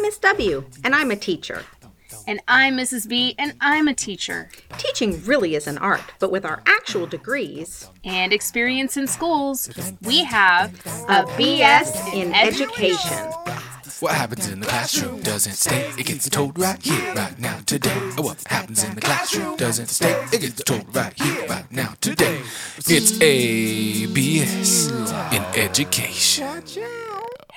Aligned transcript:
I'm 0.00 0.04
Miss 0.04 0.18
W, 0.20 0.64
and 0.82 0.94
I'm 0.94 1.10
a 1.10 1.16
teacher. 1.16 1.62
And 2.26 2.40
I'm 2.48 2.78
Mrs. 2.78 3.06
B, 3.06 3.34
and 3.38 3.52
I'm 3.60 3.86
a 3.86 3.92
teacher. 3.92 4.48
Teaching 4.78 5.22
really 5.26 5.56
is 5.56 5.66
an 5.66 5.76
art, 5.76 6.00
but 6.18 6.32
with 6.32 6.46
our 6.46 6.62
actual 6.64 7.06
degrees 7.06 7.86
and 8.02 8.32
experience 8.32 8.96
in 8.96 9.06
schools, 9.06 9.68
we 10.00 10.24
have 10.24 10.72
a 11.06 11.24
BS 11.36 12.14
in 12.14 12.34
education. 12.34 13.30
What 14.00 14.14
happens 14.14 14.48
in 14.48 14.60
the 14.60 14.66
classroom 14.68 15.20
doesn't 15.20 15.52
stay. 15.52 15.90
It 15.98 16.06
gets 16.06 16.30
told 16.30 16.58
right 16.58 16.82
here, 16.82 17.12
right 17.12 17.38
now, 17.38 17.58
today. 17.66 17.98
Oh, 18.16 18.22
what 18.22 18.42
happens 18.46 18.82
in 18.82 18.94
the 18.94 19.02
classroom 19.02 19.58
doesn't 19.58 19.88
stay. 19.88 20.18
It 20.32 20.40
gets 20.40 20.64
told 20.64 20.96
right 20.96 21.12
here, 21.12 21.46
right 21.46 21.70
now, 21.70 21.92
today. 22.00 22.40
It's 22.78 23.20
a 23.20 24.06
BS 24.06 24.90
in 25.34 25.42
education. 25.60 27.09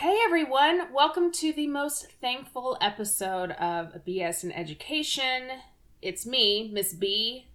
Hey 0.03 0.19
everyone, 0.25 0.91
welcome 0.91 1.31
to 1.31 1.53
the 1.53 1.67
most 1.67 2.11
thankful 2.19 2.77
episode 2.81 3.51
of 3.51 4.03
BS 4.05 4.43
in 4.43 4.51
Education. 4.51 5.47
It's 6.01 6.25
me, 6.25 6.69
Miss 6.73 6.93
B, 6.93 7.47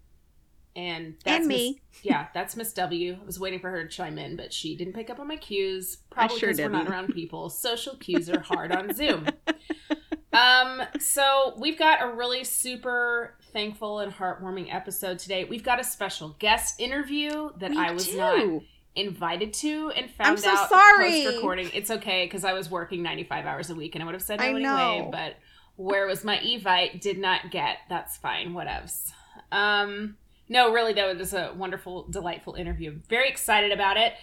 and 0.75 1.17
that's 1.27 1.41
And 1.41 1.47
me. 1.47 1.83
Miss, 1.93 2.05
yeah, 2.07 2.29
that's 2.33 2.57
Miss 2.57 2.73
W. 2.73 3.19
I 3.21 3.27
was 3.27 3.39
waiting 3.39 3.61
for 3.61 3.69
her 3.69 3.83
to 3.83 3.89
chime 3.91 4.17
in, 4.17 4.35
but 4.35 4.55
she 4.55 4.77
didn't 4.77 4.95
pick 4.95 5.11
up 5.11 5.21
on 5.21 5.29
my 5.29 5.37
cues. 5.37 5.99
Probably 6.09 6.39
sure 6.39 6.49
because 6.49 6.61
we're 6.61 6.71
not 6.71 6.89
around 6.89 7.13
people. 7.13 7.51
Social 7.51 7.97
cues 7.97 8.31
are 8.31 8.41
hard 8.41 8.73
on 8.73 8.95
Zoom. 8.95 9.27
Um, 10.31 10.83
so 11.01 11.55
we've 11.59 11.79
got 11.79 12.01
a 12.01 12.15
really 12.15 12.45
super 12.45 13.35
thankful 13.53 13.99
and 14.01 14.13
heartwarming 14.13 14.73
episode 14.73 15.19
today. 15.19 15.45
We've 15.45 15.65
got 15.65 15.81
a 15.81 15.85
special 15.85 16.37
guest 16.39 16.79
interview 16.79 17.51
that 17.59 17.73
I 17.73 17.91
was 17.93 18.15
not 18.15 18.63
invited 18.99 19.53
to 19.55 19.91
and 19.91 20.11
found 20.11 20.39
so 20.41 20.51
out 20.51 20.69
sorry. 20.69 21.25
post 21.25 21.37
recording. 21.37 21.71
It's 21.75 21.91
okay 21.91 22.25
because 22.27 22.45
I 22.45 22.53
was 22.53 22.71
working 22.71 23.03
95 23.03 23.47
hours 23.47 23.71
a 23.71 23.75
week 23.75 23.95
and 23.95 24.03
I 24.03 24.07
would 24.07 24.15
have 24.15 24.23
said 24.23 24.41
no 24.41 24.45
I 24.45 24.49
anyway, 24.49 24.63
know. 24.63 25.09
but 25.11 25.37
where 25.77 26.07
was 26.07 26.25
my 26.25 26.39
Evite? 26.39 27.01
Did 27.01 27.19
not 27.19 27.51
get. 27.51 27.79
That's 27.89 28.17
fine. 28.17 28.53
Whatevs. 28.53 29.13
Um, 29.53 30.17
no, 30.49 30.73
really 30.73 30.93
though, 30.93 31.11
it 31.11 31.19
was 31.19 31.33
a 31.35 31.53
wonderful, 31.57 32.07
delightful 32.09 32.55
interview. 32.55 32.99
Very 33.09 33.29
excited 33.29 33.71
about 33.73 33.97
it. 33.97 34.15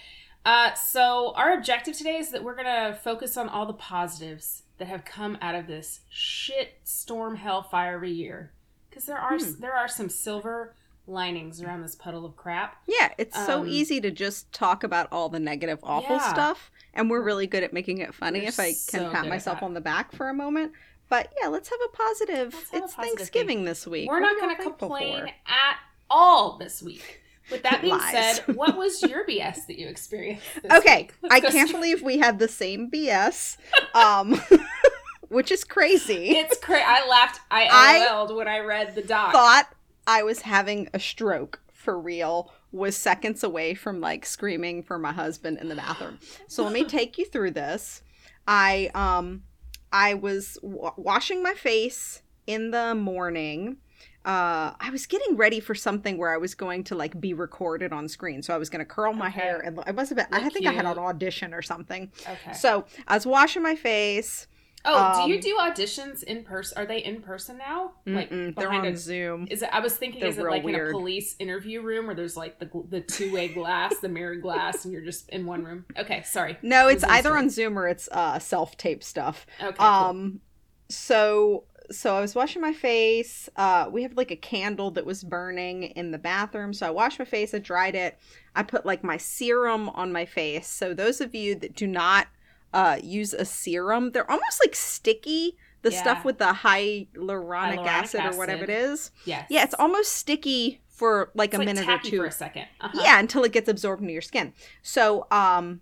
Uh, 0.46 0.74
so 0.76 1.34
our 1.36 1.54
objective 1.54 1.96
today 1.98 2.18
is 2.18 2.30
that 2.32 2.44
we're 2.44 2.56
gonna 2.56 2.98
focus 3.04 3.36
on 3.38 3.50
all 3.50 3.66
the 3.66 3.74
positives 3.74 4.64
that 4.78 4.88
have 4.88 5.06
come 5.06 5.38
out 5.42 5.56
of 5.56 5.68
this 5.68 6.02
shit 6.10 6.80
storm 6.84 7.38
hellfire 7.38 8.04
year. 8.06 8.52
Because 8.90 9.06
there 9.06 9.18
are 9.18 9.38
Hmm. 9.38 9.60
there 9.60 9.74
are 9.74 9.88
some 9.88 10.10
silver 10.10 10.76
linings 11.08 11.62
around 11.62 11.82
this 11.82 11.96
puddle 11.96 12.26
of 12.26 12.36
crap. 12.36 12.78
Yeah, 12.88 13.10
it's 13.18 13.36
so 13.46 13.62
Um, 13.62 13.68
easy 13.68 14.02
to 14.02 14.12
just 14.12 14.52
talk 14.52 14.84
about 14.84 15.08
all 15.12 15.30
the 15.30 15.40
negative, 15.40 15.80
awful 15.84 16.16
Yeah. 16.18 16.34
stuff, 16.34 16.72
and 16.94 17.10
we're 17.10 17.22
really 17.22 17.48
good 17.48 17.64
at 17.64 17.74
making 17.74 18.00
it 18.00 18.14
funny. 18.14 18.42
We're 18.42 18.48
if 18.50 18.60
I 18.60 18.72
so 18.72 19.00
can 19.00 19.12
pat 19.12 19.28
myself 19.28 19.62
on 19.64 19.74
the 19.74 19.82
back 19.82 20.12
for 20.12 20.30
a 20.30 20.34
moment, 20.34 20.72
but 21.10 21.32
yeah, 21.42 21.48
let's 21.50 21.70
have 21.70 21.80
a 21.86 21.96
positive. 21.96 22.54
Have 22.54 22.74
a 22.74 22.78
it's 22.86 22.94
positive 22.96 23.18
Thanksgiving 23.18 23.66
this 23.66 23.86
week. 23.86 24.10
We're 24.10 24.20
What 24.22 24.32
not 24.34 24.42
going 24.42 24.56
to 24.56 24.62
complain 24.64 25.22
for? 25.22 25.28
at 25.28 25.78
all 26.10 26.58
this 26.58 26.82
week. 26.82 27.22
With 27.52 27.62
that 27.62 27.82
being 27.84 27.96
Lies. 27.96 28.38
said, 28.38 28.56
what 28.56 28.76
was 28.78 29.04
your 29.04 29.24
BS 29.24 29.68
that 29.68 29.78
you 29.78 29.88
experienced? 29.88 30.44
This 30.64 30.72
Okay? 30.72 31.10
I 31.30 31.40
can't 31.40 31.70
straight- 31.70 31.72
believe 31.74 32.02
we 32.02 32.18
had 32.18 32.40
the 32.40 32.48
same 32.48 32.90
BS, 32.90 33.58
um, 33.94 34.42
which 35.30 35.52
is 35.52 35.64
crazy. 35.64 36.30
It's 36.32 36.58
crazy. 36.58 36.84
I 36.84 37.08
laughed. 37.08 37.42
I 37.52 38.08
LOL'd 38.10 38.36
when 38.36 38.48
I 38.48 38.60
read 38.60 38.96
the 38.96 39.04
doc. 39.04 39.32
thought 39.32 39.68
I 40.08 40.24
was 40.24 40.42
having 40.42 40.90
a 40.94 41.00
stroke 41.00 41.60
for 41.74 42.00
real. 42.00 42.52
Was 42.72 42.98
seconds 42.98 43.44
away 43.44 43.74
from 43.74 44.02
like 44.02 44.26
screaming 44.26 44.84
for 44.84 45.00
my 45.00 45.14
husband 45.14 45.60
in 45.60 45.70
the 45.70 45.76
bathroom. 45.76 46.20
So 46.48 46.64
let 46.64 46.74
me 46.74 46.84
take 46.98 47.18
you 47.18 47.26
through 47.26 47.52
this. 47.52 48.02
I 48.48 48.92
um 48.94 49.44
I 49.94 50.14
was 50.16 50.58
w- 50.62 50.92
washing 50.98 51.42
my 51.42 51.54
face 51.54 52.22
in 52.48 52.72
the 52.72 52.94
morning. 52.96 53.78
Uh, 54.26 54.74
I 54.80 54.90
was 54.92 55.06
getting 55.06 55.36
ready 55.38 55.60
for 55.60 55.76
something 55.76 56.18
where 56.18 56.34
I 56.34 56.38
was 56.38 56.56
going 56.56 56.84
to 56.86 56.96
like 56.96 57.22
be 57.22 57.34
recorded 57.36 57.94
on 57.94 58.10
screen. 58.10 58.42
So 58.42 58.56
I 58.56 58.58
was 58.58 58.70
going 58.72 58.80
to 58.80 58.86
curl 58.86 59.14
my 59.14 59.28
Okay. 59.28 59.40
hair 59.40 59.60
and 59.60 59.80
I 59.86 59.92
must 59.92 60.10
have 60.10 60.18
been, 60.18 60.26
I 60.32 60.50
think 60.50 60.66
I 60.66 60.72
had 60.74 60.86
an 60.86 60.98
audition 60.98 61.54
or 61.54 61.62
something. 61.62 62.12
Okay. 62.28 62.54
So 62.54 62.86
I 63.08 63.14
was 63.16 63.28
washing 63.28 63.62
my 63.62 63.76
face. 63.76 64.48
Oh, 64.86 65.24
do 65.26 65.30
you 65.30 65.36
um, 65.36 65.42
do 65.42 65.58
auditions 65.60 66.24
in 66.24 66.44
person? 66.44 66.78
Are 66.78 66.86
they 66.86 67.00
in 67.00 67.22
person 67.22 67.58
now? 67.58 67.94
Mm-mm, 68.08 68.30
they're 68.30 68.52
behind 68.52 68.86
on 68.88 68.94
a- 68.94 68.98
Zoom. 68.98 69.48
Is 69.50 69.62
it? 69.62 69.70
I 69.72 69.80
was 69.80 69.96
thinking, 69.96 70.22
They're 70.22 70.30
is 70.30 70.38
it 70.38 70.44
like 70.44 70.64
in 70.64 70.76
a 70.76 70.92
police 70.92 71.36
interview 71.40 71.82
room 71.82 72.06
where 72.06 72.16
there's 72.16 72.38
like 72.38 72.60
the 72.60 72.70
the 72.90 73.02
two 73.02 73.34
way 73.34 73.48
glass, 73.48 73.98
the 74.00 74.10
mirror 74.10 74.36
glass, 74.36 74.86
and 74.86 74.94
you're 74.94 75.04
just 75.04 75.30
in 75.30 75.46
one 75.46 75.64
room? 75.64 75.86
Okay, 75.98 76.24
sorry. 76.24 76.58
No, 76.62 76.88
it's 76.88 77.04
either 77.04 77.30
story. 77.30 77.40
on 77.40 77.50
Zoom 77.50 77.78
or 77.78 77.88
it's 77.88 78.08
uh, 78.12 78.40
self 78.40 78.78
tape 78.78 79.04
stuff. 79.04 79.46
Okay. 79.62 79.76
cool. 79.78 79.86
Um, 79.86 80.42
so 80.90 81.66
so 81.92 82.16
I 82.16 82.22
was 82.22 82.36
washing 82.36 82.62
my 82.62 82.74
face. 82.74 83.50
Uh, 83.56 83.88
we 83.92 84.04
have 84.04 84.16
like 84.18 84.32
a 84.32 84.36
candle 84.36 84.92
that 84.92 85.06
was 85.06 85.24
burning 85.24 85.84
in 85.84 86.12
the 86.12 86.18
bathroom. 86.18 86.74
So 86.74 86.88
I 86.88 86.90
washed 86.90 87.20
my 87.20 87.26
face. 87.26 87.54
I 87.54 87.60
dried 87.60 87.96
it. 87.96 88.18
I 88.56 88.64
put 88.64 88.86
like 88.86 89.04
my 89.04 89.18
serum 89.18 89.90
on 89.90 90.12
my 90.12 90.26
face. 90.26 90.68
So 90.68 90.94
those 90.94 91.22
of 91.22 91.36
you 91.36 91.56
that 91.56 91.76
do 91.76 91.88
not 91.88 92.28
uh, 92.76 93.00
use 93.02 93.34
a 93.34 93.46
serum, 93.46 94.12
they're 94.12 94.30
almost 94.30 94.60
like 94.64 94.76
sticky. 94.76 95.58
The 95.82 95.92
Yeah. 95.92 96.02
stuff 96.02 96.26
with 96.26 96.40
the 96.40 96.46
hyaluronic, 96.46 97.16
Hyaluronic 97.16 97.88
acid, 97.88 98.26
or 98.26 98.38
whatever 98.38 98.64
it 98.64 98.70
is. 98.72 99.00
acid. 99.12 99.12
yes. 99.26 99.48
Yeah, 99.50 99.64
it's 99.64 99.76
almost 99.78 100.14
sticky 100.14 100.82
for 100.88 101.32
like 101.36 101.50
It's 101.50 101.56
a 101.56 101.58
like 101.60 101.66
minute 101.68 101.88
or 101.88 102.00
two. 102.00 102.18
for 102.18 102.26
a 102.26 102.32
2nd 102.32 102.66
Uh-huh. 102.82 103.02
Yeah, 103.04 103.20
until 103.20 103.44
it 103.44 103.52
gets 103.52 103.70
absorbed 103.70 104.02
into 104.02 104.14
your 104.14 104.22
skin. 104.22 104.54
So, 104.82 105.28
um, 105.32 105.82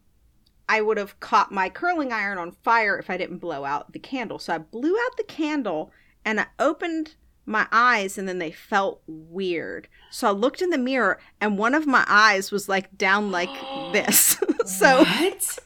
I 0.67 0.81
would 0.81 0.97
have 0.97 1.19
caught 1.19 1.51
my 1.51 1.69
curling 1.69 2.11
iron 2.13 2.37
on 2.37 2.51
fire 2.51 2.97
if 2.97 3.09
I 3.09 3.17
didn't 3.17 3.37
blow 3.39 3.63
out 3.65 3.91
the 3.93 3.99
candle. 3.99 4.39
So 4.39 4.53
I 4.53 4.57
blew 4.57 4.93
out 4.95 5.17
the 5.17 5.23
candle 5.23 5.91
and 6.25 6.39
I 6.39 6.47
opened 6.59 7.15
my 7.45 7.67
eyes 7.71 8.17
and 8.17 8.27
then 8.27 8.39
they 8.39 8.51
felt 8.51 9.01
weird. 9.07 9.87
So 10.09 10.27
I 10.27 10.31
looked 10.31 10.61
in 10.61 10.69
the 10.69 10.77
mirror 10.77 11.19
and 11.41 11.57
one 11.57 11.75
of 11.75 11.85
my 11.85 12.03
eyes 12.07 12.49
was 12.51 12.67
like 12.69 12.97
down 12.97 13.29
like 13.31 13.49
this. 13.93 14.37
so 14.65 14.99
what? 15.03 15.59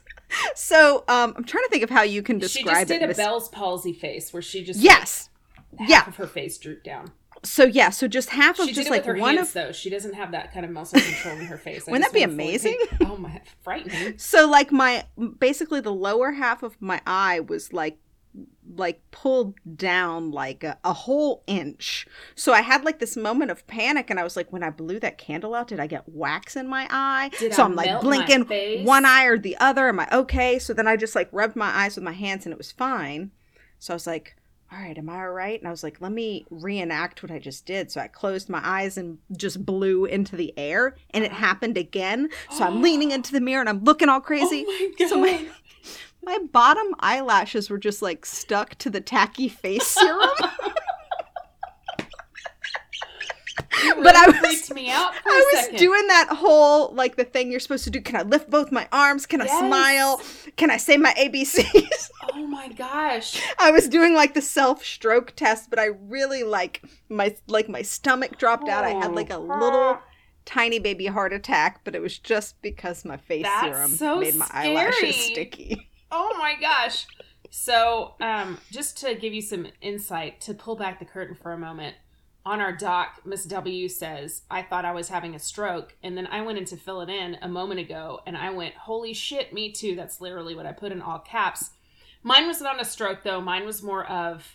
So 0.56 1.04
um 1.08 1.34
I'm 1.38 1.44
trying 1.44 1.64
to 1.64 1.70
think 1.70 1.84
of 1.84 1.90
how 1.90 2.02
you 2.04 2.22
can 2.22 2.40
describe 2.40 2.66
it. 2.66 2.70
She 2.70 2.76
just 2.80 2.88
did 2.88 3.02
it. 3.02 3.06
a 3.06 3.08
Miss- 3.10 3.18
Bell's 3.18 3.50
palsy 3.50 3.94
face 3.94 4.32
where 4.34 4.42
she 4.42 4.64
just 4.64 4.80
Yes. 4.80 5.30
half 5.78 5.90
Yeah. 5.90 6.08
of 6.08 6.16
her 6.18 6.28
face 6.28 6.58
drooped 6.58 6.84
down. 6.84 7.12
So 7.44 7.66
yeah, 7.66 7.92
so 7.92 8.08
just 8.08 8.30
half 8.32 8.60
of 8.60 8.66
She 8.68 8.74
just 8.74 8.90
like 8.90 9.06
one 9.06 9.36
hands 9.38 9.50
of 9.50 9.54
though. 9.54 9.72
She 9.72 9.90
doesn't 9.92 10.16
have 10.16 10.32
that 10.32 10.52
kind 10.54 10.66
of 10.66 10.72
muscle 10.72 11.00
control 11.00 11.38
in 11.38 11.46
her 11.46 11.58
face. 11.58 11.86
Wouldn't 11.86 12.04
that 12.04 12.14
be 12.14 12.24
amazing? 12.24 12.78
Oh 13.06 13.16
my, 13.18 13.42
frightening. 13.62 14.18
So 14.18 14.50
like 14.50 14.72
my 14.72 15.06
basically 15.40 15.80
the 15.82 15.94
lower 15.94 16.32
half 16.32 16.64
of 16.64 16.82
my 16.82 17.00
eye 17.06 17.40
was 17.42 17.72
like 17.72 18.00
like 18.76 19.02
pulled 19.12 19.56
down 19.76 20.32
like 20.32 20.64
a, 20.64 20.78
a 20.84 20.94
whole 20.94 21.44
inch. 21.48 22.08
So 22.36 22.54
I 22.54 22.62
had 22.62 22.84
like 22.84 23.00
this 23.00 23.18
moment 23.18 23.52
of 23.52 23.66
panic 23.68 24.10
and 24.10 24.20
I 24.20 24.24
was 24.24 24.36
like 24.36 24.52
when 24.52 24.64
I 24.64 24.70
blew 24.70 25.00
that 25.00 25.18
candle 25.18 25.56
out 25.56 25.68
did 25.68 25.80
I 25.80 25.88
get 25.88 26.08
wax 26.08 26.56
in 26.56 26.68
my 26.68 26.88
eye? 26.90 27.32
Did 27.40 27.54
so 27.54 27.64
I 27.64 27.66
I'm 27.66 27.76
like 27.76 28.02
blinking 28.02 28.86
one 28.86 29.06
eye 29.06 29.26
or 29.26 29.38
the 29.38 29.58
other. 29.58 29.88
Am 29.88 30.00
I 30.00 30.08
okay? 30.12 30.60
So 30.60 30.74
then 30.74 30.88
I 30.88 30.96
just 30.96 31.16
like 31.16 31.30
rubbed 31.32 31.56
my 31.56 31.70
eyes 31.70 31.96
with 31.96 32.04
my 32.04 32.14
hands 32.14 32.46
and 32.46 32.54
it 32.54 32.58
was 32.58 32.72
fine. 32.72 33.32
So 33.80 33.94
I 33.94 33.96
was 33.96 34.08
like 34.08 34.36
all 34.72 34.80
right, 34.80 34.98
am 34.98 35.10
I 35.10 35.20
all 35.20 35.30
right? 35.30 35.58
And 35.58 35.68
I 35.68 35.72
was 35.72 35.82
like, 35.82 36.02
let 36.02 36.12
me 36.12 36.46
reenact 36.50 37.24
what 37.24 37.32
I 37.32 37.40
just 37.40 37.66
did. 37.66 37.90
So 37.90 38.02
I 38.02 38.08
closed 38.08 38.50
my 38.50 38.60
eyes 38.62 38.98
and 38.98 39.18
just 39.38 39.66
blew 39.66 40.04
into 40.06 40.36
the 40.36 40.54
air, 40.58 40.96
and 41.12 41.24
it 41.24 41.32
uh-huh. 41.32 41.40
happened 41.40 41.78
again. 41.78 42.30
So 42.52 42.66
I'm 42.66 42.82
leaning 42.84 43.12
into 43.12 43.32
the 43.32 43.40
mirror 43.40 43.62
and 43.62 43.70
I'm 43.70 43.84
looking 43.84 44.10
all 44.10 44.20
crazy. 44.20 44.66
Oh 44.68 44.72
my 44.72 44.92
god. 45.00 45.10
So 45.10 45.22
my, 45.22 45.48
my 46.24 46.38
bottom 46.52 46.88
eyelashes 47.00 47.70
were 47.70 47.78
just 47.78 48.02
like 48.02 48.26
stuck 48.26 48.76
to 48.80 48.90
the 48.90 49.02
tacky 49.02 49.48
face 49.50 49.88
serum. 49.88 50.30
Really 53.84 54.02
but 54.04 54.16
I 54.16 54.26
was- 54.28 54.36
freaked 54.38 54.74
me 54.74 54.90
out 54.90 55.14
for 55.16 55.30
was 55.30 55.60
second. 55.66 55.78
doing 55.78 56.08
that 56.08 56.30
whole 56.32 56.92
like 56.96 57.16
the 57.16 57.24
thing 57.24 57.52
you're 57.52 57.60
supposed 57.60 57.84
to 57.84 57.92
do. 57.92 58.02
Can 58.02 58.16
I 58.16 58.24
lift 58.24 58.50
both 58.50 58.72
my 58.72 58.88
arms? 58.92 59.28
Can 59.28 59.40
I 59.40 59.46
smile? 59.46 60.20
Can 60.56 60.72
I 60.72 60.78
say 60.78 60.98
my 60.98 61.14
ABCs? 61.14 62.10
Oh 62.34 62.46
my 62.46 62.68
gosh. 62.68 63.42
I 63.58 63.72
was 63.72 63.88
doing 63.88 64.14
like 64.14 64.34
the 64.34 64.42
self 64.42 64.84
stroke 64.84 65.34
test, 65.36 65.70
but 65.70 65.80
I 65.80 65.86
really 66.08 66.44
like 66.44 66.84
my 67.10 67.36
like 67.48 67.70
my 67.70 67.82
stomach 67.82 68.38
dropped 68.38 68.68
out. 68.68 68.84
I 68.84 68.90
had 68.92 69.14
like 69.16 69.32
a 69.32 69.38
little 69.38 69.98
tiny 70.46 70.78
baby 70.80 71.06
heart 71.08 71.32
attack, 71.34 71.82
but 71.84 71.96
it 71.96 72.02
was 72.02 72.20
just 72.20 72.62
because 72.62 73.06
my 73.06 73.16
face 73.18 73.44
That's 73.44 73.64
serum 73.66 73.92
so 73.92 74.20
made 74.20 74.36
my 74.36 74.46
scary. 74.46 74.78
eyelashes 74.78 75.16
sticky. 75.16 75.90
Oh 76.12 76.36
my 76.38 76.56
gosh. 76.60 77.06
So, 77.50 78.14
um, 78.20 78.58
just 78.72 78.98
to 79.02 79.16
give 79.16 79.34
you 79.34 79.42
some 79.42 79.68
insight, 79.82 80.42
to 80.42 80.54
pull 80.54 80.76
back 80.76 81.00
the 81.00 81.06
curtain 81.06 81.36
for 81.36 81.54
a 81.54 81.58
moment, 81.58 81.96
on 82.46 82.62
our 82.62 82.72
doc, 82.72 83.22
Miss 83.26 83.44
W 83.46 83.90
says, 83.90 84.44
I 84.50 84.62
thought 84.62 84.86
I 84.86 84.94
was 84.94 85.10
having 85.10 85.36
a 85.36 85.40
stroke. 85.40 85.96
And 86.02 86.18
then 86.18 86.28
I 86.28 86.42
went 86.42 86.58
in 86.58 86.66
to 86.66 86.78
fill 86.78 87.02
it 87.02 87.10
in 87.10 87.38
a 87.42 87.48
moment 87.50 87.82
ago 87.82 88.22
and 88.26 88.38
I 88.38 88.52
went, 88.52 88.74
Holy 88.76 89.14
shit, 89.14 89.52
me 89.54 89.72
too. 89.72 89.96
That's 89.96 90.22
literally 90.22 90.56
what 90.56 90.66
I 90.66 90.72
put 90.72 90.94
in 90.94 91.02
all 91.02 91.20
caps. 91.20 91.72
Mine 92.24 92.48
was 92.48 92.62
not 92.62 92.76
on 92.76 92.80
a 92.80 92.86
stroke 92.86 93.24
though. 93.24 93.42
Mine 93.42 93.66
was 93.66 93.84
more 93.84 94.06
of 94.06 94.46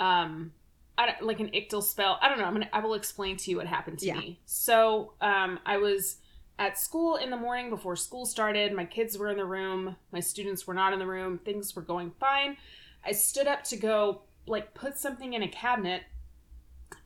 um 0.00 0.52
I 0.98 1.06
don't, 1.06 1.22
like 1.22 1.38
an 1.40 1.50
ictal 1.50 1.82
spell. 1.82 2.18
I 2.20 2.28
don't 2.28 2.38
know. 2.38 2.44
I'm 2.44 2.54
gonna 2.54 2.68
I 2.72 2.80
will 2.80 2.94
explain 2.94 3.36
to 3.36 3.50
you 3.52 3.56
what 3.56 3.66
happened 3.68 4.00
to 4.00 4.06
Yeah. 4.06 4.18
me. 4.18 4.40
So, 4.44 5.12
um 5.20 5.60
I 5.64 5.76
was 5.76 6.16
at 6.62 6.78
school 6.78 7.16
in 7.16 7.28
the 7.30 7.36
morning 7.36 7.70
before 7.70 7.96
school 7.96 8.24
started. 8.24 8.72
My 8.72 8.84
kids 8.84 9.18
were 9.18 9.28
in 9.28 9.36
the 9.36 9.44
room. 9.44 9.96
My 10.12 10.20
students 10.20 10.64
were 10.64 10.74
not 10.74 10.92
in 10.92 11.00
the 11.00 11.06
room. 11.06 11.38
Things 11.38 11.74
were 11.74 11.82
going 11.82 12.12
fine. 12.20 12.56
I 13.04 13.10
stood 13.12 13.48
up 13.48 13.64
to 13.64 13.76
go 13.76 14.22
like 14.46 14.72
put 14.72 14.96
something 14.96 15.32
in 15.32 15.42
a 15.42 15.48
cabinet 15.48 16.02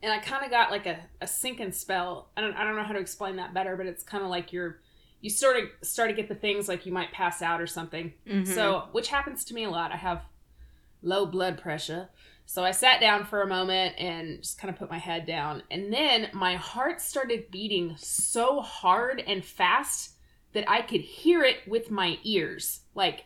and 0.03 0.11
I 0.13 0.19
kind 0.19 0.45
of 0.45 0.51
got 0.51 0.69
like 0.69 0.85
a, 0.85 0.99
a 1.21 1.27
sinking 1.27 1.71
spell. 1.71 2.29
I 2.37 2.41
don't, 2.41 2.53
I 2.53 2.63
don't 2.63 2.75
know 2.75 2.83
how 2.83 2.93
to 2.93 2.99
explain 2.99 3.37
that 3.37 3.53
better, 3.55 3.75
but 3.75 3.87
it's 3.87 4.03
kind 4.03 4.23
of 4.23 4.29
like 4.29 4.53
you're, 4.53 4.79
you 5.21 5.31
sort 5.31 5.57
of 5.57 5.63
start 5.81 6.09
to 6.11 6.15
get 6.15 6.29
the 6.29 6.35
things 6.35 6.67
like 6.67 6.85
you 6.85 6.91
might 6.91 7.11
pass 7.11 7.41
out 7.41 7.59
or 7.59 7.65
something. 7.65 8.13
Mhm. 8.27 8.47
So, 8.47 8.89
which 8.91 9.07
happens 9.07 9.43
to 9.45 9.55
me 9.55 9.63
a 9.63 9.71
lot. 9.71 9.91
I 9.91 9.97
have 9.97 10.21
low 11.01 11.25
blood 11.25 11.57
pressure. 11.59 12.09
So 12.49 12.63
I 12.63 12.71
sat 12.71 13.01
down 13.01 13.25
for 13.25 13.41
a 13.41 13.47
moment 13.47 13.95
and 13.99 14.41
just 14.41 14.57
kind 14.57 14.73
of 14.73 14.79
put 14.79 14.89
my 14.89 14.97
head 14.97 15.25
down. 15.25 15.63
And 15.69 15.91
then 15.91 16.29
my 16.31 16.55
heart 16.55 17.01
started 17.01 17.51
beating 17.51 17.95
so 17.97 18.61
hard 18.61 19.21
and 19.27 19.43
fast 19.43 20.11
that 20.53 20.63
I 20.65 20.81
could 20.81 21.01
hear 21.01 21.43
it 21.43 21.57
with 21.67 21.91
my 21.91 22.17
ears. 22.23 22.79
Like, 22.95 23.25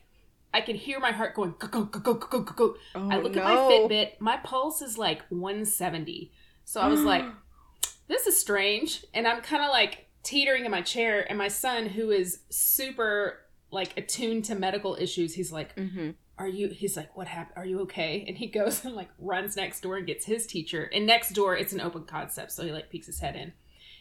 I 0.56 0.62
could 0.62 0.76
hear 0.76 1.00
my 1.00 1.12
heart 1.12 1.36
going, 1.36 1.54
go, 1.60 1.68
go, 1.68 1.84
go, 1.84 2.00
go, 2.00 2.14
go, 2.16 2.40
go, 2.42 2.54
go. 2.54 2.76
Oh, 2.96 3.10
I 3.12 3.20
look 3.20 3.36
no. 3.36 3.42
at 3.42 3.46
my 3.46 3.56
Fitbit, 3.56 4.20
my 4.20 4.38
pulse 4.38 4.82
is 4.82 4.98
like 4.98 5.22
170. 5.30 6.32
So 6.66 6.82
I 6.82 6.88
was 6.88 7.02
like, 7.02 7.24
this 8.08 8.26
is 8.26 8.40
strange. 8.40 9.06
And 9.14 9.28
I'm 9.28 9.42
kind 9.42 9.64
of 9.64 9.70
like 9.70 10.08
teetering 10.24 10.66
in 10.66 10.72
my 10.72 10.82
chair. 10.82 11.28
And 11.30 11.38
my 11.38 11.48
son, 11.48 11.86
who 11.86 12.10
is 12.10 12.40
super 12.50 13.38
like 13.70 13.96
attuned 13.98 14.46
to 14.46 14.56
medical 14.56 14.98
issues, 15.00 15.36
he's 15.36 15.52
like, 15.52 15.76
Mhm. 15.76 16.16
Are 16.42 16.48
you 16.48 16.70
he's 16.70 16.98
like 16.98 17.16
what 17.16 17.28
happened? 17.28 17.56
Are 17.56 17.66
you 17.66 17.82
okay? 17.82 18.26
And 18.28 18.36
he 18.36 18.48
goes 18.48 18.84
and 18.84 18.96
like 18.96 19.10
runs 19.20 19.56
next 19.56 19.82
door 19.82 19.98
and 19.98 20.08
gets 20.08 20.26
his 20.26 20.48
teacher. 20.48 20.90
And 20.94 21.06
next 21.06 21.34
door 21.34 21.56
it's 21.56 21.74
an 21.74 21.82
open 21.82 22.04
concept 22.06 22.52
so 22.52 22.64
he 22.64 22.72
like 22.72 22.90
peeks 22.90 23.06
his 23.06 23.20
head 23.20 23.36
in. 23.36 23.54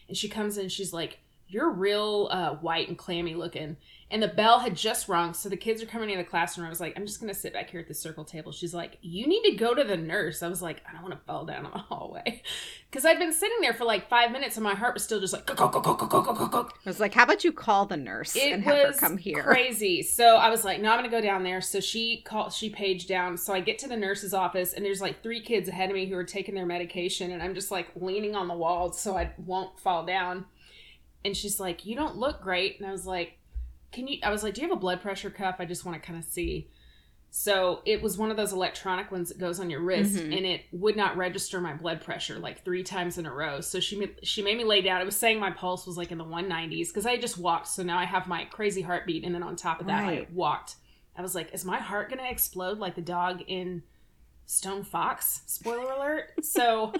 And 0.07 0.17
she 0.17 0.27
comes 0.27 0.57
in 0.57 0.69
she's 0.69 0.91
like 0.91 1.19
you're 1.47 1.69
real 1.69 2.29
uh, 2.31 2.55
white 2.55 2.87
and 2.87 2.97
clammy 2.97 3.35
looking 3.35 3.77
and 4.11 4.21
the 4.21 4.27
bell 4.27 4.59
had 4.59 4.75
just 4.75 5.07
rung 5.07 5.33
so 5.33 5.49
the 5.49 5.57
kids 5.57 5.81
are 5.81 5.87
coming 5.87 6.09
into 6.09 6.23
the 6.23 6.29
classroom 6.29 6.67
i 6.67 6.69
was 6.69 6.79
like 6.79 6.93
i'm 6.97 7.05
just 7.05 7.19
gonna 7.19 7.33
sit 7.33 7.53
back 7.53 7.69
here 7.69 7.79
at 7.79 7.87
the 7.87 7.93
circle 7.93 8.23
table 8.23 8.51
she's 8.51 8.73
like 8.73 8.97
you 9.01 9.27
need 9.27 9.43
to 9.43 9.55
go 9.55 9.73
to 9.73 9.83
the 9.83 9.97
nurse 9.97 10.43
i 10.43 10.47
was 10.47 10.61
like 10.61 10.81
i 10.87 10.93
don't 10.93 11.01
want 11.01 11.13
to 11.13 11.25
fall 11.25 11.45
down 11.45 11.65
in 11.65 11.71
the 11.71 11.77
hallway 11.77 12.41
because 12.89 13.05
i'd 13.05 13.19
been 13.19 13.33
sitting 13.33 13.57
there 13.61 13.73
for 13.73 13.85
like 13.85 14.07
five 14.09 14.31
minutes 14.31 14.57
and 14.57 14.63
my 14.63 14.75
heart 14.75 14.93
was 14.93 15.03
still 15.03 15.19
just 15.19 15.33
like 15.33 15.45
go 15.45 15.55
go 15.55 15.67
go 15.67 15.79
go 15.79 15.95
go 15.95 16.07
go 16.07 16.21
go 16.21 16.33
go 16.33 16.47
go 16.47 16.69
I 16.83 16.89
was 16.89 16.99
like, 16.99 17.13
how 17.13 17.23
about 17.23 17.43
you 17.43 17.51
call 17.51 17.85
the 17.85 17.97
nurse 17.97 18.35
it 18.35 18.51
and 18.51 18.63
have 18.63 18.75
her 18.75 18.93
come 18.93 19.17
here? 19.17 19.43
crazy. 19.43 20.01
So 20.01 20.37
I 20.37 20.49
was 20.49 20.65
like, 20.65 20.81
no, 20.81 20.91
I'm 20.91 20.97
gonna 20.97 21.09
go 21.09 21.21
down 21.21 21.43
there. 21.43 21.61
So 21.61 21.79
she 21.79 22.21
called, 22.25 22.51
she 22.53 22.69
paged 22.69 23.07
down. 23.07 23.37
So 23.37 23.53
I 23.53 23.59
get 23.59 23.77
to 23.79 23.87
the 23.87 23.97
nurse's 23.97 24.33
office, 24.33 24.73
and 24.73 24.83
there's 24.83 24.99
like 24.99 25.21
three 25.21 25.41
kids 25.41 25.69
ahead 25.69 25.89
of 25.89 25.95
me 25.95 26.07
who 26.07 26.15
are 26.15 26.23
taking 26.23 26.55
their 26.55 26.65
medication, 26.65 27.31
and 27.31 27.43
I'm 27.43 27.53
just 27.53 27.69
like 27.69 27.89
leaning 27.95 28.35
on 28.35 28.47
the 28.47 28.55
wall 28.55 28.91
so 28.91 29.15
I 29.15 29.31
won't 29.37 29.79
fall 29.79 30.05
down. 30.05 30.45
And 31.23 31.37
she's 31.37 31.59
like, 31.59 31.85
you 31.85 31.95
don't 31.95 32.17
look 32.17 32.41
great. 32.41 32.79
And 32.79 32.89
I 32.89 32.91
was 32.91 33.05
like, 33.05 33.37
can 33.91 34.07
you? 34.07 34.19
I 34.23 34.29
was 34.29 34.43
like, 34.43 34.53
do 34.53 34.61
you 34.61 34.67
have 34.69 34.75
a 34.77 34.79
blood 34.79 35.01
pressure 35.01 35.29
cuff? 35.29 35.55
I 35.59 35.65
just 35.65 35.85
want 35.85 36.01
to 36.01 36.05
kind 36.05 36.17
of 36.17 36.25
see. 36.25 36.69
So 37.33 37.81
it 37.85 38.01
was 38.01 38.17
one 38.17 38.29
of 38.29 38.35
those 38.35 38.51
electronic 38.51 39.09
ones 39.09 39.29
that 39.29 39.37
goes 39.39 39.59
on 39.61 39.69
your 39.69 39.79
wrist, 39.79 40.15
Mhm. 40.15 40.35
and 40.37 40.45
it 40.45 40.63
would 40.73 40.97
not 40.97 41.15
register 41.15 41.61
my 41.61 41.73
blood 41.73 42.01
pressure 42.01 42.37
like 42.39 42.65
three 42.65 42.83
times 42.83 43.17
in 43.17 43.25
a 43.25 43.33
row. 43.33 43.61
So 43.61 43.79
she 43.79 43.97
ma- 43.97 44.11
she 44.21 44.41
made 44.41 44.57
me 44.57 44.65
lay 44.65 44.81
down. 44.81 44.99
It 45.01 45.05
was 45.05 45.15
saying 45.15 45.39
my 45.39 45.51
pulse 45.51 45.87
was 45.87 45.95
like 45.97 46.11
in 46.11 46.17
the 46.17 46.25
190s 46.25 46.89
because 46.89 47.05
I 47.05 47.15
just 47.17 47.37
walked. 47.37 47.67
So 47.67 47.83
now 47.83 47.97
I 47.97 48.03
have 48.03 48.27
my 48.27 48.43
crazy 48.45 48.81
heartbeat, 48.81 49.23
and 49.23 49.33
then 49.33 49.43
on 49.43 49.55
top 49.55 49.79
of 49.79 49.87
that, 49.87 50.03
I 50.03 50.27
walked. 50.33 50.75
I 51.17 51.21
was 51.21 51.33
like, 51.35 51.53
is 51.53 51.63
my 51.63 51.77
heart 51.77 52.09
gonna 52.09 52.29
explode 52.29 52.79
like 52.79 52.95
the 52.95 53.01
dog 53.01 53.43
in 53.47 53.83
Stone 54.45 54.83
Fox? 54.83 55.41
Spoiler 55.45 55.89
alert. 55.93 56.31
So. 56.43 56.93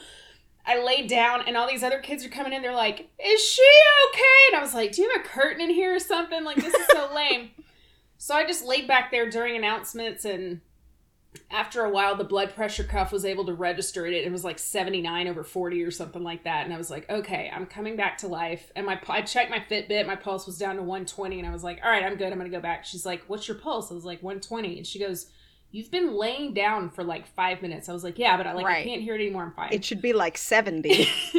I 0.65 0.83
laid 0.83 1.09
down 1.09 1.43
and 1.47 1.57
all 1.57 1.67
these 1.67 1.83
other 1.83 1.99
kids 1.99 2.25
are 2.25 2.29
coming 2.29 2.53
in. 2.53 2.61
They're 2.61 2.73
like, 2.73 3.09
Is 3.23 3.43
she 3.43 3.67
okay? 4.09 4.47
And 4.47 4.57
I 4.57 4.61
was 4.61 4.73
like, 4.73 4.91
Do 4.91 5.01
you 5.01 5.09
have 5.09 5.21
a 5.21 5.27
curtain 5.27 5.61
in 5.61 5.69
here 5.69 5.95
or 5.95 5.99
something? 5.99 6.43
Like, 6.43 6.57
this 6.57 6.73
is 6.73 6.87
so 6.91 7.11
lame. 7.15 7.51
So 8.17 8.35
I 8.35 8.45
just 8.45 8.63
laid 8.63 8.87
back 8.87 9.09
there 9.09 9.27
during 9.31 9.55
announcements, 9.55 10.25
and 10.25 10.61
after 11.49 11.83
a 11.83 11.89
while, 11.89 12.15
the 12.15 12.23
blood 12.23 12.53
pressure 12.53 12.83
cuff 12.83 13.11
was 13.11 13.25
able 13.25 13.45
to 13.45 13.53
register 13.55 14.05
it. 14.05 14.13
It 14.13 14.31
was 14.31 14.43
like 14.43 14.59
79 14.59 15.27
over 15.27 15.43
40 15.43 15.81
or 15.81 15.89
something 15.89 16.21
like 16.21 16.43
that. 16.43 16.65
And 16.65 16.73
I 16.73 16.77
was 16.77 16.91
like, 16.91 17.09
okay, 17.09 17.51
I'm 17.51 17.65
coming 17.65 17.95
back 17.95 18.19
to 18.19 18.27
life. 18.27 18.71
And 18.75 18.85
my 18.85 19.01
I 19.09 19.21
checked 19.23 19.49
my 19.49 19.59
Fitbit, 19.59 20.05
my 20.05 20.15
pulse 20.15 20.45
was 20.45 20.59
down 20.59 20.75
to 20.75 20.83
120, 20.83 21.39
and 21.39 21.47
I 21.47 21.51
was 21.51 21.63
like, 21.63 21.79
all 21.83 21.89
right, 21.89 22.03
I'm 22.03 22.15
good. 22.15 22.31
I'm 22.31 22.37
gonna 22.37 22.49
go 22.49 22.59
back. 22.59 22.85
She's 22.85 23.07
like, 23.07 23.23
what's 23.25 23.47
your 23.47 23.57
pulse? 23.57 23.91
I 23.91 23.95
was 23.95 24.05
like, 24.05 24.21
120, 24.21 24.77
and 24.77 24.85
she 24.87 24.99
goes. 24.99 25.27
You've 25.71 25.91
been 25.91 26.15
laying 26.15 26.53
down 26.53 26.89
for 26.89 27.03
like 27.03 27.25
five 27.27 27.61
minutes. 27.61 27.87
I 27.87 27.93
was 27.93 28.03
like, 28.03 28.19
yeah, 28.19 28.35
but 28.37 28.45
I 28.47 28.53
like 28.53 28.65
I 28.65 28.83
can't 28.83 29.01
hear 29.01 29.15
it 29.15 29.21
anymore. 29.21 29.43
I'm 29.43 29.51
fine. 29.53 29.69
It 29.71 29.85
should 29.85 30.01
be 30.01 30.13
like 30.13 30.37
70. 30.37 31.07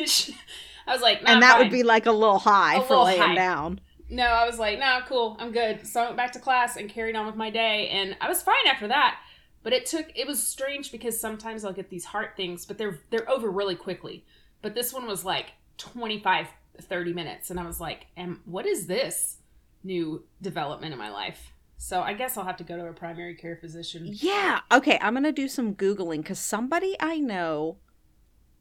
I 0.87 0.93
was 0.93 1.03
like, 1.03 1.23
nah, 1.23 1.33
and 1.33 1.43
that 1.43 1.53
fine. 1.53 1.61
would 1.63 1.71
be 1.71 1.83
like 1.83 2.07
a 2.07 2.13
little 2.13 2.39
high 2.39 2.77
A 2.77 2.81
for 2.83 2.89
little 2.91 3.05
laying 3.05 3.21
high. 3.21 3.35
down. 3.35 3.81
No, 4.09 4.25
I 4.25 4.47
was 4.47 4.59
like, 4.59 4.79
no, 4.79 5.01
cool, 5.07 5.37
I'm 5.39 5.53
good. 5.53 5.87
So 5.87 6.03
I 6.03 6.05
went 6.05 6.17
back 6.17 6.33
to 6.33 6.39
class 6.39 6.77
and 6.77 6.89
carried 6.91 7.17
on 7.17 7.25
with 7.27 7.37
my 7.37 7.49
day, 7.51 7.89
and 7.89 8.17
I 8.21 8.29
was 8.29 8.43
fine 8.43 8.67
after 8.67 8.89
that. 8.89 9.19
But 9.63 9.73
it 9.73 9.87
took 9.87 10.07
it 10.15 10.27
was 10.27 10.43
strange 10.43 10.91
because 10.91 11.21
sometimes 11.21 11.65
I'll 11.65 11.73
get 11.73 11.89
these 11.89 12.05
heart 12.07 12.31
things, 12.37 12.67
but 12.67 12.79
they're 12.79 12.99
they're 13.11 13.31
over 13.31 13.51
really 13.51 13.77
quickly. 13.77 14.25
But 14.61 14.75
this 14.75 14.93
one 14.93 15.07
was 15.07 15.25
like 15.25 15.53
25, 15.79 16.49
30 16.81 17.13
minutes, 17.13 17.51
and 17.51 17.61
I 17.61 17.67
was 17.67 17.81
like, 17.81 18.07
and 18.17 18.41
what 18.45 18.67
is 18.67 18.87
this 18.87 19.39
new 19.85 20.25
development 20.41 20.93
in 20.93 20.99
my 20.99 21.11
life? 21.11 21.52
So 21.85 22.01
I 22.01 22.13
guess 22.13 22.37
I'll 22.37 22.45
have 22.45 22.59
to 22.59 22.65
go 22.65 22.77
to 22.77 22.87
a 22.87 22.93
primary 22.93 23.35
care 23.35 23.57
physician. 23.57 24.03
Yeah. 24.07 24.61
Okay, 24.71 24.99
I'm 25.03 25.15
going 25.15 25.25
to 25.25 25.33
do 25.33 25.49
some 25.49 25.75
Googling 25.75 26.19
because 26.19 26.39
somebody 26.39 26.95
I 27.01 27.19
know 27.19 27.79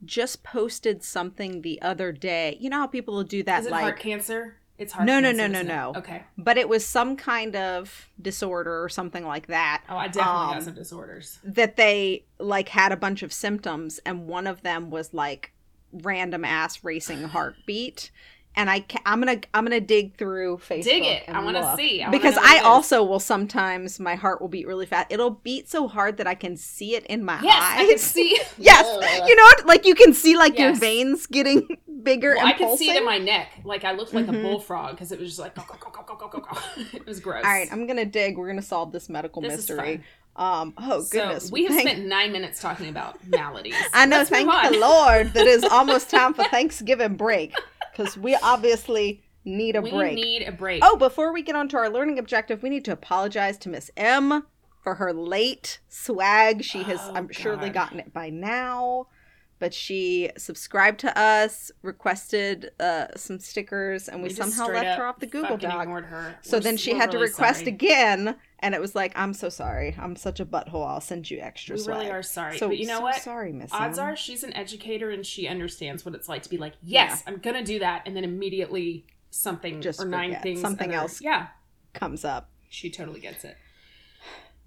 just 0.03 0.41
posted 0.41 1.03
something 1.03 1.61
the 1.61 1.79
other 1.83 2.11
day. 2.11 2.57
You 2.59 2.71
know 2.71 2.79
how 2.79 2.87
people 2.87 3.13
will 3.13 3.23
do 3.23 3.43
that 3.43 3.59
Is 3.59 3.65
it 3.67 3.71
like 3.71 3.83
heart 3.83 3.99
cancer? 3.99 4.57
It's 4.79 4.93
heart 4.93 5.05
No, 5.05 5.19
no, 5.19 5.27
cancer. 5.29 5.37
no, 5.43 5.47
no, 5.53 5.59
isn't 5.59 5.67
no. 5.67 5.93
Okay. 5.97 6.23
but 6.35 6.57
it 6.57 6.67
was 6.67 6.83
some 6.83 7.15
kind 7.15 7.55
of 7.55 8.09
disorder 8.19 8.83
or 8.83 8.89
something 8.89 9.23
like 9.23 9.45
that 9.47 9.83
Oh, 9.87 9.97
I 9.97 10.07
definitely 10.07 10.31
Um, 10.31 10.53
got 10.53 10.63
some 10.63 10.73
disorders. 10.73 11.37
that 11.43 11.75
they 11.75 12.25
like 12.39 12.69
had 12.69 12.91
a 12.91 12.97
bunch 12.97 13.21
of 13.21 13.31
symptoms 13.31 13.99
and 14.03 14.25
one 14.27 14.47
of 14.47 14.63
them 14.63 14.89
was 14.89 15.13
like 15.13 15.53
random 15.93 16.43
ass 16.43 16.83
racing 16.83 17.21
heartbeat 17.25 18.09
and 18.55 18.69
I 18.69 18.81
ca- 18.81 19.01
I'm 19.05 19.19
gonna 19.21 19.39
I'm 19.53 19.63
gonna 19.63 19.79
dig 19.79 20.15
through 20.17 20.57
Facebook. 20.57 20.83
Dig 20.83 21.03
it. 21.03 21.29
I 21.29 21.43
want 21.43 21.57
to 21.57 21.75
see 21.77 22.03
I 22.03 22.09
because 22.09 22.37
I 22.37 22.59
also 22.59 23.03
will 23.03 23.19
sometimes 23.19 23.99
my 23.99 24.15
heart 24.15 24.41
will 24.41 24.49
beat 24.49 24.67
really 24.67 24.85
fast. 24.85 25.07
It'll 25.09 25.31
beat 25.31 25.69
so 25.69 25.87
hard 25.87 26.17
that 26.17 26.27
I 26.27 26.35
can 26.35 26.57
see 26.57 26.95
it 26.95 27.05
in 27.05 27.23
my 27.23 27.39
yes, 27.41 27.61
eyes. 27.61 27.79
I 27.79 27.87
can 27.87 27.97
see. 27.97 28.39
yes, 28.57 29.27
you 29.27 29.35
know? 29.35 29.49
Like 29.65 29.85
you 29.85 29.95
can 29.95 30.13
see 30.13 30.35
like 30.35 30.57
yes. 30.57 30.59
your 30.59 30.75
veins 30.75 31.27
getting 31.27 31.77
bigger. 32.03 32.35
Well, 32.35 32.45
I 32.45 32.53
can 32.53 32.67
pulsing. 32.67 32.87
see 32.87 32.91
it 32.91 32.97
in 32.97 33.05
my 33.05 33.17
neck. 33.17 33.51
Like 33.63 33.85
I 33.85 33.93
looked 33.93 34.13
like 34.13 34.25
mm-hmm. 34.25 34.45
a 34.45 34.49
bullfrog 34.49 34.91
because 34.91 35.11
it 35.11 35.19
was 35.19 35.29
just 35.29 35.39
like 35.39 35.55
go 35.55 35.63
go 35.67 35.75
go 35.79 36.03
go 36.03 36.15
go 36.15 36.27
go 36.27 36.39
go. 36.39 36.57
it 36.93 37.05
was 37.05 37.19
gross. 37.19 37.45
All 37.45 37.51
right, 37.51 37.71
I'm 37.71 37.87
gonna 37.87 38.05
dig. 38.05 38.37
We're 38.37 38.47
gonna 38.47 38.61
solve 38.61 38.91
this 38.91 39.07
medical 39.07 39.41
this 39.41 39.53
mystery. 39.53 40.03
Um, 40.35 40.73
oh 40.77 41.05
goodness. 41.09 41.47
So 41.47 41.53
we 41.53 41.65
have 41.65 41.73
thank- 41.73 41.87
spent 41.87 42.05
nine 42.05 42.31
minutes 42.31 42.61
talking 42.61 42.89
about 42.89 43.17
maladies. 43.27 43.75
I 43.93 44.05
know, 44.05 44.17
Let's 44.17 44.29
thank 44.29 44.49
the 44.49 44.79
Lord 44.79 45.33
that 45.33 45.45
it 45.45 45.47
is 45.47 45.63
almost 45.65 46.09
time 46.09 46.33
for 46.33 46.43
Thanksgiving 46.45 47.15
break 47.15 47.53
because 47.91 48.17
we 48.17 48.35
obviously 48.35 49.23
need 49.45 49.75
a 49.75 49.81
we 49.81 49.91
break. 49.91 50.15
We 50.15 50.21
need 50.21 50.43
a 50.43 50.51
break. 50.51 50.81
Oh, 50.83 50.97
before 50.97 51.33
we 51.33 51.41
get 51.41 51.55
on 51.55 51.67
to 51.69 51.77
our 51.77 51.89
learning 51.89 52.19
objective, 52.19 52.63
we 52.63 52.69
need 52.69 52.85
to 52.85 52.91
apologize 52.91 53.57
to 53.59 53.69
Miss 53.69 53.89
M 53.97 54.43
for 54.83 54.95
her 54.95 55.13
late 55.13 55.79
swag. 55.89 56.63
She 56.63 56.83
has, 56.83 56.99
Oh, 57.03 57.13
I'm 57.15 57.29
surely 57.31 57.69
gotten 57.69 57.99
it 57.99 58.13
by 58.13 58.29
now, 58.29 59.07
but 59.59 59.73
she 59.73 60.31
subscribed 60.37 60.99
to 61.01 61.19
us, 61.19 61.71
requested 61.81 62.71
uh, 62.79 63.07
some 63.15 63.39
stickers, 63.39 64.07
and 64.07 64.21
we, 64.23 64.29
just 64.29 64.39
somehow 64.41 64.73
left 64.73 64.97
her 64.97 65.05
off 65.05 65.19
the 65.19 65.27
Google 65.27 65.57
Doc. 65.57 65.87
Her. 65.87 66.35
So 66.41 66.57
We're 66.57 66.61
then 66.61 66.77
she 66.77 66.93
had 66.93 67.11
to 67.11 67.17
really 67.17 67.29
request 67.29 67.59
sorry. 67.59 67.71
again, 67.71 68.35
and 68.61 68.73
it 68.75 68.81
was 68.81 68.95
like, 68.95 69.11
"I'm 69.15 69.33
so 69.33 69.49
sorry. 69.49 69.95
I'm 69.99 70.15
such 70.15 70.39
a 70.39 70.45
butthole. 70.45 70.87
I'll 70.87 71.01
send 71.01 71.29
you 71.31 71.39
extra 71.39 71.75
We 71.75 71.81
swag." 71.81 71.97
really 71.97 72.11
are 72.11 72.23
sorry, 72.23 72.57
So, 72.57 72.67
but 72.69 72.77
you 72.77 72.87
know 72.87 72.97
so 72.97 73.03
what? 73.03 73.15
Sorry, 73.21 73.51
Miss. 73.53 73.71
Odds 73.73 73.97
are 73.99 74.15
she's 74.15 74.43
an 74.43 74.53
educator 74.53 75.09
and 75.09 75.25
she 75.25 75.47
understands 75.47 76.05
what 76.05 76.15
it's 76.15 76.29
like 76.29 76.43
to 76.43 76.49
be 76.49 76.57
like, 76.57 76.73
yes, 76.83 77.23
I'm 77.27 77.37
gonna 77.37 77.63
do 77.63 77.79
that, 77.79 78.03
and 78.05 78.15
then 78.15 78.23
immediately 78.23 79.05
something 79.29 79.81
Just 79.81 79.99
or 80.01 80.05
nine 80.05 80.37
things, 80.41 80.61
Something 80.61 80.89
other- 80.89 80.99
else. 81.03 81.21
Yeah, 81.21 81.47
comes 81.93 82.23
up. 82.25 82.49
she 82.69 82.89
totally 82.89 83.19
gets 83.19 83.43
it. 83.43 83.57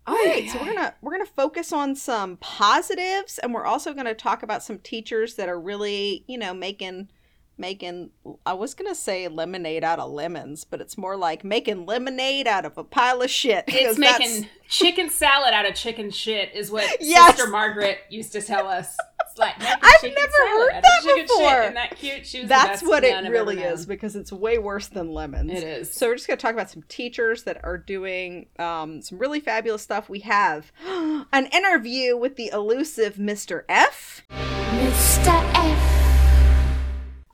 All 0.07 0.15
right, 0.17 0.51
so 0.51 0.59
we're 0.59 0.67
gonna 0.75 0.95
we're 1.01 1.13
gonna 1.13 1.25
focus 1.25 1.73
on 1.73 1.95
some 1.97 2.37
positives, 2.37 3.39
and 3.39 3.55
we're 3.55 3.65
also 3.65 3.95
gonna 3.95 4.13
talk 4.15 4.43
about 4.43 4.63
some 4.63 4.79
teachers 4.79 5.37
that 5.37 5.49
are 5.49 5.59
really, 5.59 6.25
you 6.27 6.37
know, 6.37 6.53
making 6.53 7.09
making. 7.57 8.11
I 8.45 8.53
was 8.55 8.75
gonna 8.75 8.95
say 8.95 9.29
lemonade 9.29 9.85
out 9.85 9.99
of 9.99 10.11
lemons, 10.11 10.65
but 10.65 10.81
it's 10.81 10.97
more 10.99 11.17
like 11.17 11.45
making 11.45 11.87
lemonade 11.87 12.47
out 12.47 12.65
of 12.65 12.77
a 12.79 12.85
pile 12.85 13.23
of 13.23 13.31
shit. 13.31 13.65
It's 13.69 13.99
that's- 13.99 14.19
making 14.19 14.49
chicken 14.69 15.11
salad 15.11 15.53
out 15.55 15.67
of 15.69 15.75
chicken 15.75 16.11
shit, 16.11 16.55
is 16.55 16.71
what 16.71 16.85
Yes. 17.01 17.37
Sister 17.37 17.51
Margaret 17.51 17.99
used 18.11 18.33
to 18.33 18.41
tell 18.43 18.67
us. 18.67 18.97
It's 19.31 19.39
like 19.39 19.55
I've 19.59 20.03
never 20.03 20.49
heard 20.49 20.83
that 20.83 21.03
before. 21.27 21.63
Shit. 21.65 21.75
That 21.75 21.97
cute? 21.97 22.27
She 22.27 22.39
was 22.41 22.45
the 22.45 22.49
That's 22.49 22.69
best 22.83 22.87
what 22.87 23.03
nun 23.03 23.25
it 23.25 23.27
I've 23.27 23.33
really 23.33 23.61
is 23.61 23.85
because 23.85 24.15
it's 24.15 24.31
way 24.33 24.59
worse 24.59 24.87
than 24.89 25.13
lemons. 25.13 25.51
It 25.51 25.65
is. 25.65 25.93
So 25.93 26.07
we're 26.07 26.15
just 26.15 26.29
going 26.29 26.39
to 26.39 26.43
talk 26.43 26.53
about 26.55 26.71
some 26.71 26.85
teachers 26.89 27.43
that 27.45 27.65
are 27.65 27.77
doing 27.79 28.47
um, 28.61 29.03
some 29.03 29.19
really 29.19 29.41
fabulous 29.41 29.83
stuff. 29.83 30.09
We 30.09 30.21
have 30.21 30.71
an 30.87 31.47
interview 31.53 32.17
with 32.17 32.37
the 32.37 32.49
elusive 32.53 33.17
Mr. 33.17 33.63
F. 33.69 34.23
Mr. 34.31 35.27
F. 35.55 35.84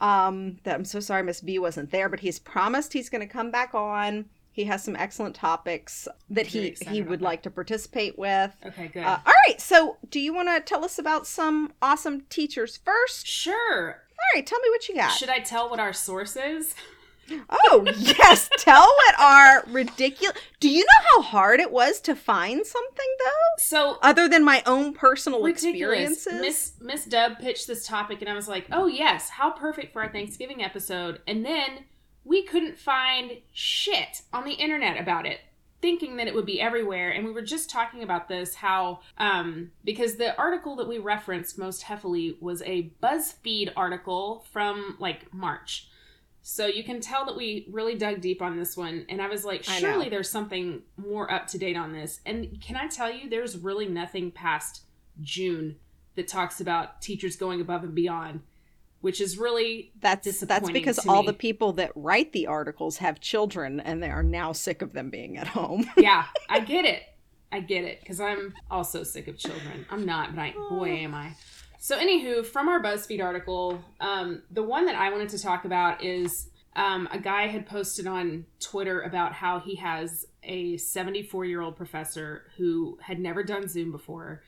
Um, 0.01 0.59
that 0.65 0.75
I'm 0.75 0.85
so 0.85 1.01
sorry 1.01 1.23
Miss 1.23 1.41
B 1.41 1.59
wasn't 1.59 1.91
there, 1.91 2.09
but 2.09 2.21
he's 2.21 2.39
promised 2.39 2.93
he's 2.93 3.11
going 3.11 3.21
to 3.21 3.33
come 3.33 3.51
back 3.51 3.75
on 3.75 4.27
He 4.53 4.65
has 4.65 4.83
some 4.83 4.97
excellent 4.97 5.35
topics 5.35 6.09
that 6.31 6.47
he 6.49 6.75
he 6.89 7.03
would 7.03 7.23
like 7.23 7.43
to 7.43 7.51
participate 7.51 8.19
with. 8.19 8.55
Okay, 8.65 8.89
good. 8.89 9.05
Uh, 9.05 9.19
all 9.27 9.35
right, 9.47 9.61
so 9.61 9.99
do 10.11 10.19
you 10.19 10.33
want 10.35 10.49
to 10.49 10.61
tell 10.61 10.85
us 10.85 10.99
about 10.99 11.27
some 11.27 11.73
awesome 11.83 12.23
teachers 12.31 12.79
first? 12.79 13.27
sure. 13.27 14.03
All 14.21 14.37
right, 14.37 14.47
tell 14.47 14.61
me 14.61 14.69
what 14.71 14.89
you 14.89 14.95
got. 14.95 15.13
Should 15.13 15.31
I 15.31 15.39
tell 15.39 15.71
what 15.71 15.81
our 15.81 15.93
source 15.93 16.37
is? 16.37 16.75
Oh, 17.49 17.85
yes. 17.97 18.49
Tell 18.59 18.83
what 18.83 19.21
our 19.21 19.65
ridiculous. 19.69 20.37
Do 20.59 20.69
you 20.69 20.81
know 20.81 21.09
how 21.15 21.23
hard 21.23 21.61
it 21.61 21.71
was 21.71 22.01
to 22.03 22.15
find 22.17 22.65
something, 22.67 23.17
though? 23.25 23.31
So 23.59 23.99
Other 24.03 24.29
than 24.29 24.45
my 24.45 24.63
own 24.67 24.93
personal 24.95 25.43
ridiculous. 25.43 26.27
experiences? 26.27 26.41
Miss 26.41 26.73
Miss 26.81 27.05
Dub 27.05 27.39
pitched 27.39 27.67
this 27.67 27.87
topic, 27.87 28.21
and 28.21 28.29
I 28.31 28.35
was 28.35 28.49
like, 28.49 28.67
"Oh 28.73 28.87
yes, 28.87 29.31
how 29.31 29.51
perfect 29.51 29.93
for 29.93 30.03
our 30.03 30.11
Thanksgiving 30.13 30.63
episode." 30.63 31.21
And 31.27 31.45
then 31.45 31.85
we 32.25 32.43
couldn't 32.43 32.79
find 32.79 33.39
shit 33.53 34.23
on 34.33 34.45
the 34.45 34.53
internet 34.53 35.01
about 35.01 35.27
it, 35.27 35.41
thinking 35.81 36.17
that 36.17 36.27
it 36.27 36.35
would 36.35 36.47
be 36.47 36.61
everywhere. 36.61 37.11
And 37.11 37.25
we 37.25 37.33
were 37.33 37.43
just 37.43 37.71
talking 37.71 38.03
about 38.03 38.29
this 38.29 38.55
how 38.57 39.01
um, 39.19 39.71
because 39.85 40.17
the 40.17 40.37
article 40.37 40.77
that 40.77 40.89
we 40.89 40.99
referenced 40.99 41.59
most 41.59 41.83
heavily 41.85 42.37
was 42.41 42.63
a 42.63 42.93
BuzzFeed 43.03 43.73
article 43.77 44.45
from 44.53 44.97
like 44.99 45.33
March. 45.33 45.89
So 46.43 46.67
you 46.67 46.83
can 46.83 47.01
tell 47.01 47.27
that 47.27 47.37
we 47.37 47.67
really 47.71 47.97
dug 47.97 48.21
deep 48.21 48.41
on 48.41 48.57
this 48.57 48.77
one. 48.77 49.05
And 49.09 49.21
I 49.21 49.29
was 49.29 49.45
like, 49.45 49.63
surely 49.63 50.09
there's 50.09 50.31
something 50.31 50.83
more 50.97 51.31
up 51.31 51.47
to 51.49 51.59
date 51.59 51.77
on 51.77 51.93
this. 51.93 52.21
And 52.25 52.61
can 52.61 52.77
I 52.77 52.87
tell 52.87 53.13
you, 53.13 53.29
there's 53.29 53.59
really 53.59 53.87
nothing 53.87 54.31
past 54.31 54.83
June 55.21 55.77
that 56.15 56.29
talks 56.29 56.61
about 56.61 57.03
teachers 57.03 57.37
going 57.37 57.61
above 57.61 57.85
and 57.85 57.95
beyond, 57.95 58.41
which 59.01 59.21
is 59.21 59.39
really 59.39 59.93
That's 60.01 60.41
that's 60.41 60.71
because 60.71 61.07
all 61.07 61.23
me. 61.23 61.27
the 61.27 61.33
people 61.35 61.73
that 61.75 61.93
write 61.95 62.33
the 62.33 62.47
articles 62.47 62.99
have 62.99 63.21
children 63.21 63.79
and 63.79 64.03
they 64.03 64.11
are 64.11 64.23
now 64.23 64.53
sick 64.53 64.83
of 64.83 64.93
them 64.93 65.11
being 65.11 65.37
at 65.37 65.49
home. 65.49 65.91
yeah, 65.97 66.27
I 66.49 66.61
get 66.61 66.85
it. 66.85 67.03
I 67.53 67.61
get 67.61 67.85
it 67.85 68.01
because 68.01 68.21
I'm 68.21 68.55
also 68.71 69.03
sick 69.03 69.29
of 69.29 69.37
children. 69.37 69.85
I'm 69.91 70.07
not, 70.07 70.35
but 70.35 70.41
I, 70.41 70.55
boy, 70.71 70.91
am 70.91 71.15
I. 71.15 71.33
So, 71.83 71.97
anywho, 71.99 72.45
from 72.45 72.69
our 72.69 72.79
BuzzFeed 72.79 73.25
article, 73.25 73.83
um, 74.01 74.43
the 74.51 74.63
one 74.63 74.85
that 74.85 74.97
I 74.97 75.11
wanted 75.11 75.31
to 75.31 75.39
talk 75.39 75.65
about 75.65 76.05
is 76.05 76.51
um, 76.77 77.09
a 77.11 77.19
guy 77.19 77.47
had 77.47 77.65
posted 77.65 78.07
on 78.07 78.45
Twitter 78.61 79.01
about 79.01 79.33
how 79.33 79.61
he 79.61 79.77
has 79.77 80.27
a 80.43 80.77
74 80.77 81.47
year 81.47 81.63
old 81.63 81.77
professor 81.77 82.51
who 82.59 82.99
had 83.01 83.19
never 83.19 83.43
done 83.43 83.67
Zoom 83.67 83.93
before 83.93 84.43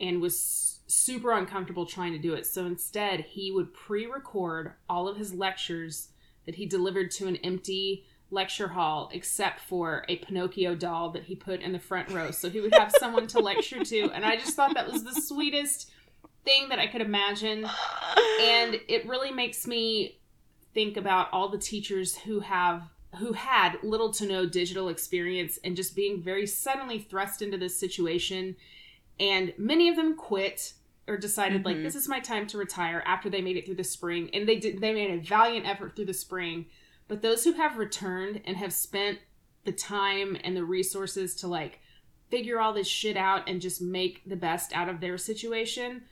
and 0.00 0.22
was 0.22 0.78
super 0.86 1.32
uncomfortable 1.32 1.84
trying 1.84 2.12
to 2.12 2.18
do 2.18 2.32
it. 2.32 2.46
So 2.46 2.64
instead, 2.64 3.20
he 3.20 3.52
would 3.52 3.74
pre 3.74 4.06
record 4.06 4.72
all 4.88 5.08
of 5.08 5.18
his 5.18 5.34
lectures 5.34 6.08
that 6.46 6.54
he 6.54 6.64
delivered 6.64 7.10
to 7.12 7.26
an 7.26 7.36
empty 7.36 8.06
lecture 8.30 8.68
hall 8.68 9.10
except 9.12 9.60
for 9.60 10.06
a 10.08 10.16
Pinocchio 10.16 10.74
doll 10.74 11.10
that 11.10 11.24
he 11.24 11.34
put 11.34 11.60
in 11.60 11.72
the 11.72 11.78
front 11.78 12.10
row. 12.10 12.30
So 12.30 12.48
he 12.48 12.62
would 12.62 12.72
have 12.72 12.92
someone 12.98 13.26
to 13.26 13.40
lecture 13.40 13.84
to. 13.84 14.10
And 14.12 14.24
I 14.24 14.36
just 14.36 14.56
thought 14.56 14.72
that 14.72 14.90
was 14.90 15.04
the 15.04 15.20
sweetest 15.20 15.90
thing 16.48 16.70
that 16.70 16.78
I 16.78 16.86
could 16.86 17.02
imagine. 17.02 17.68
And 18.40 18.80
it 18.88 19.06
really 19.06 19.30
makes 19.30 19.66
me 19.66 20.18
think 20.74 20.96
about 20.96 21.28
all 21.32 21.48
the 21.48 21.58
teachers 21.58 22.16
who 22.16 22.40
have 22.40 22.82
who 23.18 23.32
had 23.32 23.78
little 23.82 24.12
to 24.12 24.26
no 24.26 24.46
digital 24.46 24.90
experience 24.90 25.58
and 25.64 25.74
just 25.74 25.96
being 25.96 26.22
very 26.22 26.46
suddenly 26.46 26.98
thrust 26.98 27.40
into 27.40 27.56
this 27.56 27.78
situation 27.78 28.54
and 29.18 29.54
many 29.56 29.88
of 29.88 29.96
them 29.96 30.14
quit 30.14 30.74
or 31.08 31.16
decided 31.16 31.64
like 31.64 31.78
Mhm. 31.78 31.84
this 31.84 31.94
is 31.96 32.06
my 32.06 32.20
time 32.20 32.46
to 32.48 32.58
retire 32.58 33.02
after 33.06 33.30
they 33.30 33.40
made 33.40 33.56
it 33.56 33.64
through 33.64 33.76
the 33.76 33.82
spring 33.82 34.28
and 34.34 34.46
they 34.46 34.56
did 34.56 34.82
they 34.82 34.92
made 34.92 35.10
a 35.10 35.22
valiant 35.22 35.66
effort 35.66 35.96
through 35.96 36.04
the 36.04 36.12
spring 36.12 36.66
but 37.08 37.22
those 37.22 37.44
who 37.44 37.52
have 37.54 37.78
returned 37.78 38.42
and 38.44 38.58
have 38.58 38.74
spent 38.74 39.20
the 39.64 39.72
time 39.72 40.36
and 40.44 40.54
the 40.54 40.64
resources 40.64 41.34
to 41.36 41.48
like 41.48 41.80
figure 42.30 42.60
all 42.60 42.74
this 42.74 42.86
shit 42.86 43.16
out 43.16 43.48
and 43.48 43.62
just 43.62 43.80
make 43.80 44.20
the 44.26 44.36
best 44.36 44.70
out 44.76 44.90
of 44.90 45.00
their 45.00 45.16
situation 45.16 46.02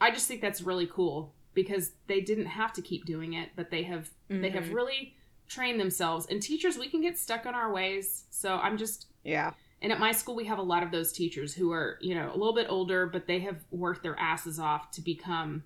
i 0.00 0.10
just 0.10 0.26
think 0.28 0.40
that's 0.40 0.62
really 0.62 0.86
cool 0.86 1.32
because 1.54 1.92
they 2.06 2.20
didn't 2.20 2.46
have 2.46 2.72
to 2.72 2.82
keep 2.82 3.04
doing 3.04 3.32
it 3.34 3.50
but 3.56 3.70
they 3.70 3.82
have 3.82 4.10
they 4.28 4.50
have 4.50 4.64
Mhm. 4.64 4.74
really 4.74 5.14
trained 5.48 5.78
themselves 5.80 6.26
and 6.26 6.42
teachers 6.42 6.76
we 6.76 6.88
can 6.88 7.00
get 7.00 7.16
stuck 7.16 7.46
on 7.46 7.54
our 7.54 7.72
ways 7.72 8.24
so 8.30 8.56
i'm 8.56 8.76
just 8.76 9.06
yeah. 9.24 9.52
and 9.82 9.92
at 9.92 9.98
my 10.00 10.12
school, 10.12 10.34
we 10.36 10.44
have 10.46 10.58
a 10.58 10.62
lot 10.62 10.82
of 10.82 10.90
those 10.90 11.12
teachers 11.12 11.52
who 11.54 11.70
are, 11.72 11.98
you 12.00 12.14
know, 12.14 12.28
a 12.32 12.36
little 12.36 12.54
bit 12.54 12.66
older, 12.68 13.06
but 13.06 13.26
they 13.26 13.40
have 13.40 13.58
worked 13.72 14.02
their 14.04 14.16
asses 14.18 14.58
off 14.60 14.90
to 14.92 15.00
become, 15.02 15.64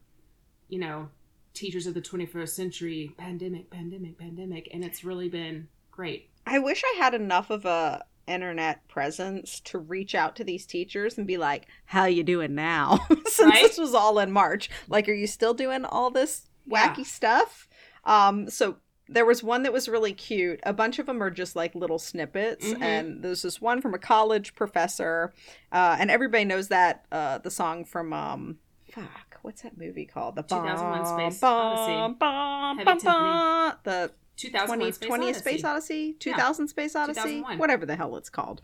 you 0.69 0.79
know, 0.79 1.09
teachers 1.55 1.87
of 1.87 1.93
the 1.95 2.01
21st 2.01 2.49
century. 2.57 3.13
Pandemic, 3.19 3.71
pandemic, 3.71 4.17
pandemic. 4.19 4.69
And 4.73 4.83
it's 4.85 5.05
really 5.05 5.29
been 5.29 5.69
great. 5.91 6.31
I 6.47 6.59
wish 6.59 6.83
I 6.85 6.95
had 6.99 7.13
enough 7.15 7.51
of 7.51 7.65
a 7.67 8.03
internet 8.27 8.87
presence 8.89 9.61
to 9.61 9.79
reach 9.79 10.15
out 10.15 10.37
to 10.37 10.45
these 10.45 10.67
teachers 10.67 11.19
and 11.19 11.27
be 11.27 11.37
like, 11.37 11.67
"How 11.87 12.05
you 12.07 12.23
doing 12.23 12.55
now?" 12.55 12.99
Since 13.27 13.41
Right? 13.41 13.62
this 13.62 13.79
was 13.79 13.95
all 13.95 14.19
in 14.19 14.31
March. 14.33 14.71
Like, 14.89 15.09
are 15.09 15.12
you 15.15 15.27
still 15.27 15.55
doing 15.55 15.85
all 15.85 16.11
this 16.11 16.49
wacky 16.69 16.99
Yeah. 16.99 17.05
stuff? 17.05 17.69
Um, 18.05 18.49
so 18.50 18.77
there 19.09 19.27
was 19.27 19.43
one 19.43 19.65
that 19.65 19.73
was 19.73 19.89
really 19.89 20.12
cute. 20.12 20.61
A 20.62 20.73
bunch 20.73 20.99
of 21.00 21.07
them 21.07 21.21
are 21.23 21.31
just 21.31 21.57
like 21.57 21.75
little 21.75 21.99
snippets, 21.99 22.65
Mhm. 22.67 22.83
and 22.83 23.23
there's 23.23 23.43
this 23.43 23.61
one 23.61 23.81
from 23.83 23.93
a 23.95 23.99
college 23.99 24.55
professor, 24.55 25.33
uh, 25.73 25.97
and 25.99 26.11
everybody 26.11 26.45
knows 26.45 26.69
that 26.69 27.05
uh, 27.11 27.39
the 27.39 27.50
song 27.50 27.85
from 27.85 28.12
um, 28.12 28.59
fuck, 28.93 29.39
what's 29.43 29.62
that 29.62 29.77
movie 29.77 30.07
called? 30.07 30.37
The 30.37 30.43
2001 30.43 31.03
Bum, 31.03 31.31
Space 31.33 31.43
Odyssey. 31.43 32.15
bum, 32.19 32.79
Heavy 32.79 32.85
bum, 32.85 32.99
bum. 33.05 33.77
The 33.85 34.12
2001 34.41 34.79
20, 34.79 34.93
Space 34.93 35.09
20th 35.09 35.23
Odyssey. 35.23 35.41
Space 35.41 35.65
Odyssey, 35.65 36.13
2000 36.15 36.69
Space 36.69 36.97
Odyssey, 36.97 37.21
2001. 37.21 37.59
whatever 37.59 37.85
the 37.85 37.97
hell 37.97 38.17
it's 38.17 38.31
called. 38.31 38.63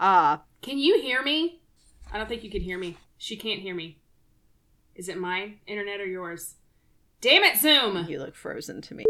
Uh, 0.00 0.38
Can 0.62 0.78
you 0.78 1.00
hear 1.00 1.22
me? 1.22 1.60
I 2.12 2.16
don't 2.18 2.28
think 2.28 2.42
you 2.42 2.50
can 2.50 2.62
hear 2.62 2.78
me. 2.78 2.96
She 3.18 3.36
can't 3.36 3.60
hear 3.60 3.74
me. 3.74 3.98
Is 4.94 5.08
it 5.08 5.18
my 5.18 5.52
internet 5.66 6.00
or 6.00 6.06
yours? 6.06 6.54
Damn 7.20 7.44
it, 7.44 7.56
Zoom! 7.58 8.06
you 8.08 8.18
look 8.18 8.34
frozen 8.34 8.80
to 8.82 8.94
me, 8.94 9.04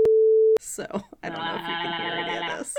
so 0.60 0.84
I 1.22 1.28
don't 1.28 1.38
know 1.38 1.54
if 1.54 1.60
you 1.60 1.66
can 1.66 2.00
hear 2.00 2.12
any 2.12 2.52
of 2.52 2.58
this. 2.58 2.74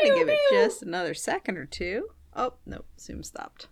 I'm 0.00 0.08
gonna 0.08 0.18
give 0.18 0.28
it 0.28 0.38
just 0.50 0.82
another 0.82 1.14
second 1.14 1.58
or 1.58 1.66
two. 1.66 2.08
Oh 2.34 2.54
no, 2.64 2.84
Zoom 2.98 3.22
stopped. 3.22 3.68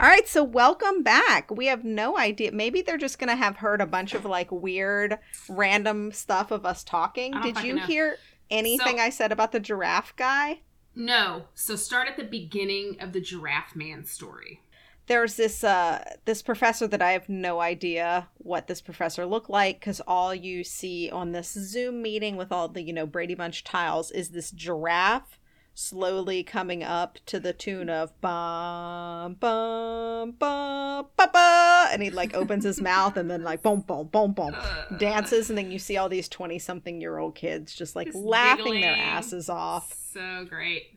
All 0.00 0.08
right, 0.08 0.26
so 0.26 0.42
welcome 0.42 1.02
back. 1.04 1.50
We 1.50 1.66
have 1.66 1.84
no 1.84 2.18
idea. 2.18 2.50
Maybe 2.50 2.82
they're 2.82 2.98
just 2.98 3.18
gonna 3.18 3.36
have 3.36 3.56
heard 3.58 3.80
a 3.80 3.86
bunch 3.86 4.12
of 4.14 4.24
like 4.24 4.50
weird, 4.50 5.18
random 5.48 6.10
stuff 6.10 6.50
of 6.50 6.66
us 6.66 6.82
talking. 6.82 7.32
Did 7.42 7.62
you 7.62 7.74
know. 7.74 7.82
hear 7.82 8.18
anything 8.50 8.96
So- 8.98 9.02
I 9.02 9.10
said 9.10 9.30
about 9.30 9.52
the 9.52 9.60
giraffe 9.60 10.14
guy? 10.16 10.60
No. 10.96 11.44
So 11.54 11.76
start 11.76 12.08
at 12.08 12.16
the 12.16 12.24
beginning 12.24 12.96
of 13.00 13.12
the 13.12 13.20
Giraffe 13.20 13.74
Man 13.74 14.04
story. 14.04 14.60
there's 15.06 15.34
this 15.36 15.62
uh 15.62 16.02
this 16.24 16.40
professor 16.40 16.86
that 16.86 17.02
I 17.02 17.12
have 17.12 17.28
no 17.28 17.60
idea 17.60 18.28
what 18.38 18.68
this 18.68 18.80
professor 18.80 19.26
looked 19.26 19.50
like 19.50 19.78
because 19.78 20.00
all 20.06 20.34
you 20.34 20.64
see 20.64 21.10
on 21.10 21.32
this 21.32 21.52
Zoom 21.52 22.00
meeting 22.00 22.36
with 22.36 22.50
all 22.50 22.68
the 22.68 22.80
you 22.82 22.92
know 22.92 23.06
Brady 23.06 23.34
Bunch 23.34 23.64
tiles 23.64 24.10
is 24.12 24.30
this 24.30 24.50
giraffe 24.50 25.38
slowly 25.76 26.42
coming 26.44 26.82
up 26.84 27.18
to 27.26 27.40
the 27.40 27.52
tune 27.52 27.90
of 27.90 28.18
bum 28.20 29.34
bum 29.34 30.30
bum 30.32 31.06
ba 31.16 31.28
ba 31.32 31.88
and 31.92 32.02
he 32.02 32.10
like 32.10 32.32
opens 32.34 32.62
his 32.64 32.80
mouth 32.80 33.16
and 33.16 33.28
then 33.30 33.42
like 33.42 33.62
boom 33.62 33.80
boom 33.80 34.06
boom 34.06 34.32
boom 34.32 34.54
dances 34.98 35.48
and 35.48 35.58
then 35.58 35.70
you 35.72 35.78
see 35.78 35.96
all 35.96 36.08
these 36.08 36.28
20 36.28 36.58
something 36.60 37.00
year 37.00 37.18
old 37.18 37.34
kids 37.34 37.74
just 37.74 37.96
like 37.96 38.06
Just 38.06 38.18
laughing 38.18 38.80
their 38.80 38.94
asses 38.96 39.48
off 39.48 39.92
So 40.12 40.46
great. 40.48 40.96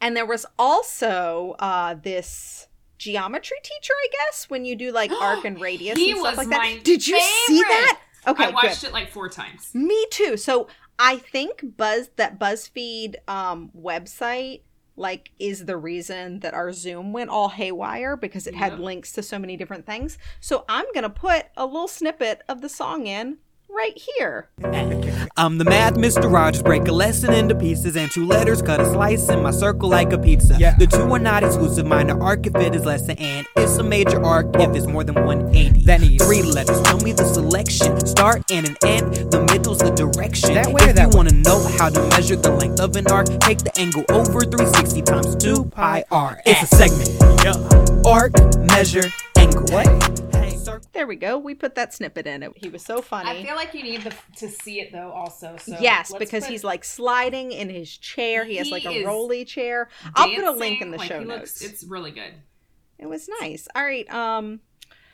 and 0.00 0.16
there 0.16 0.26
was 0.26 0.46
also 0.58 1.54
uh 1.58 1.94
this 1.94 2.68
geometry 2.98 3.58
teacher, 3.62 3.92
I 3.92 4.08
guess, 4.10 4.48
when 4.48 4.64
you 4.64 4.74
do 4.74 4.90
like 4.90 5.12
arc 5.12 5.44
and 5.44 5.60
radius 5.60 5.98
He 5.98 6.12
and 6.12 6.20
stuff 6.20 6.38
was 6.38 6.38
like 6.38 6.48
my 6.48 6.74
that. 6.76 6.84
Did 6.84 7.06
you 7.06 7.20
see 7.20 7.58
that? 7.60 8.00
Okay, 8.26 8.44
I 8.46 8.50
watched 8.50 8.80
good. 8.80 8.88
it 8.88 8.92
like 8.94 9.10
four 9.10 9.28
times. 9.28 9.70
Me 9.74 10.06
too. 10.10 10.38
So 10.38 10.66
I 10.98 11.18
think 11.18 11.76
Buzz 11.76 12.10
that 12.16 12.38
BuzzFeed 12.38 13.16
um 13.28 13.70
website 13.76 14.62
like 14.96 15.30
is 15.38 15.66
the 15.66 15.76
reason 15.76 16.40
that 16.40 16.54
our 16.54 16.72
Zoom 16.72 17.12
went 17.12 17.30
all 17.30 17.50
haywire 17.50 18.16
because 18.16 18.46
it 18.46 18.54
had 18.54 18.80
links 18.80 19.12
to 19.12 19.22
so 19.22 19.38
many 19.38 19.56
different 19.56 19.84
things. 19.84 20.16
So 20.40 20.64
I'm 20.68 20.86
gonna 20.94 21.10
put 21.10 21.46
a 21.56 21.66
little 21.66 21.88
snippet 21.88 22.42
of 22.48 22.62
the 22.62 22.68
song 22.68 23.06
in 23.06 23.38
right 23.76 23.98
here. 24.16 24.48
I'm 25.36 25.58
the 25.58 25.64
math 25.64 25.94
Mr. 25.94 26.32
Rogers, 26.32 26.62
break 26.62 26.88
a 26.88 26.92
lesson 26.92 27.32
into 27.34 27.54
pieces 27.54 27.96
and 27.96 28.10
two 28.10 28.24
letters 28.26 28.62
cut 28.62 28.80
a 28.80 28.86
slice 28.86 29.28
in 29.28 29.42
my 29.42 29.50
circle 29.50 29.88
like 29.90 30.12
a 30.12 30.18
pizza. 30.18 30.56
Yeah. 30.58 30.74
The 30.76 30.86
two 30.86 31.02
are 31.12 31.18
not 31.18 31.44
exclusive, 31.44 31.86
minor 31.86 32.20
arc 32.22 32.46
if 32.46 32.54
it 32.56 32.74
is 32.74 32.84
less 32.86 33.02
than 33.06 33.18
and 33.18 33.46
it's 33.56 33.76
a 33.76 33.82
major 33.82 34.24
arc 34.24 34.46
if 34.56 34.74
it's 34.74 34.86
more 34.86 35.04
than 35.04 35.14
180. 35.16 35.84
That 35.84 36.00
needs- 36.00 36.24
three 36.24 36.42
letters. 36.42 36.80
Tell 36.82 36.98
me 37.00 37.12
the 37.12 37.24
selection, 37.24 38.04
start 38.06 38.50
and 38.50 38.66
an 38.66 38.76
end. 38.84 39.30
The 39.30 39.42
middle's 39.52 39.78
the 39.78 39.90
direction. 39.90 40.54
That 40.54 40.68
way 40.68 40.84
or 40.84 40.88
if 40.90 40.96
that 40.96 41.02
you 41.02 41.08
way? 41.08 41.16
wanna 41.16 41.32
know 41.32 41.62
how 41.78 41.90
to 41.90 42.08
measure 42.08 42.36
the 42.36 42.52
length 42.52 42.80
of 42.80 42.96
an 42.96 43.06
arc, 43.08 43.26
take 43.40 43.58
the 43.58 43.78
angle 43.78 44.04
over 44.10 44.40
360 44.40 45.02
times 45.02 45.36
2 45.36 45.64
pi 45.66 46.04
r. 46.10 46.40
It's 46.46 46.62
a 46.72 46.76
segment. 46.76 47.10
Yeah. 47.44 48.10
Arc, 48.10 48.32
measure, 48.72 49.12
angle. 49.36 49.64
What? 49.70 50.25
Hey, 50.66 50.72
circle. 50.72 50.90
There 50.92 51.06
we 51.06 51.16
go. 51.16 51.38
We 51.38 51.54
put 51.54 51.74
that 51.76 51.94
snippet 51.94 52.26
in. 52.26 52.42
It. 52.42 52.52
He 52.56 52.68
was 52.68 52.84
so 52.84 53.00
funny. 53.00 53.30
I 53.30 53.42
feel 53.44 53.56
like 53.56 53.74
you 53.74 53.82
need 53.82 54.02
the, 54.02 54.14
to 54.36 54.48
see 54.48 54.80
it 54.80 54.92
though, 54.92 55.10
also. 55.12 55.56
So 55.58 55.76
yes, 55.80 56.12
because 56.18 56.44
put 56.44 56.50
he's 56.50 56.64
like 56.64 56.84
sliding 56.84 57.52
in 57.52 57.68
his 57.68 57.96
chair. 57.96 58.44
He, 58.44 58.56
has 58.56 58.70
like 58.70 58.84
a 58.84 58.90
is 58.90 59.06
rolly 59.06 59.44
chair. 59.44 59.88
I'll 60.14 60.34
put 60.34 60.44
a 60.44 60.52
link 60.52 60.80
in 60.82 60.90
the 60.90 60.98
like, 60.98 61.08
show 61.08 61.20
he 61.20 61.24
notes. 61.24 61.62
looks- 61.62 61.62
it's 61.62 61.84
really 61.84 62.10
good. 62.10 62.34
it 62.98 63.06
was 63.06 63.28
nice. 63.40 63.68
All 63.74 63.84
right. 63.84 64.08
Um, 64.12 64.60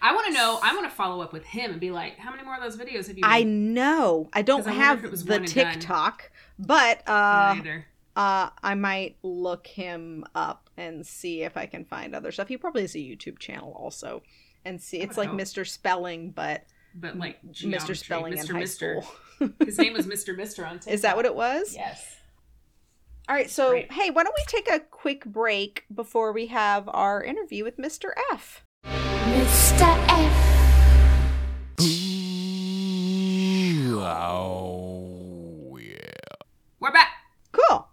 I 0.00 0.14
want 0.14 0.26
to 0.26 0.32
know. 0.32 0.58
I 0.62 0.74
want 0.74 0.88
to 0.88 0.94
follow 0.94 1.22
up 1.22 1.32
with 1.32 1.44
him 1.44 1.70
and 1.70 1.80
be 1.80 1.92
like, 1.92 2.18
how 2.18 2.30
many 2.32 2.42
more 2.42 2.56
of 2.56 2.62
those 2.62 2.76
videos 2.76 3.06
have 3.06 3.16
you? 3.16 3.22
I 3.24 3.44
made? 3.44 3.46
know 3.46 4.28
I 4.32 4.42
don't 4.42 4.66
have 4.66 4.98
if 4.98 5.04
it 5.04 5.10
was 5.10 5.24
the 5.24 5.32
one 5.32 5.44
and 5.44 5.54
done. 5.54 5.72
TikTok, 5.72 6.30
but 6.58 7.08
uh, 7.08 7.54
uh, 8.16 8.50
I 8.62 8.74
might 8.74 9.16
look 9.22 9.66
him 9.68 10.24
up 10.34 10.70
and 10.76 11.06
see 11.06 11.42
if 11.42 11.56
I 11.56 11.66
can 11.66 11.84
find 11.84 12.14
other 12.14 12.32
stuff. 12.32 12.48
He 12.48 12.56
probably 12.56 12.82
has 12.82 12.96
a 12.96 12.98
YouTube 12.98 13.38
channel 13.38 13.72
also, 13.78 14.22
and 14.64 14.80
see 14.80 14.98
it's 15.00 15.16
like 15.16 15.28
hope. 15.30 15.40
Mr. 15.40 15.66
Spelling, 15.66 16.30
but 16.30 16.64
But 16.94 17.16
like 17.18 17.42
Mr. 17.46 17.52
geometry, 17.52 17.94
Spelling 17.96 18.32
in 18.34 18.38
Mr. 18.38 18.52
high 18.52 18.58
Mister. 18.60 19.02
school. 19.38 19.50
His 19.64 19.78
name 19.78 19.92
was 19.94 20.06
Mr. 20.14 20.36
Mister 20.36 20.64
on 20.66 20.74
TikTok. 20.76 20.92
Is 20.94 21.00
that 21.02 21.16
what 21.16 21.24
it 21.24 21.34
was? 21.34 21.74
Yes. 21.74 22.16
All 23.28 23.36
right, 23.36 23.48
so 23.50 23.70
Great. 23.70 23.92
hey, 23.92 24.10
why 24.10 24.24
don't 24.24 24.34
we 24.36 24.44
take 24.46 24.68
a 24.68 24.80
quick 24.80 25.24
break 25.24 25.84
before 25.94 26.32
we 26.32 26.46
have 26.48 26.88
our 26.92 27.22
interview 27.22 27.62
with 27.64 27.76
Mr. 27.76 28.10
F? 28.32 28.64
Mr. 28.84 29.82
F. 30.08 30.48
Oh, 34.44 35.78
yeah. 35.80 35.96
We're 36.80 36.92
back. 36.92 37.08
Cool. 37.52 37.88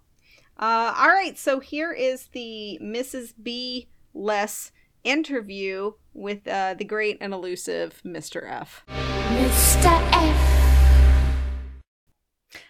Uh, 0.58 0.94
all 0.98 1.08
right, 1.10 1.38
so 1.38 1.60
here 1.60 1.92
is 1.94 2.28
the 2.34 2.80
Mrs. 2.82 3.34
B. 3.42 3.88
Less 4.14 4.72
interview 5.04 5.94
with 6.14 6.48
uh, 6.48 6.74
the 6.74 6.86
great 6.86 7.18
and 7.22 7.34
elusive 7.34 8.02
Mr. 8.06 8.50
F. 8.50 8.84
Mr. 8.88 10.10
F. 10.14 10.60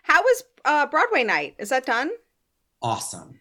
How 0.03 0.21
was 0.21 0.43
uh, 0.65 0.85
Broadway 0.87 1.23
night? 1.23 1.55
Is 1.57 1.69
that 1.69 1.85
done? 1.85 2.11
Awesome. 2.81 3.39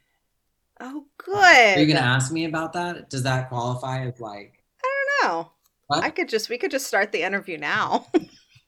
Oh, 0.81 1.07
good. 1.17 1.77
Are 1.77 1.81
you 1.81 1.87
gonna 1.87 2.01
ask 2.01 2.33
me 2.33 2.45
about 2.45 2.73
that? 2.75 3.11
Does 3.11 3.25
that 3.25 3.49
qualify 3.49 4.07
as 4.07 4.21
like 4.21 4.63
I 4.85 5.05
don't 5.23 5.31
know. 5.31 5.51
what? 5.89 6.05
I 6.05 6.11
could 6.11 6.29
just 6.29 6.49
we 6.49 6.59
could 6.59 6.71
just 6.71 6.87
start 6.87 7.11
the 7.11 7.23
interview 7.23 7.59
now. 7.59 8.07
all 8.15 8.21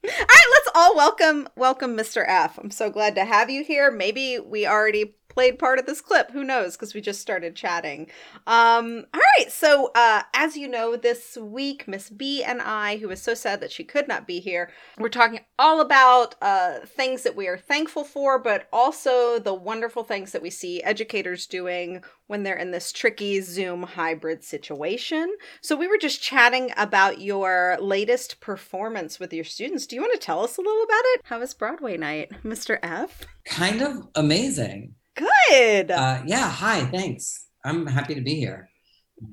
right, 0.02 0.48
let's 0.52 0.70
all 0.74 0.96
welcome 0.96 1.48
welcome 1.56 1.96
Mr. 1.96 2.24
F. 2.26 2.58
I'm 2.58 2.70
so 2.70 2.90
glad 2.90 3.14
to 3.14 3.24
have 3.24 3.48
you 3.48 3.62
here. 3.62 3.90
Maybe 3.90 4.38
we 4.38 4.66
already 4.66 5.14
played 5.30 5.58
part 5.58 5.78
of 5.78 5.87
this 5.87 6.02
clip. 6.02 6.30
Who 6.32 6.44
knows? 6.44 6.76
Because 6.76 6.92
we 6.92 7.00
just 7.00 7.20
started 7.20 7.56
chatting. 7.56 8.08
Um, 8.46 9.06
all 9.14 9.20
right. 9.38 9.50
So 9.50 9.90
uh, 9.94 10.22
as 10.34 10.56
you 10.56 10.68
know, 10.68 10.96
this 10.96 11.38
week 11.40 11.88
Miss 11.88 12.10
B 12.10 12.44
and 12.44 12.60
I, 12.60 12.99
who 12.99 13.08
is 13.10 13.22
so 13.22 13.32
sad 13.32 13.60
that 13.60 13.72
she 13.72 13.84
could 13.84 14.08
not 14.08 14.26
be 14.26 14.40
here, 14.40 14.70
we're 14.99 15.08
talking 15.08 15.40
all 15.58 15.80
about 15.80 16.34
uh, 16.42 16.80
things 16.84 17.22
that 17.22 17.37
we 17.37 17.49
are 17.49 17.56
thankful 17.56 18.04
for, 18.04 18.38
but 18.38 18.68
also 18.72 19.38
the 19.38 19.54
wonderful 19.54 20.04
things 20.04 20.32
that 20.32 20.42
we 20.42 20.50
see 20.50 20.82
educators 20.82 21.46
doing 21.46 22.02
when 22.26 22.42
they're 22.42 22.56
in 22.56 22.70
this 22.70 22.92
tricky 22.92 23.40
Zoom 23.40 23.82
hybrid 23.82 24.44
situation. 24.44 25.34
So 25.62 25.75
we 25.75 25.88
were 25.88 25.99
just 25.99 26.22
chatting 26.22 26.70
about 26.76 27.20
your 27.20 27.76
latest 27.80 28.40
performance 28.40 29.18
with 29.18 29.32
your 29.32 29.44
students. 29.44 29.87
Do 29.87 29.96
you 29.96 30.02
want 30.02 30.12
to 30.12 30.18
tell 30.18 30.44
us 30.44 30.56
a 30.56 30.60
little 30.60 30.82
about 30.82 31.02
it? 31.14 31.20
How 31.25 31.40
was 31.40 31.54
Broadway 31.54 31.96
night, 31.96 32.30
Mr. 32.44 32.78
F? 32.82 33.26
kind 33.44 33.82
of 33.82 34.08
amazing? 34.14 34.94
Good. 35.20 35.90
Uh, 35.90 36.22
yeah. 36.26 36.50
Hi. 36.50 36.84
Thanks. 36.86 37.46
I'm 37.64 37.86
happy 37.86 38.14
to 38.14 38.20
be 38.22 38.36
here. 38.36 38.70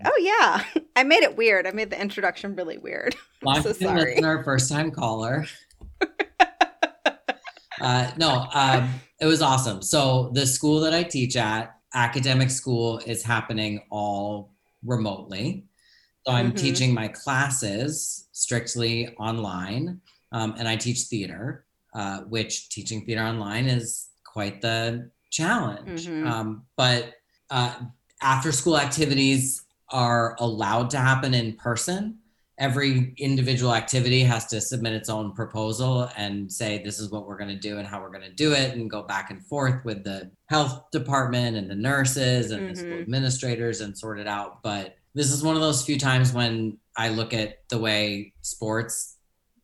oh 0.05 0.17
yeah, 0.19 0.81
I 0.95 1.03
made 1.03 1.23
it 1.23 1.37
weird. 1.37 1.65
I 1.65 1.71
made 1.71 1.89
the 1.89 2.01
introduction 2.01 2.55
really 2.55 2.77
weird. 2.77 3.15
Long 3.43 3.61
so 3.61 3.71
sorry. 3.71 4.11
listener, 4.15 4.43
first 4.43 4.69
time 4.69 4.91
caller. 4.91 5.45
uh, 7.81 8.11
no, 8.17 8.47
um, 8.53 8.89
it 9.21 9.25
was 9.25 9.41
awesome. 9.41 9.81
So 9.81 10.31
the 10.33 10.45
school 10.45 10.81
that 10.81 10.93
I 10.93 11.03
teach 11.03 11.35
at, 11.37 11.73
academic 11.93 12.49
school, 12.49 12.99
is 13.05 13.23
happening 13.23 13.81
all 13.89 14.53
remotely. 14.83 15.65
So 16.25 16.33
I'm 16.33 16.51
Mhm. 16.51 16.57
teaching 16.57 16.93
my 16.93 17.07
classes 17.07 18.27
strictly 18.33 19.15
online, 19.17 20.01
um, 20.33 20.55
and 20.57 20.67
I 20.67 20.75
teach 20.75 21.03
theater, 21.03 21.65
uh, 21.95 22.21
which 22.23 22.69
teaching 22.69 23.05
theater 23.05 23.21
online 23.23 23.67
is 23.67 24.09
quite 24.25 24.59
the 24.61 25.09
challenge. 25.37 26.07
Mhm. 26.07 26.25
Um, 26.27 26.63
but 26.75 27.13
uh, 27.49 27.73
after 28.21 28.51
school 28.51 28.77
activities 28.77 29.63
are 29.89 30.35
allowed 30.39 30.89
to 30.91 30.97
happen 30.97 31.33
in 31.33 31.53
person 31.53 32.17
every 32.59 33.13
individual 33.19 33.71
activity 33.75 34.21
has 34.23 34.47
to 34.47 34.59
submit 34.59 34.91
its 34.91 35.09
own 35.09 35.31
proposal 35.31 36.09
and 36.17 36.51
say 36.51 36.81
this 36.83 36.97
is 36.99 37.11
what 37.11 37.27
we're 37.27 37.37
going 37.37 37.53
to 37.59 37.59
do 37.69 37.77
and 37.77 37.87
how 37.87 38.01
we're 38.01 38.09
going 38.09 38.23
to 38.31 38.33
do 38.33 38.51
it 38.51 38.73
and 38.75 38.89
go 38.89 39.03
back 39.03 39.29
and 39.29 39.45
forth 39.45 39.85
with 39.85 40.03
the 40.03 40.31
health 40.47 40.81
department 40.91 41.55
and 41.55 41.69
the 41.69 41.75
nurses 41.75 42.49
and 42.49 42.67
the 42.71 42.75
school 42.75 42.97
Mhm. 42.97 43.01
administrators 43.03 43.79
and 43.81 43.95
sort 43.95 44.19
it 44.19 44.25
out 44.25 44.63
but 44.63 44.95
this 45.13 45.29
is 45.31 45.43
one 45.43 45.55
of 45.55 45.61
those 45.61 45.83
few 45.85 45.99
times 45.99 46.33
when 46.33 46.75
i 46.97 47.09
look 47.09 47.31
at 47.31 47.49
the 47.69 47.77
way 47.77 48.33
sports 48.41 49.17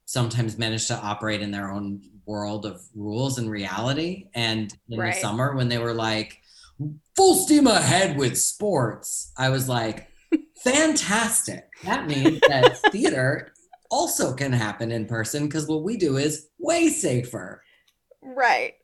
sometimes 0.05 0.59
manage 0.59 0.85
to 0.87 0.95
operate 1.11 1.41
in 1.41 1.49
their 1.49 1.71
own 1.71 1.99
world 2.25 2.65
of 2.65 2.81
rules 2.95 3.37
and 3.37 3.49
reality 3.49 4.27
and 4.33 4.73
in 4.89 4.99
Right. 4.99 5.13
the 5.13 5.19
summer 5.19 5.55
when 5.55 5.69
they 5.69 5.77
were 5.77 5.93
like 5.93 6.39
full 7.15 7.35
steam 7.35 7.67
ahead 7.67 8.17
with 8.17 8.37
sports 8.37 9.31
i 9.37 9.49
was 9.49 9.69
like 9.69 10.07
fantastic. 10.63 11.67
That 11.83 12.07
means 12.07 12.39
that 12.47 12.77
theater 12.91 13.51
also 13.91 14.33
can 14.33 14.53
happen 14.53 14.91
in 14.91 15.05
person 15.05 15.45
because 15.45 15.67
what 15.67 15.83
we 15.83 15.97
do 15.97 16.17
is 16.17 16.47
way 16.57 16.89
safer. 16.89 17.61
Right. 18.21 18.75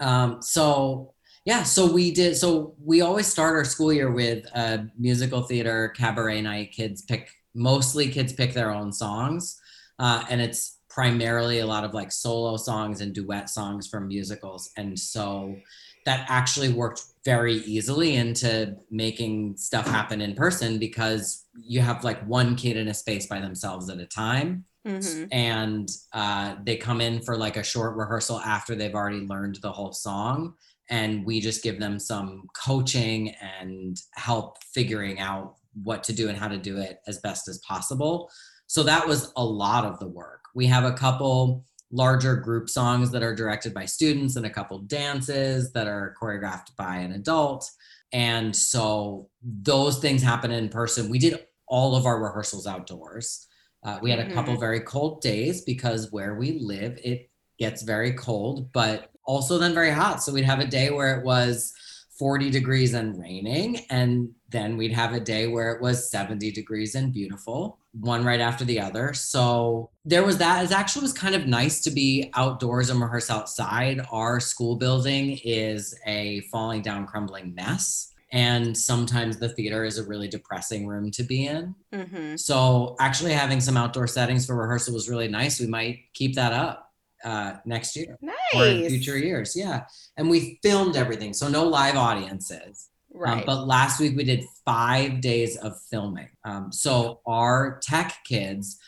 Um, 0.00 0.42
so 0.42 1.14
yeah, 1.44 1.62
so 1.62 1.90
we 1.90 2.10
did. 2.10 2.36
So 2.36 2.74
we 2.84 3.00
always 3.00 3.26
start 3.26 3.54
our 3.56 3.64
school 3.64 3.92
year 3.92 4.10
with 4.10 4.44
a 4.54 4.86
musical 4.98 5.42
theater 5.42 5.92
cabaret 5.96 6.42
night. 6.42 6.72
Kids 6.72 7.02
pick 7.02 7.30
mostly 7.54 8.08
kids 8.08 8.32
pick 8.32 8.52
their 8.52 8.70
own 8.72 8.92
songs, 8.92 9.58
uh, 9.98 10.24
and 10.28 10.40
it's 10.40 10.78
primarily 10.90 11.60
a 11.60 11.66
lot 11.66 11.84
of 11.84 11.94
like 11.94 12.12
solo 12.12 12.56
songs 12.56 13.00
and 13.00 13.14
duet 13.14 13.48
songs 13.48 13.86
from 13.88 14.08
musicals. 14.08 14.70
And 14.76 14.98
so 14.98 15.56
that 16.04 16.26
actually 16.28 16.72
worked 16.72 17.04
very 17.24 17.56
easily 17.58 18.16
into 18.16 18.76
making 18.90 19.56
stuff 19.56 19.86
happen 19.86 20.20
in 20.20 20.34
person 20.34 20.78
because 20.78 21.46
you 21.54 21.80
have 21.80 22.02
like 22.04 22.20
one 22.26 22.56
kid 22.56 22.76
in 22.76 22.88
a 22.88 22.94
space 22.94 23.26
by 23.26 23.40
themselves 23.40 23.88
at 23.88 23.98
a 23.98 24.06
time. 24.06 24.64
Hmm 24.84 25.24
and 25.30 25.90
uh, 26.14 26.56
they 26.64 26.76
come 26.76 27.02
in 27.02 27.20
for 27.20 27.36
like 27.36 27.58
a 27.58 27.62
short 27.62 27.96
rehearsal 27.96 28.40
after 28.40 28.74
they've 28.74 28.94
already 28.94 29.20
learned 29.26 29.58
the 29.60 29.70
whole 29.70 29.92
song 29.92 30.54
and 30.88 31.24
we 31.26 31.38
just 31.38 31.62
give 31.62 31.78
them 31.78 31.98
some 31.98 32.48
coaching 32.54 33.34
and 33.60 34.00
help 34.12 34.56
figuring 34.64 35.20
out 35.20 35.56
what 35.82 36.02
to 36.04 36.14
do 36.14 36.30
and 36.30 36.38
how 36.38 36.48
to 36.48 36.56
do 36.56 36.78
it 36.78 37.00
as 37.06 37.18
best 37.18 37.46
as 37.46 37.58
possible. 37.58 38.30
So 38.66 38.82
that 38.84 39.06
was 39.06 39.32
a 39.36 39.44
lot 39.44 39.84
of 39.84 39.98
the 39.98 40.08
work 40.08 40.39
we 40.54 40.66
have 40.66 40.84
a 40.84 40.92
couple 40.92 41.64
larger 41.92 42.36
group 42.36 42.68
songs 42.68 43.10
that 43.10 43.22
are 43.22 43.34
directed 43.34 43.74
by 43.74 43.84
students 43.84 44.36
and 44.36 44.46
a 44.46 44.50
couple 44.50 44.78
dances 44.80 45.72
that 45.72 45.86
are 45.86 46.14
choreographed 46.20 46.76
by 46.76 46.96
an 46.96 47.12
adult. 47.12 47.68
And 48.12 48.54
so 48.54 49.28
those 49.42 49.98
things 49.98 50.22
happen 50.22 50.50
in 50.50 50.68
person. 50.68 51.10
We 51.10 51.18
did 51.18 51.46
all 51.66 51.94
of 51.94 52.06
our 52.06 52.22
rehearsals 52.22 52.66
outdoors. 52.66 53.46
Uh, 53.82 53.98
we 54.02 54.10
had 54.10 54.18
a 54.18 54.32
couple 54.34 54.56
very 54.56 54.80
cold 54.80 55.22
days 55.22 55.62
because 55.62 56.12
where 56.12 56.34
we 56.34 56.58
live, 56.58 56.98
it 57.02 57.30
gets 57.58 57.82
very 57.82 58.12
cold, 58.12 58.72
but 58.72 59.10
also 59.24 59.58
then 59.58 59.72
very 59.72 59.90
hot. 59.90 60.22
So 60.22 60.32
we'd 60.32 60.44
have 60.44 60.60
a 60.60 60.66
day 60.66 60.90
where 60.90 61.18
it 61.18 61.24
was 61.24 61.72
40 62.20 62.50
degrees 62.50 62.92
and 62.92 63.18
raining, 63.18 63.86
and 63.88 64.28
then 64.50 64.76
we'd 64.76 64.92
have 64.92 65.14
a 65.14 65.20
day 65.20 65.46
where 65.46 65.72
it 65.72 65.80
was 65.80 66.10
70 66.10 66.52
degrees 66.52 66.94
and 66.94 67.14
beautiful, 67.14 67.78
one 67.98 68.26
right 68.26 68.40
after 68.40 68.62
the 68.62 68.78
other. 68.78 69.14
So 69.14 69.88
there 70.04 70.22
was 70.22 70.36
that. 70.36 70.62
It 70.62 70.70
actually 70.70 71.00
was 71.00 71.14
kind 71.14 71.34
of 71.34 71.46
nice 71.46 71.80
to 71.80 71.90
be 71.90 72.30
outdoors 72.34 72.90
and 72.90 73.00
rehearse 73.00 73.30
outside. 73.30 74.02
Our 74.12 74.38
school 74.38 74.76
building 74.76 75.40
is 75.42 75.98
a 76.04 76.42
falling 76.52 76.82
down, 76.82 77.06
crumbling 77.06 77.54
mess. 77.54 78.12
And 78.32 78.76
sometimes 78.76 79.38
the 79.38 79.48
theater 79.48 79.84
is 79.86 79.96
a 79.96 80.04
really 80.04 80.28
depressing 80.28 80.86
room 80.86 81.10
to 81.12 81.22
be 81.22 81.46
in. 81.46 81.74
hmm 81.90 82.36
So 82.36 82.96
actually 83.00 83.32
having 83.32 83.62
some 83.62 83.78
outdoor 83.78 84.06
settings 84.06 84.44
for 84.44 84.56
rehearsal 84.56 84.92
was 84.92 85.08
really 85.08 85.28
nice. 85.28 85.58
We 85.58 85.68
might 85.68 86.00
keep 86.12 86.34
that 86.34 86.52
up 86.52 86.89
uh, 87.24 87.54
next 87.64 87.96
year 87.96 88.16
or 88.54 88.66
in 88.66 88.88
future 88.88 89.18
years. 89.18 89.54
Yeah. 89.56 89.84
And 90.16 90.28
we 90.30 90.58
filmed 90.62 90.96
everything. 90.96 91.32
So 91.34 91.48
no 91.48 91.64
live 91.64 91.96
audiences. 91.96 92.88
Um, 93.14 93.20
Right. 93.20 93.44
but 93.46 93.66
last 93.66 93.98
week 93.98 94.16
we 94.16 94.22
did 94.22 94.44
five 94.64 95.20
days 95.20 95.56
of 95.56 95.80
filming. 95.90 96.28
Um, 96.44 96.70
so 96.72 97.20
our 97.26 97.80
tech 97.82 98.18
kids, 98.24 98.78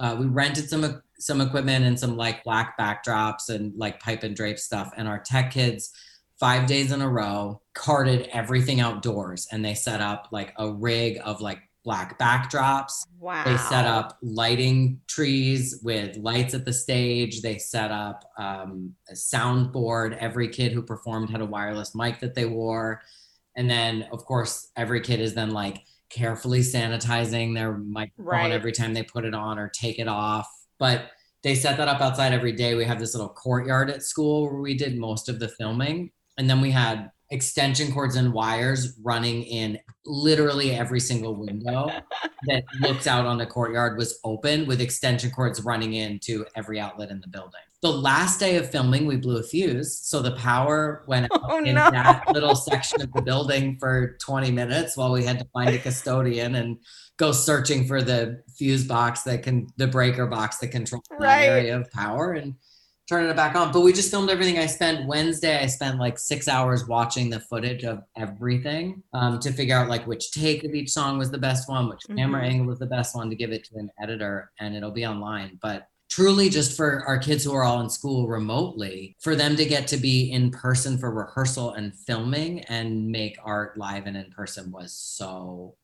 uh, 0.00 0.16
we 0.18 0.26
rented 0.26 0.68
some 0.68 1.00
some 1.20 1.40
equipment 1.40 1.84
and 1.84 1.98
some 1.98 2.16
like 2.16 2.42
black 2.44 2.76
backdrops 2.78 3.48
and 3.50 3.72
like 3.76 4.00
pipe 4.00 4.22
and 4.24 4.34
drape 4.36 4.58
stuff. 4.58 4.92
And 4.96 5.06
our 5.08 5.18
tech 5.20 5.50
kids, 5.52 5.90
five 6.40 6.66
days 6.66 6.90
in 6.92 7.02
a 7.02 7.08
row, 7.08 7.60
carted 7.74 8.28
everything 8.32 8.80
outdoors, 8.80 9.46
and 9.52 9.64
they 9.64 9.74
set 9.74 10.00
up 10.00 10.28
like 10.32 10.52
a 10.58 10.70
rig 10.72 11.18
of 11.24 11.40
like 11.40 11.60
black 11.88 12.18
backdrops. 12.18 12.92
Wow. 13.18 13.44
They 13.44 13.56
set 13.56 13.86
up 13.86 14.18
lighting 14.20 15.00
trees 15.06 15.80
with 15.82 16.18
lights 16.18 16.52
at 16.52 16.66
the 16.66 16.72
stage. 16.74 17.40
They 17.40 17.56
set 17.56 17.90
up 17.90 18.24
um, 18.36 18.92
a 19.08 19.14
soundboard. 19.14 20.14
Every 20.18 20.48
kid 20.48 20.72
who 20.72 20.82
performed 20.82 21.30
had 21.30 21.40
a 21.40 21.46
wireless 21.46 21.94
mic 21.94 22.20
that 22.20 22.34
they 22.34 22.44
wore. 22.44 23.00
And 23.56 23.70
then, 23.70 24.06
of 24.12 24.26
course, 24.26 24.68
every 24.76 25.00
kid 25.00 25.18
is 25.18 25.32
then 25.32 25.52
like 25.52 25.80
carefully 26.10 26.60
sanitizing 26.60 27.54
their 27.54 27.78
microphone 27.78 28.26
Right. 28.26 28.52
every 28.52 28.72
time 28.72 28.92
they 28.92 29.02
put 29.02 29.24
it 29.24 29.34
on 29.34 29.58
or 29.58 29.70
take 29.70 29.98
it 29.98 30.08
off. 30.08 30.46
But 30.78 31.06
they 31.42 31.54
set 31.54 31.78
that 31.78 31.88
up 31.88 32.02
outside 32.02 32.34
every 32.34 32.52
day. 32.52 32.74
We 32.74 32.84
have 32.84 32.98
this 32.98 33.14
little 33.14 33.30
courtyard 33.30 33.88
at 33.88 34.02
school 34.02 34.42
where 34.44 34.60
we 34.60 34.76
did 34.76 34.98
most 34.98 35.30
of 35.30 35.38
the 35.40 35.48
filming. 35.48 36.10
And 36.36 36.50
then 36.50 36.60
we 36.60 36.70
had 36.70 37.10
extension 37.30 37.92
cords 37.92 38.16
and 38.16 38.32
wires 38.32 38.98
running 39.02 39.42
in 39.42 39.78
literally 40.06 40.72
every 40.72 41.00
single 41.00 41.34
window 41.34 41.90
that 42.46 42.64
looks 42.80 43.06
out 43.06 43.26
on 43.26 43.36
the 43.38 43.46
courtyard 43.46 43.98
was 43.98 44.18
open 44.24 44.66
with 44.66 44.80
extension 44.80 45.30
cords 45.30 45.62
running 45.62 45.92
into 45.94 46.44
every 46.56 46.80
outlet 46.80 47.10
in 47.10 47.20
the 47.20 47.28
building. 47.28 47.60
The 47.80 47.92
last 47.92 48.40
day 48.40 48.56
of 48.56 48.68
filming, 48.70 49.06
we 49.06 49.16
blew 49.16 49.36
a 49.38 49.42
fuse. 49.42 50.00
So 50.00 50.20
the 50.20 50.32
power 50.32 51.04
went 51.06 51.28
oh, 51.32 51.36
out 51.36 51.50
Oh, 51.50 51.64
in 51.64 51.74
no. 51.76 51.90
that 51.90 52.24
little 52.32 52.56
section 52.56 53.02
of 53.02 53.12
the 53.12 53.22
building 53.22 53.76
for 53.78 54.16
20 54.20 54.50
minutes 54.50 54.96
while 54.96 55.12
we 55.12 55.22
had 55.24 55.38
to 55.38 55.46
find 55.52 55.70
a 55.70 55.78
custodian 55.78 56.56
and 56.56 56.78
go 57.18 57.30
searching 57.30 57.86
for 57.86 58.00
the 58.02 58.42
fuse 58.56 58.84
box 58.84 59.22
that 59.22 59.42
can, 59.42 59.66
the 59.76 59.86
breaker 59.86 60.26
box 60.26 60.58
that 60.58 60.68
controls 60.68 61.04
Right. 61.10 61.40
that 61.46 61.48
area 61.48 61.76
of 61.78 61.90
power 61.92 62.32
and 62.32 62.54
turning 63.08 63.30
it 63.30 63.36
back 63.36 63.56
on. 63.56 63.72
But 63.72 63.80
we 63.80 63.92
just 63.92 64.10
filmed 64.10 64.28
everything. 64.30 64.58
I 64.58 64.66
spent 64.66 65.06
Wednesday, 65.06 65.58
I 65.58 65.66
spent 65.66 65.98
like 65.98 66.18
six 66.18 66.46
hours 66.46 66.86
watching 66.86 67.30
the 67.30 67.40
footage 67.40 67.84
of 67.84 68.02
everything 68.16 69.02
um, 69.14 69.38
to 69.40 69.52
figure 69.52 69.76
out 69.76 69.88
like 69.88 70.06
which 70.06 70.30
take 70.32 70.64
of 70.64 70.74
each 70.74 70.90
song 70.90 71.16
was 71.18 71.30
the 71.30 71.38
best 71.38 71.68
one, 71.68 71.88
which 71.88 72.02
camera 72.16 72.42
Mhm. 72.42 72.48
angle 72.50 72.66
was 72.66 72.78
the 72.78 72.86
best 72.86 73.14
one 73.16 73.30
to 73.30 73.36
give 73.36 73.50
it 73.52 73.64
to 73.64 73.76
an 73.76 73.90
editor, 74.00 74.50
and 74.60 74.76
it'll 74.76 74.90
be 74.90 75.06
online. 75.06 75.58
But 75.62 75.86
truly, 76.10 76.48
just 76.50 76.76
for 76.76 77.04
our 77.06 77.18
kids 77.18 77.44
who 77.44 77.54
are 77.54 77.64
all 77.64 77.80
in 77.80 77.88
school 77.90 78.28
remotely, 78.28 79.16
for 79.20 79.36
them 79.36 79.56
to 79.56 79.64
get 79.64 79.86
to 79.88 79.96
be 79.96 80.30
in 80.32 80.50
person 80.50 80.98
for 80.98 81.10
rehearsal 81.10 81.72
and 81.74 81.94
filming 81.94 82.60
and 82.64 83.08
make 83.08 83.36
art 83.42 83.78
live 83.78 84.06
and 84.06 84.16
in 84.16 84.30
person 84.32 84.70
was 84.70 84.92
so 84.92 85.76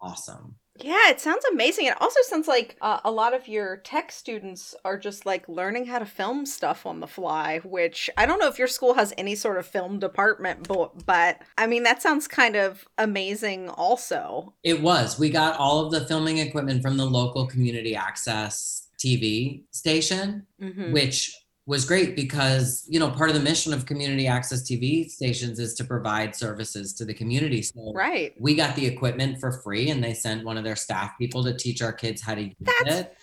awesome. 0.00 0.54
Yeah, 0.82 1.10
it 1.10 1.20
sounds 1.20 1.44
amazing. 1.52 1.86
It 1.86 2.00
also 2.00 2.20
sounds 2.24 2.48
like 2.48 2.76
uh, 2.80 3.00
a 3.04 3.10
lot 3.10 3.34
of 3.34 3.48
your 3.48 3.78
tech 3.78 4.10
students 4.12 4.74
are 4.84 4.98
just 4.98 5.26
like 5.26 5.48
learning 5.48 5.86
how 5.86 5.98
to 5.98 6.06
film 6.06 6.46
stuff 6.46 6.86
on 6.86 7.00
the 7.00 7.06
fly, 7.06 7.58
which 7.64 8.08
I 8.16 8.26
don't 8.26 8.38
know 8.38 8.48
if 8.48 8.58
your 8.58 8.68
school 8.68 8.94
has 8.94 9.12
any 9.18 9.34
sort 9.34 9.58
of 9.58 9.66
film 9.66 9.98
department, 9.98 10.66
but, 10.68 11.04
but 11.06 11.38
I 11.58 11.66
mean, 11.66 11.82
that 11.84 12.02
sounds 12.02 12.26
kind 12.28 12.56
of 12.56 12.86
amazing 12.98 13.68
also. 13.68 14.54
It 14.62 14.80
was. 14.82 15.18
We 15.18 15.30
got 15.30 15.58
all 15.58 15.84
of 15.84 15.92
the 15.92 16.06
filming 16.06 16.38
equipment 16.38 16.82
from 16.82 16.96
the 16.96 17.06
local 17.06 17.46
community 17.46 17.94
access 17.94 18.88
TV 18.98 19.62
station, 19.70 20.46
Mhm. 20.60 20.92
which 20.92 21.34
was 21.70 21.84
great 21.84 22.16
because, 22.16 22.84
you 22.88 22.98
know, 22.98 23.08
part 23.08 23.30
of 23.30 23.36
the 23.36 23.42
mission 23.42 23.72
of 23.72 23.86
community 23.86 24.26
access 24.26 24.68
TV 24.68 25.08
stations 25.08 25.60
is 25.60 25.72
to 25.74 25.84
provide 25.84 26.34
services 26.34 26.92
to 26.94 27.04
the 27.04 27.14
community. 27.14 27.62
So 27.62 27.92
Right. 27.94 28.34
we 28.40 28.56
got 28.56 28.74
the 28.74 28.84
equipment 28.84 29.38
for 29.38 29.52
free 29.52 29.90
and 29.90 30.02
they 30.02 30.12
sent 30.12 30.44
one 30.44 30.58
of 30.58 30.64
their 30.64 30.74
staff 30.74 31.12
people 31.16 31.44
to 31.44 31.54
teach 31.56 31.80
our 31.80 31.92
kids 31.92 32.20
how 32.22 32.34
to 32.34 32.42
use 32.42 32.56
That's 32.60 32.96
it. 32.96 33.16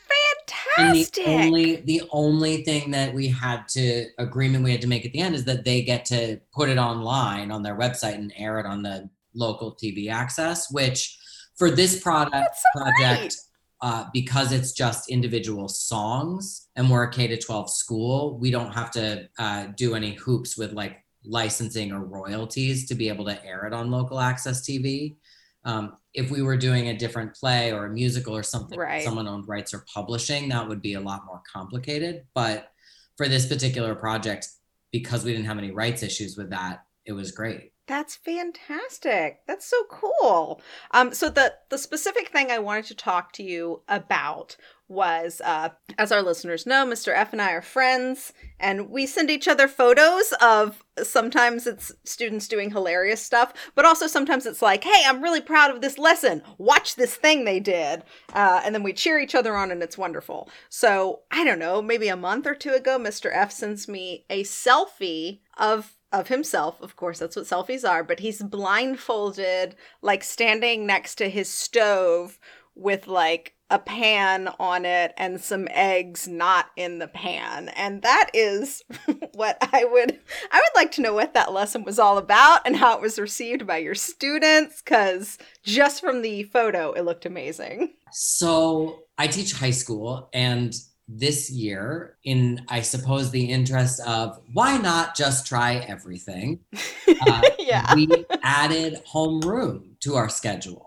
And 0.78 0.96
the 0.96 1.04
fantastic. 1.04 1.28
only 1.28 1.76
the 1.82 2.04
only 2.12 2.64
thing 2.64 2.92
that 2.92 3.14
we 3.14 3.28
had 3.28 3.68
to 3.70 4.06
agreement 4.18 4.64
we 4.64 4.72
had 4.72 4.80
to 4.80 4.88
make 4.88 5.06
at 5.06 5.12
the 5.12 5.20
end 5.20 5.36
is 5.36 5.44
that 5.44 5.66
they 5.66 5.82
get 5.82 6.06
to 6.06 6.40
put 6.54 6.70
it 6.70 6.78
online 6.78 7.52
on 7.52 7.64
their 7.64 7.76
website 7.76 8.16
and 8.16 8.32
air 8.38 8.60
it 8.60 8.66
on 8.66 8.82
the 8.82 9.10
local 9.34 9.76
TV 9.76 10.10
access, 10.10 10.72
which 10.72 11.20
for 11.58 11.70
this 11.70 12.02
product 12.02 12.56
so 12.56 12.80
project, 12.80 13.36
uh, 13.82 14.06
because 14.14 14.54
it's 14.54 14.72
just 14.72 15.10
individual 15.10 15.68
songs 15.68 16.67
and 16.78 16.90
we're 16.90 17.04
a 17.04 17.12
K 17.12 17.28
to 17.28 17.38
12 17.38 17.70
school, 17.72 18.38
we 18.40 18.52
don't 18.52 18.72
have 18.72 18.92
to 18.92 19.28
uh, 19.38 19.68
do 19.76 19.96
any 19.96 20.14
hoops 20.14 20.58
with 20.58 20.72
like 20.74 21.04
licensing 21.26 21.92
or 21.92 22.06
royalties 22.06 22.88
to 22.88 22.96
be 22.96 23.10
able 23.10 23.26
to 23.26 23.46
air 23.46 23.66
it 23.66 23.74
on 23.74 23.92
local 23.92 24.20
access 24.20 24.62
TV. 24.62 25.18
Um, 25.66 25.98
if 26.14 26.32
we 26.32 26.42
were 26.42 26.56
doing 26.56 26.88
a 26.88 26.98
different 26.98 27.36
play 27.36 27.74
or 27.74 27.88
a 27.88 27.90
musical 27.90 28.38
or 28.38 28.44
something, 28.44 28.80
Right. 28.80 29.04
someone 29.04 29.28
owned 29.28 29.48
rights 29.50 29.74
or 29.74 29.84
publishing, 29.94 30.48
that 30.50 30.68
would 30.68 30.82
be 30.82 30.94
a 30.94 31.02
lot 31.02 31.26
more 31.26 31.42
complicated. 31.52 32.26
But 32.34 32.72
for 33.18 33.28
this 33.28 33.48
particular 33.48 33.96
project, 33.96 34.48
because 34.92 35.26
we 35.26 35.34
didn't 35.34 35.48
have 35.48 35.58
any 35.58 35.72
rights 35.72 36.04
issues 36.04 36.38
with 36.38 36.52
that, 36.52 36.86
it 37.06 37.12
was 37.12 37.32
great. 37.32 37.74
That's 37.88 38.16
fantastic. 38.16 39.40
That's 39.48 39.66
so 39.66 39.84
cool. 39.90 40.62
Um, 40.92 41.14
so 41.14 41.30
the 41.30 41.54
the 41.70 41.78
specific 41.78 42.30
thing 42.30 42.52
I 42.52 42.60
wanted 42.60 42.86
to 42.86 42.96
talk 42.96 43.32
to 43.34 43.44
you 43.44 43.82
about 43.88 44.58
was, 44.88 45.42
uh, 45.44 45.70
as 45.98 46.12
our 46.12 46.22
listeners 46.22 46.66
know, 46.66 46.86
Mr. 46.86 47.14
F 47.14 47.34
and 47.34 47.42
I 47.42 47.52
are 47.52 47.62
friends, 47.62 48.34
and 48.60 48.90
we 48.90 49.06
send 49.06 49.30
each 49.30 49.48
other 49.48 49.68
photos 49.68 50.34
of. 50.42 50.84
Sometimes 51.04 51.68
it's 51.68 51.92
students 52.06 52.48
doing 52.48 52.72
hilarious 52.72 53.22
stuff, 53.22 53.54
but 53.76 53.86
also 53.86 54.08
sometimes 54.08 54.46
it's 54.46 54.62
like, 54.64 54.84
"Hey, 54.84 55.04
I'm 55.06 55.22
really 55.22 55.42
proud 55.42 55.70
of 55.70 55.82
this 55.82 56.00
lesson. 56.00 56.42
Watch 56.58 56.96
this 56.96 57.16
thing 57.16 57.46
they 57.46 57.60
did," 57.60 58.04
uh, 58.34 58.62
and 58.64 58.74
then 58.74 58.82
we 58.84 58.94
cheer 58.94 59.20
each 59.20 59.36
other 59.36 59.56
on, 59.56 59.70
and 59.72 59.84
it's 59.84 59.98
wonderful. 59.98 60.50
So 60.70 61.22
I 61.30 61.44
don't 61.44 61.60
know, 61.60 61.82
maybe 61.82 62.08
a 62.08 62.16
month 62.16 62.48
or 62.48 62.56
two 62.56 62.72
ago, 62.72 62.98
Mr. 62.98 63.30
F 63.32 63.52
sends 63.52 63.88
me 63.88 64.26
a 64.30 64.44
selfie 64.44 65.42
of 65.58 65.94
of 66.12 66.30
himself. 66.30 66.82
Of 66.82 66.96
course, 66.96 67.20
that's 67.20 67.36
what 67.36 67.46
selfies 67.46 67.88
are, 67.88 68.04
but 68.04 68.20
he's 68.20 68.42
blindfolded, 68.42 69.76
like 70.02 70.24
standing 70.24 70.86
next 70.86 71.16
to 71.16 71.30
his 71.30 71.50
stove 71.50 72.40
with 72.76 73.08
like 73.08 73.54
a 73.70 73.80
pan 73.80 74.50
on 74.60 74.86
it 74.86 75.14
and 75.18 75.42
some 75.42 75.68
eggs 75.72 76.28
not 76.28 76.68
in 76.76 77.00
the 77.00 77.08
pan. 77.08 77.70
And 77.70 78.02
that 78.02 78.30
is 78.34 78.84
what 79.34 79.58
I 79.74 79.84
would 79.86 80.20
I 80.52 80.58
would 80.58 80.80
like 80.80 80.92
to 80.94 81.02
know 81.02 81.14
what 81.14 81.34
that 81.34 81.52
lesson 81.52 81.84
was 81.84 82.00
all 82.00 82.18
about 82.18 82.62
and 82.66 82.76
how 82.76 82.96
it 82.96 83.02
was 83.02 83.20
received 83.20 83.68
by 83.68 83.78
your 83.78 83.96
students 83.96 84.82
cuz 84.82 85.38
just 85.64 86.02
from 86.02 86.22
the 86.22 86.44
photo 86.44 86.94
it 86.94 87.04
looked 87.04 87.26
amazing. 87.26 87.94
So 88.12 89.04
I 89.18 89.28
teach 89.28 89.54
high 89.54 89.72
school, 89.72 90.30
and 90.34 90.74
this 91.08 91.50
year, 91.50 92.18
in 92.24 92.66
I 92.68 92.82
suppose 92.82 93.32
the 93.32 93.46
interest 93.46 94.02
of 94.06 94.40
why 94.54 94.78
not 94.78 95.16
just 95.16 95.48
try 95.48 95.76
everything, 95.76 96.60
uh, 97.22 97.42
yeah. 97.58 97.96
we 97.96 98.26
added 98.44 99.02
homeroom 99.12 100.00
to 100.02 100.16
our 100.16 100.30
schedule, 100.30 100.87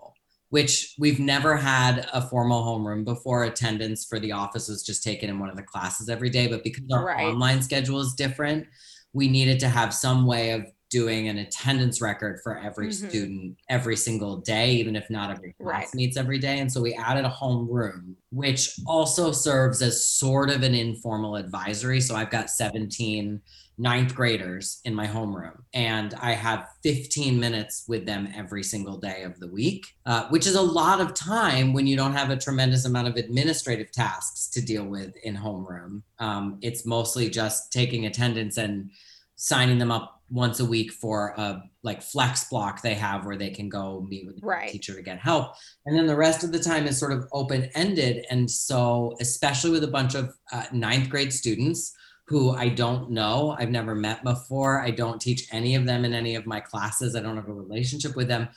which 0.51 0.93
we've 0.99 1.19
never 1.19 1.55
had 1.55 2.07
a 2.13 2.21
formal 2.21 2.61
homeroom 2.63 3.03
before. 3.05 3.45
Attendance 3.45 4.05
for 4.05 4.19
the 4.19 4.33
office 4.33 4.67
was 4.67 4.83
just 4.83 5.03
taken 5.03 5.29
in 5.29 5.39
one 5.39 5.49
of 5.49 5.55
the 5.55 5.63
classes 5.63 6.09
every 6.09 6.29
day, 6.29 6.47
but 6.47 6.63
because 6.63 6.83
our 6.93 7.05
Right. 7.05 7.25
online 7.25 7.61
schedule 7.61 7.99
is 8.01 8.13
different, 8.13 8.67
we 9.13 9.27
needed 9.29 9.59
to 9.61 9.69
have 9.69 9.93
some 9.93 10.25
way 10.25 10.51
of 10.51 10.65
doing 10.89 11.29
an 11.29 11.37
attendance 11.37 12.01
record 12.01 12.41
for 12.43 12.59
every 12.59 12.89
Mhm. 12.89 13.09
student 13.09 13.57
every 13.69 13.95
single 13.95 14.37
day, 14.41 14.73
even 14.73 14.97
if 14.97 15.09
not 15.09 15.31
every 15.31 15.53
class 15.53 15.83
Right. 15.85 15.95
meets 15.95 16.17
every 16.17 16.37
day. 16.37 16.59
And 16.59 16.69
so 16.69 16.81
we 16.81 16.93
added 16.95 17.23
a 17.23 17.29
homeroom, 17.29 18.15
which 18.31 18.77
also 18.85 19.31
serves 19.31 19.81
as 19.81 20.05
sort 20.05 20.49
of 20.49 20.63
an 20.63 20.75
informal 20.75 21.37
advisory. 21.37 22.01
So 22.01 22.13
I've 22.13 22.29
got 22.29 22.49
17 22.49 23.39
ninth 23.81 24.13
graders 24.13 24.79
in 24.85 24.93
my 24.93 25.07
homeroom 25.07 25.57
and 25.73 26.13
I 26.21 26.33
have 26.33 26.67
15 26.83 27.39
minutes 27.39 27.85
with 27.87 28.05
them 28.05 28.31
every 28.35 28.61
single 28.63 28.97
day 28.97 29.23
of 29.23 29.39
the 29.39 29.47
week, 29.47 29.87
uh, 30.05 30.27
which 30.29 30.45
is 30.45 30.53
a 30.53 30.61
lot 30.61 31.01
of 31.01 31.15
time 31.15 31.73
when 31.73 31.87
you 31.87 31.97
don't 31.97 32.13
have 32.13 32.29
a 32.29 32.37
tremendous 32.37 32.85
amount 32.85 33.07
of 33.07 33.15
administrative 33.15 33.91
tasks 33.91 34.49
to 34.49 34.61
deal 34.61 34.85
with 34.85 35.15
in 35.23 35.35
homeroom. 35.35 36.03
Um, 36.19 36.59
it's 36.61 36.85
mostly 36.85 37.27
just 37.27 37.71
taking 37.73 38.05
attendance 38.05 38.57
and 38.57 38.91
signing 39.35 39.79
them 39.79 39.91
up 39.91 40.21
once 40.29 40.59
a 40.59 40.65
week 40.65 40.91
for 40.91 41.33
a 41.37 41.63
like 41.81 42.03
flex 42.03 42.47
block 42.51 42.83
they 42.83 42.93
have 42.93 43.25
where 43.25 43.35
they 43.35 43.49
can 43.49 43.67
go 43.67 44.05
meet 44.07 44.27
with 44.27 44.39
the 44.39 44.45
Right. 44.45 44.69
teacher 44.71 44.95
to 44.95 45.01
get 45.01 45.17
help 45.19 45.55
and 45.85 45.97
then 45.97 46.05
the 46.05 46.15
rest 46.15 46.43
of 46.45 46.53
the 46.53 46.59
time 46.59 46.85
is 46.87 46.97
sort 46.97 47.11
of 47.11 47.25
open 47.33 47.63
ended 47.75 48.25
and 48.29 48.49
so 48.49 49.13
especially 49.19 49.71
with 49.71 49.83
a 49.83 49.89
bunch 49.89 50.13
of 50.15 50.33
uh, 50.53 50.63
ninth 50.71 51.09
grade 51.09 51.33
students 51.33 51.93
who 52.31 52.51
i 52.51 52.69
don't 52.69 53.11
know 53.11 53.55
i've 53.59 53.69
never 53.69 53.93
met 53.93 54.23
before 54.23 54.81
i 54.81 54.89
don't 54.89 55.19
teach 55.19 55.47
any 55.51 55.75
of 55.75 55.85
them 55.85 56.05
in 56.05 56.13
any 56.13 56.33
of 56.35 56.45
my 56.45 56.59
classes 56.61 57.13
i 57.15 57.19
don't 57.21 57.35
have 57.35 57.49
a 57.49 57.53
relationship 57.53 58.15
with 58.15 58.29
them 58.29 58.47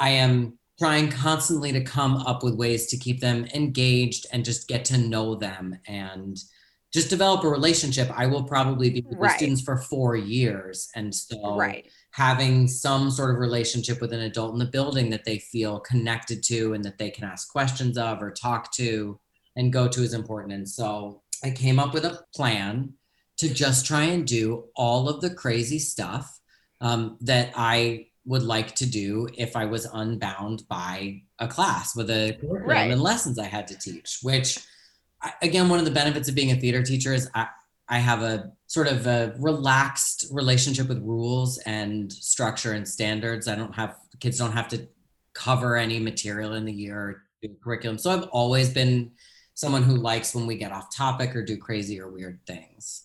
i 0.00 0.08
am 0.10 0.58
trying 0.78 1.08
constantly 1.08 1.70
to 1.72 1.84
come 1.84 2.16
up 2.16 2.42
with 2.42 2.54
ways 2.56 2.86
to 2.88 2.96
keep 2.96 3.20
them 3.20 3.46
engaged 3.54 4.26
and 4.32 4.44
just 4.44 4.66
get 4.66 4.84
to 4.84 4.98
know 4.98 5.36
them 5.36 5.78
and 5.86 6.36
just 6.92 7.08
develop 7.10 7.44
a 7.44 7.48
relationship 7.48 8.10
i 8.18 8.26
will 8.26 8.42
probably 8.42 8.90
be 8.90 9.04
with 9.08 9.18
Right. 9.20 9.36
students 9.36 9.62
for 9.62 9.78
four 9.78 10.16
years 10.16 10.88
and 10.96 11.14
so 11.14 11.56
Right. 11.56 11.86
having 12.10 12.66
some 12.66 13.08
sort 13.12 13.30
of 13.30 13.36
relationship 13.38 14.00
with 14.00 14.12
an 14.12 14.20
adult 14.22 14.52
in 14.54 14.58
the 14.58 14.64
building 14.78 15.10
that 15.10 15.24
they 15.24 15.38
feel 15.38 15.78
connected 15.78 16.42
to 16.44 16.72
and 16.74 16.84
that 16.84 16.98
they 16.98 17.10
can 17.10 17.22
ask 17.24 17.52
questions 17.52 17.96
of 17.96 18.20
or 18.20 18.32
talk 18.32 18.72
to 18.72 19.20
and 19.56 19.72
go 19.72 19.86
to 19.88 20.02
is 20.02 20.14
important. 20.14 20.52
And 20.52 20.68
so 20.68 21.22
I 21.44 21.50
came 21.50 21.78
up 21.78 21.94
with 21.94 22.04
a 22.04 22.20
plan 22.34 22.94
to 23.38 23.52
just 23.52 23.86
try 23.86 24.02
and 24.04 24.26
do 24.26 24.64
all 24.76 25.08
of 25.08 25.20
the 25.20 25.30
crazy 25.34 25.78
stuff 25.78 26.38
um, 26.80 27.16
that 27.22 27.52
I 27.56 28.06
would 28.26 28.42
like 28.42 28.74
to 28.76 28.86
do 28.86 29.28
if 29.36 29.56
I 29.56 29.64
was 29.64 29.86
unbound 29.86 30.64
by 30.68 31.22
a 31.38 31.48
class 31.48 31.96
with 31.96 32.10
a 32.10 32.36
curriculum 32.40 32.66
Right. 32.68 32.90
and 32.90 33.00
lessons 33.00 33.38
I 33.38 33.46
had 33.46 33.66
to 33.68 33.78
teach, 33.78 34.18
which 34.22 34.58
again, 35.42 35.68
one 35.68 35.78
of 35.78 35.84
the 35.84 35.90
benefits 35.90 36.28
of 36.28 36.34
being 36.34 36.50
a 36.52 36.56
theater 36.56 36.82
teacher 36.82 37.12
is 37.14 37.30
I, 37.34 37.48
I 37.88 37.98
have 37.98 38.22
a 38.22 38.52
sort 38.66 38.86
of 38.88 39.06
a 39.06 39.34
relaxed 39.38 40.26
relationship 40.30 40.88
with 40.88 41.02
rules 41.02 41.58
and 41.58 42.12
structure 42.12 42.72
and 42.72 42.86
standards. 42.86 43.48
I 43.48 43.54
don't 43.54 43.74
have 43.74 43.96
kids 44.20 44.38
don't 44.38 44.52
have 44.52 44.68
to 44.68 44.86
cover 45.32 45.76
any 45.76 45.98
material 45.98 46.54
in 46.54 46.64
the 46.64 46.72
year 46.72 47.22
curriculum. 47.62 47.98
So 47.98 48.10
I've 48.10 48.28
always 48.32 48.68
been 48.70 49.12
someone 49.54 49.82
who 49.82 49.96
likes 49.96 50.34
when 50.34 50.46
we 50.46 50.56
get 50.56 50.72
off 50.72 50.94
topic 50.94 51.34
or 51.36 51.44
do 51.44 51.56
crazy 51.56 52.00
or 52.00 52.08
weird 52.08 52.40
things. 52.46 53.04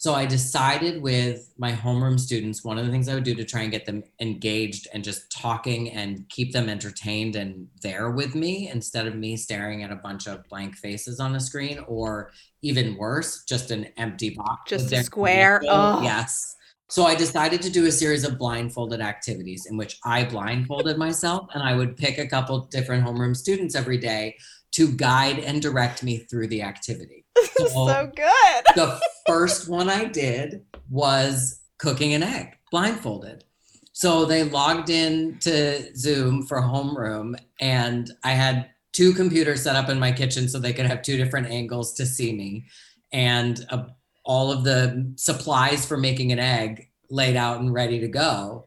So 0.00 0.14
I 0.14 0.24
decided 0.24 1.02
with 1.02 1.52
my 1.58 1.72
homeroom 1.72 2.18
students, 2.18 2.64
one 2.64 2.78
of 2.78 2.86
the 2.86 2.90
things 2.90 3.06
I 3.06 3.14
would 3.14 3.22
do 3.22 3.34
to 3.34 3.44
try 3.44 3.60
and 3.60 3.70
get 3.70 3.84
them 3.84 4.02
engaged 4.18 4.88
and 4.94 5.04
just 5.04 5.30
talking 5.30 5.90
and 5.90 6.26
keep 6.30 6.54
them 6.54 6.70
entertained 6.70 7.36
and 7.36 7.68
there 7.82 8.10
with 8.10 8.34
me 8.34 8.70
instead 8.70 9.06
of 9.06 9.14
me 9.14 9.36
staring 9.36 9.82
at 9.82 9.92
a 9.92 9.96
bunch 9.96 10.26
of 10.26 10.48
blank 10.48 10.74
faces 10.74 11.20
on 11.20 11.36
a 11.36 11.40
screen 11.40 11.80
or 11.86 12.30
even 12.62 12.96
worse, 12.96 13.44
just 13.44 13.70
an 13.72 13.88
empty 13.98 14.30
box. 14.30 14.70
Just 14.70 14.90
a 14.90 15.02
square? 15.02 15.60
Ugh. 15.68 16.02
Yes. 16.02 16.56
So 16.88 17.04
I 17.04 17.14
decided 17.14 17.60
to 17.60 17.70
do 17.70 17.84
a 17.84 17.92
series 17.92 18.24
of 18.24 18.38
blindfolded 18.38 19.02
activities 19.02 19.66
in 19.66 19.76
which 19.76 19.98
I 20.06 20.24
blindfolded 20.24 20.96
myself 20.96 21.48
and 21.52 21.62
I 21.62 21.76
would 21.76 21.98
pick 21.98 22.16
a 22.16 22.26
couple 22.26 22.58
different 22.70 23.04
homeroom 23.04 23.36
students 23.36 23.74
every 23.74 23.98
day 23.98 24.38
to 24.72 24.92
guide 24.92 25.38
and 25.38 25.60
direct 25.60 26.02
me 26.02 26.18
through 26.18 26.48
the 26.48 26.62
activity. 26.62 27.24
so 27.56 28.10
good. 28.14 28.64
the 28.76 29.00
first 29.26 29.68
one 29.68 29.88
I 29.88 30.04
did 30.04 30.64
was 30.88 31.60
cooking 31.78 32.14
an 32.14 32.22
egg 32.22 32.56
blindfolded. 32.70 33.44
So 33.92 34.24
they 34.24 34.44
logged 34.44 34.88
in 34.88 35.38
to 35.40 35.94
Zoom 35.96 36.46
for 36.46 36.60
homeroom, 36.60 37.38
and 37.60 38.10
I 38.24 38.32
had 38.32 38.70
two 38.92 39.12
computers 39.12 39.62
set 39.62 39.76
up 39.76 39.88
in 39.88 39.98
my 39.98 40.12
kitchen 40.12 40.48
so 40.48 40.58
they 40.58 40.72
could 40.72 40.86
have 40.86 41.02
two 41.02 41.16
different 41.16 41.48
angles 41.48 41.92
to 41.94 42.06
see 42.06 42.32
me, 42.32 42.66
and 43.12 43.64
uh, 43.68 43.84
all 44.24 44.52
of 44.52 44.64
the 44.64 45.12
supplies 45.16 45.84
for 45.84 45.96
making 45.96 46.32
an 46.32 46.38
egg 46.38 46.88
laid 47.10 47.36
out 47.36 47.60
and 47.60 47.74
ready 47.74 48.00
to 48.00 48.08
go. 48.08 48.66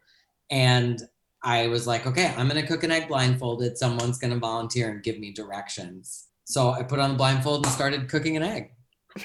And 0.51 1.01
I 1.43 1.67
was 1.67 1.85
like, 1.85 2.07
okay, 2.07 2.33
I'm 2.37 2.47
gonna 2.47 2.65
cook 2.65 2.83
an 2.83 2.91
egg 2.91 3.07
blindfolded. 3.07 3.77
Someone's 3.77 4.17
gonna 4.17 4.37
volunteer 4.37 4.89
and 4.89 5.03
give 5.03 5.19
me 5.19 5.31
directions. 5.33 6.27
So 6.45 6.71
I 6.71 6.83
put 6.83 6.99
on 6.99 7.11
the 7.11 7.15
blindfold 7.17 7.65
and 7.65 7.73
started 7.73 8.09
cooking 8.09 8.37
an 8.37 8.43
egg. 8.43 8.71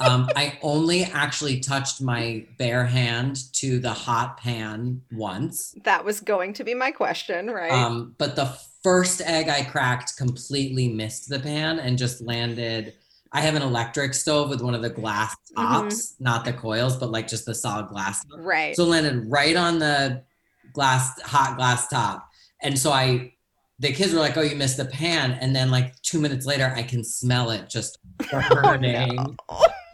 Um, 0.00 0.30
I 0.34 0.58
only 0.62 1.04
actually 1.04 1.60
touched 1.60 2.00
my 2.00 2.46
bare 2.58 2.86
hand 2.86 3.52
to 3.56 3.78
the 3.78 3.92
hot 3.92 4.38
pan 4.38 5.02
once. 5.12 5.74
That 5.84 6.06
was 6.06 6.20
going 6.20 6.54
to 6.54 6.64
be 6.64 6.72
my 6.72 6.90
question, 6.90 7.50
right? 7.50 7.70
Um, 7.70 8.14
but 8.16 8.34
the 8.34 8.46
first 8.82 9.20
egg 9.20 9.50
I 9.50 9.62
cracked 9.62 10.16
completely 10.16 10.88
missed 10.88 11.28
the 11.28 11.38
pan 11.38 11.78
and 11.78 11.98
just 11.98 12.22
landed. 12.22 12.94
I 13.32 13.42
have 13.42 13.54
an 13.56 13.62
electric 13.62 14.14
stove 14.14 14.48
with 14.48 14.62
one 14.62 14.74
of 14.74 14.80
the 14.80 14.88
glass 14.88 15.36
tops, 15.54 16.16
not 16.18 16.46
the 16.46 16.54
coils, 16.54 16.96
but 16.96 17.10
like 17.10 17.28
just 17.28 17.44
the 17.44 17.54
solid 17.54 17.88
glass. 17.88 18.24
right. 18.38 18.74
So 18.74 18.84
landed 18.84 19.30
right 19.30 19.54
on 19.54 19.78
the 19.78 20.24
glass, 20.72 21.20
hot 21.22 21.56
glass 21.56 21.88
top. 21.88 22.28
And 22.62 22.78
so 22.78 22.92
I, 22.92 23.34
the 23.78 23.92
kids 23.92 24.12
were 24.12 24.20
like, 24.20 24.36
"Oh, 24.36 24.42
you 24.42 24.56
missed 24.56 24.76
the 24.76 24.84
pan," 24.84 25.38
and 25.40 25.56
then 25.56 25.70
like 25.70 26.00
two 26.02 26.20
minutes 26.20 26.44
later, 26.44 26.72
I 26.76 26.82
can 26.82 27.02
smell 27.02 27.50
it 27.50 27.70
just 27.70 27.98
burning 28.50 29.18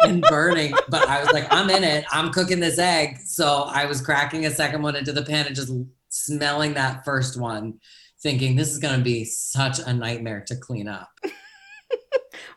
and 0.00 0.22
burning. 0.22 0.74
But 0.88 1.08
I 1.08 1.20
was 1.20 1.32
like, 1.32 1.46
I'm 1.52 1.70
in 1.70 1.84
it. 1.84 2.04
I'm 2.10 2.32
cooking 2.32 2.58
this 2.58 2.78
egg. 2.78 3.18
So 3.24 3.64
I 3.68 3.86
was 3.86 4.00
cracking 4.00 4.46
a 4.46 4.50
second 4.50 4.82
one 4.82 4.96
into 4.96 5.12
the 5.12 5.22
pan 5.22 5.46
and 5.46 5.54
just 5.54 5.72
smelling 6.08 6.74
that 6.74 7.04
first 7.04 7.38
one, 7.40 7.78
thinking 8.20 8.56
this 8.56 8.72
is 8.72 8.78
going 8.78 8.98
to 8.98 9.04
be 9.04 9.24
such 9.24 9.78
a 9.78 9.92
nightmare 9.92 10.44
to 10.48 10.56
clean 10.56 10.88
up. 10.88 11.10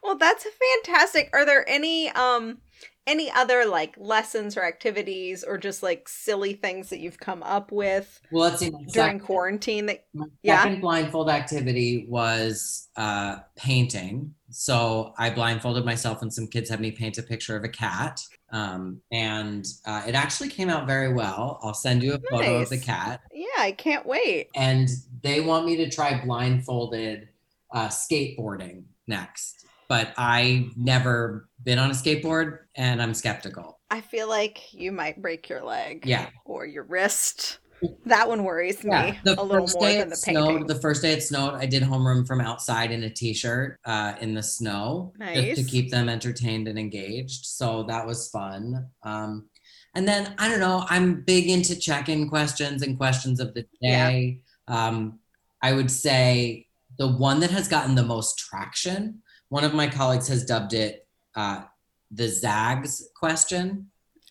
Well, 0.03 0.17
that's 0.17 0.45
fantastic. 0.84 1.29
Are 1.34 1.45
there 1.45 1.67
any 1.67 2.10
um 2.10 2.60
any 3.09 3.31
other 3.31 3.65
like 3.65 3.95
lessons 3.97 4.55
or 4.55 4.63
activities 4.63 5.43
or 5.43 5.57
just 5.57 5.81
like 5.81 6.07
silly 6.07 6.53
things 6.53 6.89
that 6.89 6.99
you've 6.99 7.19
come 7.19 7.41
up 7.43 7.71
with 7.71 8.21
Well, 8.31 8.43
let's 8.43 8.59
see. 8.59 8.69
During 8.69 8.87
second, 8.89 9.19
quarantine 9.21 9.85
that 9.87 10.05
my 10.13 10.25
Yeah. 10.43 10.63
second 10.63 10.81
blindfold 10.81 11.29
activity 11.29 12.05
was 12.07 12.87
uh, 12.95 13.37
painting. 13.55 14.35
So 14.51 15.13
I 15.17 15.29
blindfolded 15.29 15.85
myself, 15.85 16.21
and 16.21 16.33
some 16.33 16.47
kids 16.47 16.69
had 16.69 16.79
me 16.79 16.91
paint 16.91 17.17
a 17.17 17.23
picture 17.23 17.55
of 17.55 17.63
a 17.63 17.69
cat. 17.69 18.19
Um, 18.51 19.01
and 19.11 19.65
uh, 19.85 20.03
it 20.07 20.15
actually 20.15 20.49
came 20.49 20.69
out 20.69 20.87
very 20.87 21.13
well. 21.13 21.59
I'll 21.63 21.73
send 21.75 22.01
you 22.03 22.13
a 22.13 22.19
photo 22.31 22.57
of 22.61 22.69
the 22.69 22.79
cat. 22.79 23.21
Yeah, 23.33 23.45
I 23.59 23.71
can't 23.71 24.05
wait. 24.05 24.49
and 24.55 24.87
they 25.21 25.41
want 25.41 25.65
me 25.65 25.75
to 25.77 25.89
try 25.89 26.23
blindfolded 26.23 27.27
uh, 27.73 27.87
skateboarding 27.89 28.83
next. 29.07 29.65
But 29.87 30.13
I 30.17 30.67
never 30.77 31.48
been 31.63 31.79
on 31.79 31.89
a 31.91 31.93
skateboard, 31.93 32.59
and 32.75 33.01
I'm 33.01 33.13
skeptical. 33.13 33.79
I 33.89 34.01
feel 34.01 34.29
like 34.29 34.73
you 34.73 34.91
might 34.91 35.21
break 35.21 35.49
your 35.49 35.63
leg. 35.63 36.03
Yeah. 36.05 36.29
Or 36.45 36.65
your 36.65 36.83
wrist. 36.83 37.59
That 38.05 38.27
one 38.27 38.43
worries 38.43 38.83
me 38.83 38.89
Yeah, 38.91 39.15
the 39.23 39.39
a 39.39 39.43
little 39.43 39.65
more 39.67 39.89
than 39.89 40.09
the 40.09 40.15
snowed. 40.15 40.47
painting. 40.49 40.67
The 40.67 40.81
first 40.81 41.01
day 41.01 41.13
it 41.13 41.23
snowed, 41.23 41.53
I 41.53 41.65
did 41.65 41.81
homeroom 41.83 42.27
from 42.27 42.41
outside 42.41 42.91
in 42.91 43.03
a 43.03 43.09
t-shirt 43.09 43.79
uh, 43.85 44.15
in 44.19 44.33
the 44.33 44.43
snow, 44.43 45.13
just 45.33 45.61
to 45.61 45.63
keep 45.63 45.89
them 45.89 46.09
entertained 46.09 46.67
and 46.67 46.77
engaged. 46.77 47.45
So 47.45 47.83
that 47.83 48.05
was 48.05 48.29
fun. 48.29 48.89
Um, 49.03 49.47
and 49.95 50.05
then 50.07 50.35
I 50.37 50.49
don't 50.49 50.59
know. 50.59 50.85
I'm 50.89 51.21
big 51.21 51.49
into 51.49 51.75
check-in 51.79 52.29
questions 52.29 52.81
and 52.83 52.97
questions 52.97 53.39
of 53.39 53.53
the 53.53 53.65
Yeah. 53.79 54.09
day. 54.09 54.39
Um, 54.67 55.19
I 55.61 55.73
would 55.73 55.89
say 55.89 56.67
the 56.97 57.07
one 57.07 57.39
that 57.39 57.51
has 57.51 57.67
gotten 57.69 57.95
the 57.95 58.03
most 58.03 58.37
traction. 58.37 59.21
One 59.47 59.63
of 59.63 59.73
my 59.73 59.87
colleagues 59.87 60.27
has 60.27 60.43
dubbed 60.43 60.73
it 60.73 61.07
uh, 61.39 61.58
the 62.19 62.28
Zags 62.28 62.93
question 63.15 63.65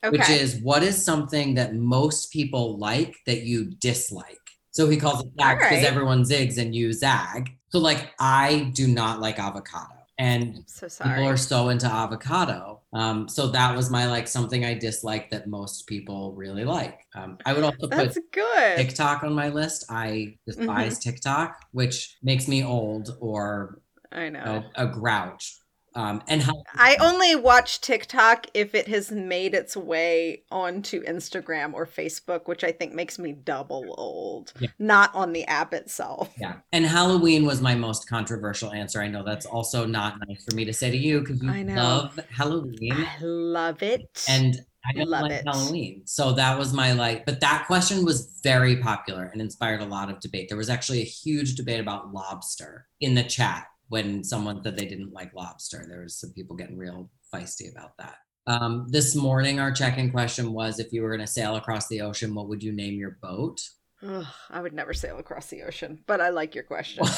okay. 0.05 0.11
which 0.17 0.29
is 0.29 0.61
what 0.63 0.83
is 0.83 1.03
something 1.11 1.55
that 1.55 1.75
most 1.75 2.33
people 2.33 2.79
like 2.79 3.17
that 3.27 3.43
you 3.43 3.67
dislike? 3.89 4.37
So 4.71 4.89
he 4.89 4.97
calls 4.97 5.21
it 5.25 5.31
zags 5.41 5.63
because 5.63 5.79
Alright. 5.79 5.85
everyone 5.93 6.23
zigs 6.23 6.59
and 6.59 6.75
you 6.75 6.93
zag. 6.93 7.51
So 7.71 7.79
like 7.79 8.03
I 8.21 8.71
do 8.75 8.87
not 8.87 9.21
like 9.21 9.39
avocado. 9.39 9.95
And 10.21 10.65
so 10.67 10.89
people 10.89 11.27
are 11.29 11.37
so 11.37 11.69
into 11.69 11.87
avocado. 11.87 12.81
Um, 12.93 13.29
so 13.29 13.47
that 13.49 13.77
was 13.77 13.89
my 13.89 14.05
like 14.09 14.27
something 14.27 14.65
I 14.65 14.75
dislike 14.75 15.31
that 15.31 15.47
most 15.47 15.87
people 15.87 16.33
really 16.35 16.65
like. 16.65 16.99
Um, 17.15 17.39
I 17.47 17.53
would 17.53 17.63
also 17.63 17.87
That's 17.87 18.15
put 18.15 18.33
good. 18.33 18.77
TikTok 18.77 19.23
on 19.23 19.33
my 19.33 19.49
list. 19.49 19.85
I 19.89 20.37
despise 20.47 20.99
Mm-hmm. 20.99 21.11
TikTok, 21.11 21.49
which 21.71 22.17
makes 22.23 22.49
me 22.49 22.65
old 22.65 23.17
or 23.21 23.81
I 24.11 24.29
know. 24.29 24.65
a, 24.77 24.85
a 24.85 24.87
grouch. 24.89 25.57
Um, 25.99 26.23
and 26.29 26.41
how 26.41 26.63
I 26.77 26.97
only 27.01 27.35
watch 27.35 27.81
TikTok 27.81 28.47
if 28.55 28.73
it 28.73 28.87
has 28.87 29.11
made 29.11 29.53
its 29.53 29.77
way 29.77 30.45
onto 30.49 31.03
Instagram 31.03 31.75
or 31.75 31.87
Facebook, 31.87 32.47
which 32.47 32.63
I 32.63 32.71
think 32.71 32.95
makes 32.95 33.19
me 33.19 33.33
double 33.33 33.97
old. 33.99 34.53
Yeah. 34.61 34.69
Not 34.79 35.13
on 35.13 35.33
the 35.33 35.45
app 35.47 35.75
itself. 35.75 36.33
Yeah. 36.41 36.59
And 36.73 36.87
Halloween 36.87 37.47
was 37.47 37.61
my 37.61 37.75
most 37.75 38.09
controversial 38.09 38.71
answer. 38.71 39.03
I 39.03 39.09
know 39.09 39.25
that's 39.25 39.45
also 39.45 39.87
not 39.87 40.15
nice 40.29 40.45
for 40.49 40.55
me 40.55 40.65
to 40.67 40.73
say 40.73 40.93
to 40.93 40.97
you 40.97 41.19
because 41.19 41.43
you 41.43 41.51
I 41.51 41.65
know. 41.65 41.75
love 41.75 42.21
Halloween 42.31 42.93
I 42.93 43.17
love 43.21 43.83
it. 43.83 44.03
and 44.29 44.57
I 44.89 44.93
don't 44.93 45.09
Love 45.11 45.23
like 45.23 45.33
it. 45.33 45.45
Halloween. 45.45 46.03
So 46.05 46.33
that 46.35 46.57
was 46.57 46.73
my 46.73 46.93
like, 46.93 47.27
but 47.27 47.41
that 47.41 47.65
question 47.67 48.05
was 48.05 48.39
very 48.45 48.77
popular 48.77 49.25
and 49.33 49.41
inspired 49.41 49.81
a 49.81 49.85
lot 49.85 50.11
of 50.11 50.21
debate. 50.21 50.49
There 50.49 50.57
was 50.57 50.71
actually 50.71 51.01
a 51.01 51.05
huge 51.05 51.57
debate 51.57 51.81
about 51.81 52.13
lobster 52.15 52.87
in 53.01 53.17
the 53.17 53.25
chat 53.25 53.67
when 53.89 54.23
someone 54.23 54.63
said 54.63 54.77
they 54.77 54.87
didn't 54.87 55.13
like 55.13 55.35
lobster. 55.35 55.85
There 55.89 56.03
was 56.03 56.19
some 56.19 56.33
people 56.33 56.57
getting 56.57 56.79
real 56.79 57.11
feisty 57.35 57.71
about 57.73 57.97
that. 57.99 58.17
Um, 58.47 58.87
this 58.89 59.15
morning, 59.15 59.61
our 59.61 59.73
check-in 59.73 60.11
question 60.11 60.53
was: 60.53 60.79
If 60.79 60.93
you 60.93 61.03
were 61.03 61.11
going 61.11 61.21
to 61.21 61.27
sail 61.27 61.57
across 61.57 61.89
the 61.89 62.01
ocean, 62.01 62.35
what 62.35 62.49
would 62.49 62.63
you 62.63 62.73
name 62.73 62.95
your 62.95 63.19
boat? 63.21 63.61
Ugh, 64.07 64.27
I 64.51 64.61
would 64.61 64.73
never 64.73 64.95
sail 64.95 65.19
across 65.19 65.47
the 65.47 65.63
ocean, 65.63 66.03
but 66.07 66.21
I 66.21 66.31
like 66.31 66.55
your 66.55 66.65
question. 66.65 67.05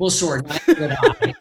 Well, 0.00 0.08
sure, 0.08 0.40
neither 0.40 0.80
would 0.80 0.92
I. 0.92 1.34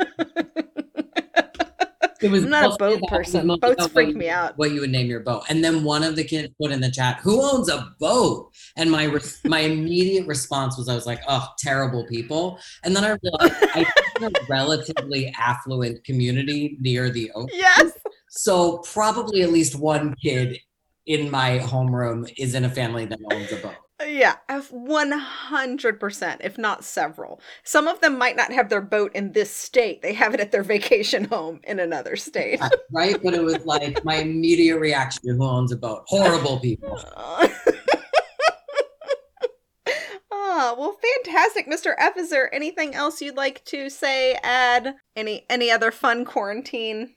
It 2.21 2.31
was 2.31 2.43
I'm 2.43 2.49
not 2.49 2.65
a 2.65 2.69
boat 2.69 2.75
about- 2.77 2.91
it 2.93 3.01
was 3.01 3.09
person. 3.09 3.47
Boats 3.61 3.87
freak 3.87 4.15
me 4.15 4.29
out. 4.29 4.57
What 4.57 4.71
you 4.71 4.81
would 4.81 4.89
name 4.91 5.07
your 5.07 5.19
boat, 5.19 5.43
and 5.49 5.63
then 5.63 5.83
one 5.83 6.03
of 6.03 6.15
the 6.15 6.23
kids 6.23 6.53
put 6.59 6.71
in 6.71 6.81
the 6.81 6.89
chat, 6.91 7.19
"Who 7.21 7.41
owns 7.43 7.69
a 7.69 7.93
boat?" 7.99 8.51
And 8.75 8.89
my 8.91 9.03
res- 9.05 9.39
my 9.45 9.59
immediate 9.59 10.25
response 10.27 10.77
was, 10.77 10.89
"I 10.89 10.95
was 10.95 11.05
like, 11.05 11.21
oh, 11.27 11.47
terrible 11.59 12.05
people." 12.07 12.59
And 12.83 12.95
then 12.95 13.03
I 13.03 13.09
realized 13.21 13.55
I 13.75 13.79
live 14.19 14.33
in 14.33 14.35
a 14.35 14.45
relatively 14.49 15.33
affluent 15.37 16.03
community 16.03 16.77
near 16.79 17.09
the 17.09 17.31
ocean, 17.35 17.49
yes. 17.53 17.91
so 18.29 18.79
probably 18.79 19.41
at 19.43 19.51
least 19.51 19.75
one 19.75 20.15
kid 20.23 20.57
in 21.05 21.31
my 21.31 21.59
homeroom 21.59 22.31
is 22.37 22.53
in 22.53 22.65
a 22.65 22.69
family 22.69 23.05
that 23.05 23.19
owns 23.31 23.51
a 23.51 23.57
boat. 23.57 23.75
Yeah, 24.05 24.35
I've 24.47 24.69
100%, 24.69 26.37
if 26.41 26.57
not 26.59 26.83
several. 26.83 27.41
Some 27.63 27.87
of 27.87 27.99
them 27.99 28.15
might 28.17 28.35
not 28.35 28.53
have 28.53 28.69
their 28.69 28.81
boat 28.81 29.11
in 29.15 29.31
this 29.31 29.49
state. 29.51 30.03
They 30.03 30.13
have 30.13 30.35
it 30.35 30.39
at 30.39 30.51
their 30.51 30.61
vacation 30.61 31.23
home 31.25 31.61
in 31.63 31.79
another 31.79 32.15
state. 32.15 32.61
Right, 32.91 33.17
but 33.23 33.33
it 33.33 33.41
was 33.41 33.65
like 33.65 34.03
my 34.05 34.17
immediate 34.17 34.77
reaction: 34.77 35.21
"Who 35.25 35.43
owns 35.43 35.71
a 35.71 35.77
boat?" 35.77 36.03
Horrible 36.07 36.59
people. 36.59 36.99
Oh, 37.15 37.49
well, 40.77 40.97
fantastic, 41.23 41.67
Mr. 41.67 41.93
F. 41.97 42.17
Is 42.17 42.29
there 42.29 42.53
anything 42.53 42.93
else 42.93 43.21
you'd 43.21 43.35
like 43.35 43.65
to 43.65 43.89
say, 43.89 44.37
add? 44.43 44.95
Any 45.15 45.45
any 45.49 45.71
other 45.71 45.91
fun 45.91 46.23
quarantine? 46.23 47.15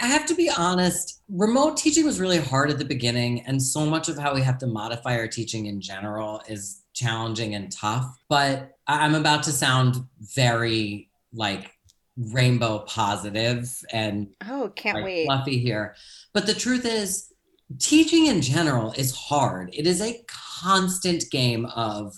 I 0.00 0.06
have 0.08 0.26
to 0.26 0.34
be 0.34 0.50
honest, 0.50 1.22
remote 1.28 1.76
teaching 1.76 2.04
was 2.04 2.20
really 2.20 2.38
hard 2.38 2.70
at 2.70 2.78
the 2.78 2.84
beginning, 2.84 3.40
and 3.46 3.60
so 3.62 3.86
much 3.86 4.08
of 4.08 4.18
how 4.18 4.34
we 4.34 4.42
have 4.42 4.58
to 4.58 4.66
modify 4.66 5.16
our 5.18 5.26
teaching 5.26 5.66
in 5.66 5.80
general 5.80 6.42
is 6.48 6.82
challenging 6.92 7.54
and 7.54 7.72
tough. 7.72 8.06
But 8.28 8.72
I'm 8.86 9.14
about 9.14 9.42
to 9.44 9.52
sound 9.52 9.96
very 10.34 11.10
like 11.32 11.70
rainbow 12.16 12.80
positive 12.80 13.68
and 13.92 14.28
Oh, 14.48 14.70
can't 14.74 14.96
like, 14.96 15.04
wait. 15.04 15.24
fluffy 15.26 15.58
here. 15.58 15.94
But 16.32 16.46
the 16.46 16.54
truth 16.54 16.84
is, 16.86 17.32
teaching 17.78 18.26
in 18.26 18.40
general 18.40 18.92
is 18.92 19.12
hard. 19.14 19.70
It 19.74 19.86
is 19.86 20.00
a 20.00 20.22
constant 20.28 21.24
game 21.30 21.66
of 21.66 22.14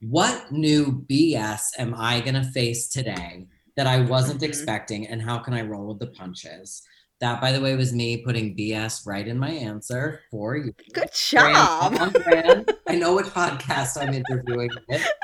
what 0.00 0.52
new 0.52 1.04
BS 1.08 1.60
am 1.78 1.94
I 1.96 2.20
going 2.20 2.34
to 2.34 2.44
face 2.52 2.88
today 2.88 3.46
that 3.76 3.86
I 3.86 4.00
wasn't 4.02 4.40
Mhm. 4.40 4.48
expecting, 4.48 5.06
and 5.08 5.20
how 5.22 5.38
can 5.38 5.54
I 5.54 5.62
roll 5.62 5.88
with 5.88 5.98
the 5.98 6.06
punches? 6.08 6.82
That, 7.22 7.40
by 7.40 7.52
the 7.52 7.60
way, 7.60 7.74
was 7.76 7.92
me 7.92 8.18
putting 8.18 8.54
BS 8.56 9.06
right 9.06 9.26
in 9.26 9.38
my 9.38 9.48
answer 9.50 10.20
for 10.30 10.56
you. 10.56 10.74
Good 10.92 11.08
job. 11.14 11.94
on 11.98 12.10
brand. 12.10 12.70
I 12.88 12.96
know 12.96 13.12
what 13.14 13.26
podcast 13.26 13.96
I'm 14.00 14.12
interviewing 14.12 14.70
with. 14.88 15.06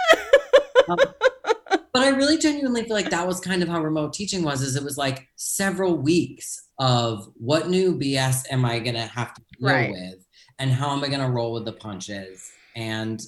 Um, 0.88 0.96
but 1.92 2.02
I 2.02 2.08
really 2.10 2.38
genuinely 2.38 2.82
feel 2.84 2.94
like 2.94 3.10
that 3.10 3.26
was 3.26 3.40
kind 3.40 3.62
of 3.62 3.68
how 3.68 3.82
remote 3.82 4.14
teaching 4.14 4.42
was. 4.42 4.62
Is 4.62 4.74
it 4.74 4.82
was 4.82 4.96
like 4.96 5.28
several 5.36 5.98
weeks 5.98 6.68
of 6.78 7.28
what 7.34 7.68
new 7.68 7.94
BS 7.98 8.44
am 8.50 8.64
I 8.64 8.78
gonna 8.78 9.06
have 9.08 9.34
to 9.34 9.42
deal 9.58 9.68
Right. 9.68 9.90
with, 9.90 10.24
and 10.58 10.70
how 10.70 10.92
am 10.96 11.04
I 11.04 11.08
gonna 11.08 11.30
roll 11.30 11.52
with 11.52 11.66
the 11.66 11.74
punches? 11.74 12.50
And 12.74 13.20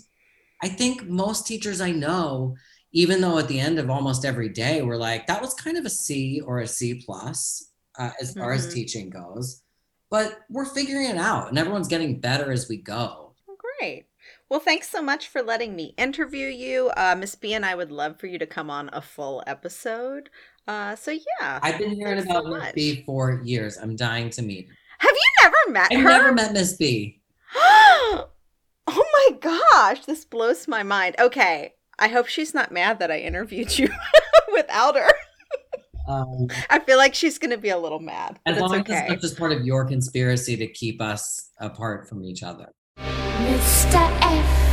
I 0.62 0.68
think 0.68 1.04
most 1.06 1.46
teachers 1.46 1.82
I 1.82 1.90
know, 1.90 2.56
even 2.92 3.20
though 3.20 3.36
at 3.38 3.48
the 3.48 3.60
end 3.60 3.78
of 3.78 3.90
almost 3.90 4.24
every 4.24 4.48
day 4.48 4.80
we're 4.80 4.96
like, 4.96 5.26
that 5.26 5.42
was 5.42 5.52
kind 5.52 5.76
of 5.76 5.84
a 5.84 5.90
C 5.90 6.40
or 6.46 6.60
a 6.60 6.66
C 6.66 7.02
plus 7.04 7.69
uh, 8.00 8.10
as 8.20 8.32
far 8.34 8.52
as 8.52 8.66
Mhm. 8.66 8.72
teaching 8.74 9.10
goes. 9.10 9.62
But 10.10 10.40
we're 10.50 10.64
figuring 10.64 11.06
it 11.08 11.16
out, 11.18 11.48
and 11.50 11.58
everyone's 11.58 11.86
getting 11.86 12.18
better 12.18 12.50
as 12.50 12.68
we 12.68 12.78
go. 12.78 13.34
Great. 13.78 14.06
Well, 14.48 14.58
thanks 14.60 14.88
so 14.88 15.00
much 15.00 15.28
for 15.28 15.42
letting 15.42 15.76
me 15.76 15.94
interview 15.96 16.48
you. 16.48 16.88
Uh, 16.96 17.14
Miss 17.16 17.36
B 17.36 17.54
and 17.54 17.64
I 17.64 17.74
would 17.76 17.92
love 17.92 18.18
for 18.18 18.26
you 18.26 18.38
to 18.38 18.46
come 18.46 18.68
on 18.70 18.90
a 18.92 19.00
full 19.00 19.44
episode. 19.46 20.28
Uh, 20.66 20.96
so 20.96 21.12
yeah. 21.12 21.60
I've 21.62 21.78
been 21.78 21.92
hearing 21.92 22.16
Thanks 22.16 22.32
so 22.32 22.40
about 22.46 22.64
Miss. 22.64 22.72
B 22.72 23.02
for 23.06 23.40
years. 23.44 23.76
I'm 23.78 23.94
dying 23.96 24.30
to 24.30 24.42
meet. 24.42 24.66
her. 24.68 24.74
Have 24.98 25.12
you 25.14 25.30
never 25.42 25.56
met 25.68 25.88
I've 25.92 25.98
her? 26.00 26.04
never 26.08 26.32
met 26.32 26.52
Miss 26.52 26.72
B. 26.74 27.20
oh 27.54 28.28
my 28.86 29.28
gosh, 29.40 30.04
this 30.06 30.24
blows 30.24 30.66
my 30.66 30.82
mind. 30.82 31.14
Okay, 31.18 31.74
I 31.98 32.08
hope 32.08 32.26
she's 32.26 32.52
not 32.54 32.72
mad 32.72 32.98
that 32.98 33.10
I 33.10 33.18
interviewed 33.18 33.78
you 33.78 33.88
without 34.52 34.96
her. 34.96 35.12
Um, 36.10 36.48
I 36.68 36.80
feel 36.80 36.98
like 36.98 37.14
she's 37.14 37.38
gonna 37.38 37.58
be 37.58 37.68
a 37.68 37.78
little 37.78 38.00
mad. 38.00 38.40
But 38.44 38.52
as 38.52 38.56
it's 38.56 38.62
long 38.62 38.74
as 38.74 38.80
okay. 38.80 38.98
it's 39.00 39.08
not 39.08 39.20
just 39.20 39.38
part 39.38 39.52
of 39.52 39.64
your 39.64 39.84
conspiracy 39.84 40.56
to 40.56 40.66
keep 40.66 41.00
us 41.00 41.50
apart 41.58 42.08
from 42.08 42.24
each 42.24 42.42
other. 42.42 42.72
Mr. 42.98 44.18
F. 44.22 44.70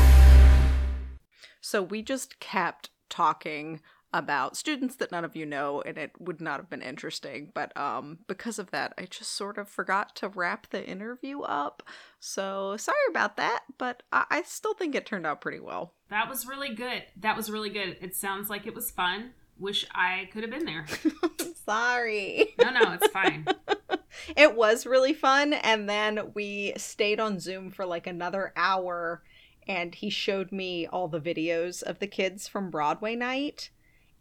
So 1.61 1.83
we 1.83 2.01
just 2.01 2.39
kept 2.39 2.89
talking 3.09 3.81
about 4.13 4.57
students 4.57 4.95
that 4.95 5.11
none 5.11 5.25
of 5.25 5.35
you 5.35 5.45
know, 5.45 5.81
and 5.81 5.97
it 5.97 6.11
would 6.17 6.41
not 6.41 6.59
have 6.59 6.69
been 6.69 6.81
interesting. 6.81 7.51
But 7.53 7.75
um, 7.77 8.19
because 8.27 8.57
of 8.57 8.71
that, 8.71 8.93
I 8.97 9.03
just 9.03 9.33
sort 9.33 9.57
of 9.57 9.69
forgot 9.69 10.15
to 10.15 10.29
wrap 10.29 10.69
the 10.69 10.83
interview 10.83 11.41
up. 11.41 11.83
So 12.19 12.77
sorry 12.77 12.97
about 13.09 13.37
that, 13.37 13.63
but 13.77 14.03
I, 14.11 14.25
I 14.29 14.41
still 14.43 14.73
think 14.73 14.95
it 14.95 15.05
turned 15.05 15.27
out 15.27 15.41
pretty 15.41 15.59
well. 15.59 15.93
That 16.09 16.29
was 16.29 16.47
really 16.47 16.73
good. 16.73 17.03
That 17.17 17.37
was 17.37 17.51
really 17.51 17.69
good. 17.69 17.97
It 18.01 18.15
sounds 18.15 18.49
like 18.49 18.65
it 18.65 18.73
was 18.73 18.89
fun. 18.89 19.33
Wish 19.59 19.85
I 19.91 20.29
could 20.31 20.43
have 20.43 20.51
been 20.51 20.65
there. 20.65 20.85
sorry. 21.65 22.55
No, 22.61 22.69
no, 22.69 22.93
it's 22.93 23.07
fine. 23.07 23.45
it 24.35 24.55
was 24.55 24.85
really 24.85 25.13
fun 25.13 25.53
and 25.53 25.89
then 25.89 26.31
we 26.33 26.73
stayed 26.77 27.19
on 27.19 27.39
zoom 27.39 27.69
for 27.71 27.85
like 27.85 28.07
another 28.07 28.53
hour 28.55 29.23
and 29.67 29.95
he 29.95 30.09
showed 30.09 30.51
me 30.51 30.87
all 30.87 31.07
the 31.07 31.19
videos 31.19 31.83
of 31.83 31.99
the 31.99 32.07
kids 32.07 32.47
from 32.47 32.69
broadway 32.69 33.15
night 33.15 33.69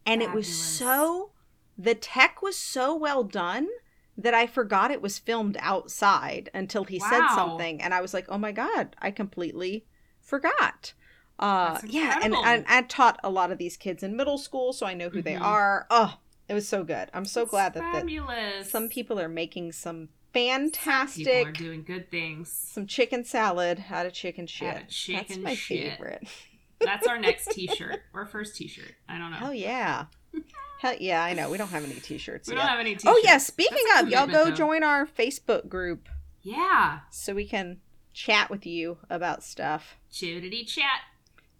and 0.04 0.22
it 0.22 0.32
was 0.32 0.46
so 0.46 1.30
the 1.78 1.94
tech 1.94 2.42
was 2.42 2.56
so 2.56 2.94
well 2.94 3.24
done 3.24 3.68
that 4.16 4.34
i 4.34 4.46
forgot 4.46 4.90
it 4.90 5.02
was 5.02 5.18
filmed 5.18 5.56
outside 5.60 6.50
until 6.54 6.84
he 6.84 6.98
said 6.98 7.26
something 7.34 7.80
and 7.80 7.92
i 7.92 8.00
was 8.00 8.14
like 8.14 8.26
oh 8.28 8.38
my 8.38 8.52
god 8.52 8.94
i 9.00 9.10
completely 9.10 9.84
forgot 10.20 10.92
uh 11.38 11.78
yeah 11.86 12.18
and, 12.22 12.34
and 12.34 12.64
i 12.68 12.80
taught 12.82 13.18
a 13.22 13.28
lot 13.30 13.50
of 13.52 13.58
these 13.58 13.76
kids 13.76 14.02
in 14.02 14.16
middle 14.16 14.38
school 14.38 14.72
so 14.72 14.86
i 14.86 14.94
know 14.94 15.08
who 15.10 15.20
they 15.20 15.34
Mhm. 15.34 15.42
are 15.42 15.86
oh 15.90 16.16
it 16.48 16.54
was 16.54 16.66
so 16.66 16.82
good 16.84 17.10
i'm 17.12 17.24
so 17.26 17.42
It's 17.42 17.50
glad 17.50 17.74
that 17.74 17.92
fabulous. 17.92 18.70
some 18.70 18.88
people 18.88 19.20
are 19.20 19.28
making 19.28 19.72
some 19.72 20.08
Some 20.08 20.08
people 20.08 20.52
fantastic 20.52 21.46
are 21.48 21.52
doing 21.52 21.82
good 21.82 22.10
things. 22.10 22.50
some 22.50 22.86
chicken 22.86 23.24
salad 23.24 23.84
out 23.90 24.04
of 24.06 24.12
chicken 24.12 24.46
shit. 24.46 24.88
Chicken 24.88 25.24
That's 25.28 25.38
my 25.38 25.54
shit. 25.54 25.92
favorite. 25.92 26.28
That's 26.78 27.06
our 27.06 27.18
next 27.18 27.50
T-shirt 27.52 28.02
or 28.12 28.26
first 28.26 28.54
T-shirt. 28.54 28.92
I 29.08 29.16
don't 29.16 29.30
know. 29.30 29.38
Oh 29.44 29.50
yeah. 29.50 30.06
Hell 30.82 30.94
yeah, 31.00 31.24
I 31.24 31.32
know. 31.32 31.48
We 31.50 31.56
don't 31.56 31.68
have 31.70 31.84
any 31.84 31.94
t-shirts 31.94 32.48
we 32.48 32.54
yet. 32.54 32.60
don't 32.60 32.68
have 32.68 32.80
any 32.80 32.96
T-shirts. 32.96 33.06
oh 33.16 33.20
yeah, 33.24 33.38
speaking 33.38 33.78
That's 33.94 34.02
of, 34.02 34.08
y'all 34.10 34.26
go 34.26 34.44
though. 34.46 34.50
join 34.50 34.82
our 34.82 35.06
Facebook 35.06 35.70
group 35.70 36.06
Yeah, 36.42 36.98
so 37.10 37.32
we 37.34 37.46
can 37.46 37.80
chat 38.12 38.50
with 38.50 38.66
you 38.66 38.98
about 39.08 39.42
stuff. 39.42 39.96
chitty 40.12 40.64
chat. 40.64 41.00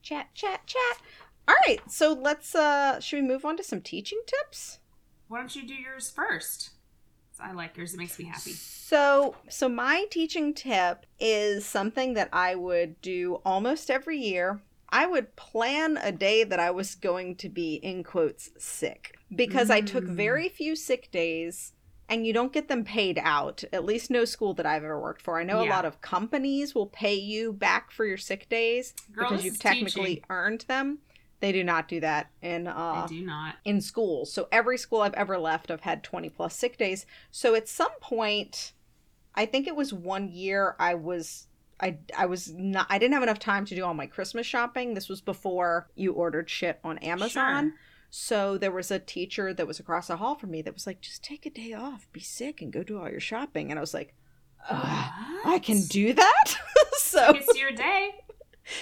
Chat, 0.06 0.32
chat, 0.34 0.64
chat. 0.66 0.98
All 1.48 1.56
right, 1.66 1.80
so 1.90 2.12
let's 2.12 2.54
uh 2.54 3.00
should 3.00 3.22
we 3.22 3.26
move 3.26 3.44
on 3.44 3.56
to 3.56 3.64
some 3.64 3.80
teaching 3.80 4.20
tips? 4.24 4.78
Why 5.26 5.38
don't 5.40 5.56
you 5.56 5.66
do 5.66 5.74
yours 5.74 6.12
first? 6.14 6.70
I 7.40 7.50
like 7.50 7.76
yours. 7.76 7.92
It 7.92 7.96
makes 7.96 8.16
me 8.16 8.26
happy. 8.26 8.52
So, 8.52 9.34
so 9.48 9.68
my 9.68 10.04
teaching 10.08 10.54
tip 10.54 11.06
is 11.18 11.66
something 11.66 12.14
that 12.14 12.28
I 12.32 12.54
would 12.54 13.02
do 13.02 13.40
almost 13.44 13.90
every 13.90 14.18
year. 14.18 14.60
I 14.90 15.06
would 15.06 15.34
plan 15.34 15.98
a 16.00 16.12
day 16.12 16.44
that 16.44 16.60
I 16.60 16.70
was 16.70 16.94
going 16.94 17.34
to 17.38 17.48
be 17.48 17.74
in 17.74 18.04
quotes 18.04 18.50
sick 18.58 19.18
because 19.34 19.70
I 19.70 19.80
took 19.80 20.04
Mm. 20.04 20.14
very 20.14 20.48
few 20.48 20.76
sick 20.76 21.10
days 21.10 21.72
and 22.08 22.26
you 22.26 22.32
don't 22.32 22.52
get 22.52 22.68
them 22.68 22.84
paid 22.84 23.18
out. 23.22 23.64
At 23.72 23.84
least 23.84 24.10
no 24.10 24.24
school 24.24 24.54
that 24.54 24.66
I've 24.66 24.84
ever 24.84 25.00
worked 25.00 25.22
for. 25.22 25.38
I 25.38 25.42
know 25.42 25.62
a 25.62 25.68
lot 25.68 25.84
of 25.84 26.00
companies 26.00 26.74
will 26.74 26.86
pay 26.86 27.14
you 27.14 27.52
back 27.52 27.90
for 27.90 28.04
your 28.04 28.16
sick 28.16 28.48
days 28.48 28.94
Girl, 29.12 29.28
because 29.28 29.44
you've 29.44 29.58
technically 29.58 30.16
teaching. 30.16 30.24
earned 30.30 30.64
them. 30.68 30.98
They 31.40 31.52
do 31.52 31.62
not 31.64 31.86
do 31.88 32.00
that 32.00 32.30
in 32.40 32.66
uh 32.66 33.04
I 33.04 33.06
do 33.08 33.20
not. 33.24 33.56
in 33.64 33.80
school. 33.80 34.24
So 34.24 34.48
every 34.50 34.78
school 34.78 35.02
I've 35.02 35.14
ever 35.14 35.38
left, 35.38 35.70
I've 35.70 35.80
had 35.82 36.02
20 36.02 36.30
plus 36.30 36.56
sick 36.56 36.78
days. 36.78 37.04
So 37.30 37.54
at 37.54 37.68
some 37.68 37.92
point, 38.00 38.72
I 39.34 39.44
think 39.44 39.66
it 39.66 39.76
was 39.76 39.92
one 39.92 40.28
year 40.28 40.76
I 40.78 40.94
was 40.94 41.48
I 41.78 41.98
I 42.16 42.26
was 42.26 42.52
not 42.52 42.86
I 42.88 42.98
didn't 42.98 43.14
have 43.14 43.22
enough 43.22 43.38
time 43.38 43.66
to 43.66 43.74
do 43.74 43.84
all 43.84 43.94
my 43.94 44.06
Christmas 44.06 44.46
shopping. 44.46 44.94
This 44.94 45.08
was 45.08 45.20
before 45.20 45.88
you 45.94 46.12
ordered 46.12 46.48
shit 46.48 46.78
on 46.82 46.98
Amazon. 46.98 47.70
Sure. 47.70 47.78
So 48.10 48.56
there 48.58 48.70
was 48.72 48.90
a 48.90 48.98
teacher 48.98 49.52
that 49.54 49.66
was 49.66 49.78
across 49.80 50.06
the 50.08 50.16
hall 50.16 50.34
from 50.34 50.50
me 50.50 50.62
that 50.62 50.74
was 50.74 50.86
like, 50.86 51.00
"Just 51.00 51.22
take 51.24 51.44
a 51.46 51.50
day 51.50 51.72
off, 51.72 52.06
be 52.12 52.20
sick, 52.20 52.62
and 52.62 52.72
go 52.72 52.82
do 52.82 52.98
all 52.98 53.10
your 53.10 53.20
shopping." 53.20 53.70
And 53.70 53.78
I 53.78 53.82
was 53.82 53.94
like, 53.94 54.14
"I 54.70 55.60
can 55.62 55.82
do 55.82 56.12
that." 56.12 56.44
so 56.98 57.32
It's 57.34 57.58
your 57.58 57.72
day. 57.72 58.10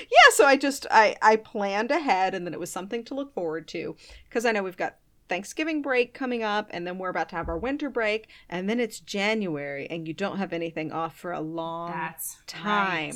yeah 0.00 0.30
so 0.30 0.46
i 0.46 0.56
just 0.56 0.86
i 0.90 1.14
i 1.20 1.36
planned 1.36 1.90
ahead 1.90 2.34
and 2.34 2.46
then 2.46 2.54
it 2.54 2.58
was 2.60 2.70
something 2.72 3.04
to 3.04 3.14
look 3.14 3.34
forward 3.34 3.68
to 3.68 3.94
because 4.26 4.46
i 4.46 4.50
know 4.50 4.62
we've 4.62 4.78
got 4.78 4.96
thanksgiving 5.28 5.80
break 5.82 6.12
coming 6.12 6.42
up 6.42 6.68
and 6.70 6.86
then 6.86 6.98
we're 6.98 7.08
about 7.08 7.28
to 7.30 7.36
have 7.36 7.48
our 7.48 7.56
winter 7.56 7.88
break 7.88 8.28
and 8.48 8.68
then 8.68 8.78
it's 8.78 9.00
january 9.00 9.86
and 9.90 10.06
you 10.06 10.12
don't 10.14 10.36
have 10.38 10.52
anything 10.52 10.92
off 10.92 11.16
for 11.16 11.32
a 11.32 11.40
long 11.40 11.90
That's 11.90 12.36
time. 12.46 13.12
right. 13.12 13.14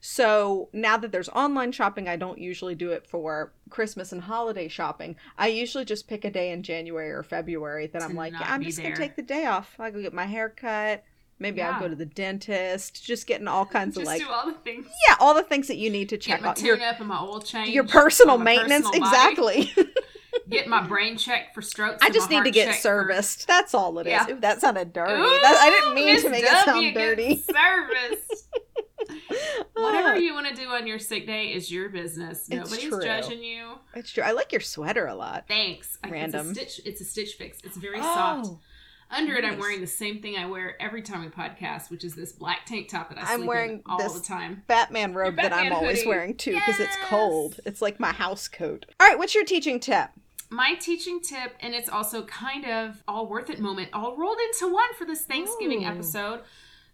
so 0.00 0.68
now 0.72 0.96
that 0.96 1.12
there's 1.12 1.28
online 1.30 1.72
shopping 1.72 2.08
i 2.08 2.16
don't 2.16 2.38
usually 2.38 2.74
do 2.74 2.90
it 2.92 3.06
for 3.06 3.52
christmas 3.68 4.10
and 4.12 4.22
holiday 4.22 4.68
shopping 4.68 5.16
i 5.36 5.48
usually 5.48 5.84
just 5.84 6.08
pick 6.08 6.24
a 6.24 6.30
day 6.30 6.50
in 6.50 6.62
january 6.62 7.10
or 7.10 7.22
february 7.22 7.86
that 7.88 8.02
i'm 8.02 8.14
like 8.14 8.32
yeah, 8.32 8.46
i'm 8.46 8.62
just 8.62 8.78
there. 8.78 8.86
gonna 8.86 8.96
take 8.96 9.16
the 9.16 9.22
day 9.22 9.44
off 9.46 9.74
i 9.78 9.90
go 9.90 10.00
get 10.00 10.14
my 10.14 10.26
hair 10.26 10.48
cut 10.48 11.04
maybe 11.38 11.60
i'll 11.62 11.78
go 11.78 11.88
to 11.88 11.94
the 11.96 12.06
dentist 12.06 13.04
just 13.04 13.26
getting 13.26 13.48
all 13.48 13.66
kinds 13.66 13.94
Just 13.96 14.02
of 14.02 14.06
like 14.06 14.20
do 14.22 14.28
all 14.30 14.46
the 14.46 14.54
things. 14.64 14.86
yeah 15.08 15.16
all 15.20 15.34
the 15.34 15.42
things 15.42 15.68
that 15.68 15.76
you 15.76 15.90
need 15.90 16.08
to 16.08 16.16
Get 16.16 16.22
check 16.22 16.42
my 16.42 16.48
out 16.48 16.62
your 16.62 16.80
up 16.82 17.00
and 17.00 17.08
my 17.08 17.18
oil 17.20 17.40
change. 17.40 17.68
your 17.70 17.84
personal 17.84 18.38
maintenance 18.38 18.86
personal 18.86 19.06
exactly 19.06 19.72
Get 20.48 20.66
my 20.68 20.86
brain 20.86 21.16
checked 21.16 21.54
for 21.54 21.62
strokes. 21.62 21.98
i 22.02 22.10
just 22.10 22.30
need 22.30 22.44
to 22.44 22.50
get 22.50 22.66
checked 22.66 22.76
for- 22.78 22.82
serviced 22.82 23.46
that's 23.46 23.74
all 23.74 23.98
it 23.98 24.06
is. 24.06 24.10
Yeah. 24.12 24.30
Ooh, 24.30 24.40
that 24.40 24.60
sounded 24.60 24.92
dirty 24.92 25.12
Ooh, 25.12 25.16
that, 25.42 25.58
i 25.60 25.70
didn't 25.70 25.94
mean 25.94 26.14
Miss 26.14 26.22
to 26.22 26.30
make 26.30 26.44
W 26.44 26.58
it 26.60 26.64
sound 26.64 26.94
dirty 26.94 27.36
Service. 28.16 28.48
Whatever 29.74 30.18
you 30.20 30.34
want 30.34 30.46
to 30.48 30.54
do 30.54 30.68
on 30.68 30.86
your 30.86 30.98
sick 30.98 31.26
day 31.26 31.46
is 31.52 31.70
your 31.70 31.88
business. 31.88 32.48
Nobody's 32.48 32.90
judging 32.90 33.42
you. 33.42 33.72
it's 33.94 34.10
true 34.12 34.22
i 34.22 34.32
like 34.32 34.52
your 34.52 34.60
sweater 34.60 35.06
a 35.06 35.14
lot 35.14 35.44
Thanks. 35.48 35.98
I- 36.04 36.10
Random. 36.10 36.50
It's 36.50 36.58
a 36.58 36.62
stitch. 36.68 36.86
It's 36.86 37.00
a 37.00 37.04
stitch 37.04 37.34
fix. 37.34 37.58
It's 37.64 37.76
very 37.76 37.98
Oh. 38.00 38.02
soft. 38.02 38.50
Under 39.10 39.34
it, 39.34 39.44
I'm 39.44 39.58
wearing 39.58 39.80
the 39.80 39.86
same 39.86 40.22
thing 40.22 40.36
I 40.36 40.46
wear 40.46 40.80
every 40.80 41.02
time 41.02 41.22
we 41.22 41.28
podcast, 41.28 41.90
which 41.90 42.04
is 42.04 42.14
this 42.14 42.32
black 42.32 42.64
tank 42.66 42.88
top 42.88 43.08
that 43.08 43.18
I 43.18 43.32
I'm 43.32 43.38
sleep 43.40 43.48
wearing 43.48 43.70
in 43.72 43.82
all 43.86 43.98
this- 43.98 44.12
the 44.12 44.20
time. 44.20 44.62
Batman 44.68 45.14
robe 45.14 45.36
that 45.36 45.46
I'm 45.52 45.64
Batman 45.64 45.72
always 45.72 46.06
wearing 46.06 46.36
too 46.36 46.54
because 46.54 46.78
it's 46.78 46.96
cold. 47.06 47.58
It's 47.66 47.82
like 47.82 47.98
my 47.98 48.12
house 48.12 48.46
coat. 48.46 48.86
All 49.00 49.06
right, 49.08 49.18
what's 49.18 49.34
your 49.34 49.44
teaching 49.44 49.80
tip? 49.80 50.10
My 50.48 50.74
teaching 50.74 51.20
tip, 51.20 51.54
and 51.60 51.74
it's 51.74 51.88
also 51.88 52.24
kind 52.24 52.64
of 52.66 53.02
all 53.08 53.26
worth 53.28 53.50
it 53.50 53.60
moment, 53.60 53.88
all 53.92 54.16
rolled 54.16 54.38
into 54.40 54.72
one 54.72 54.94
for 54.98 55.04
this 55.04 55.22
Thanksgiving 55.24 55.84
Ooh. 55.84 55.88
episode. 55.88 56.40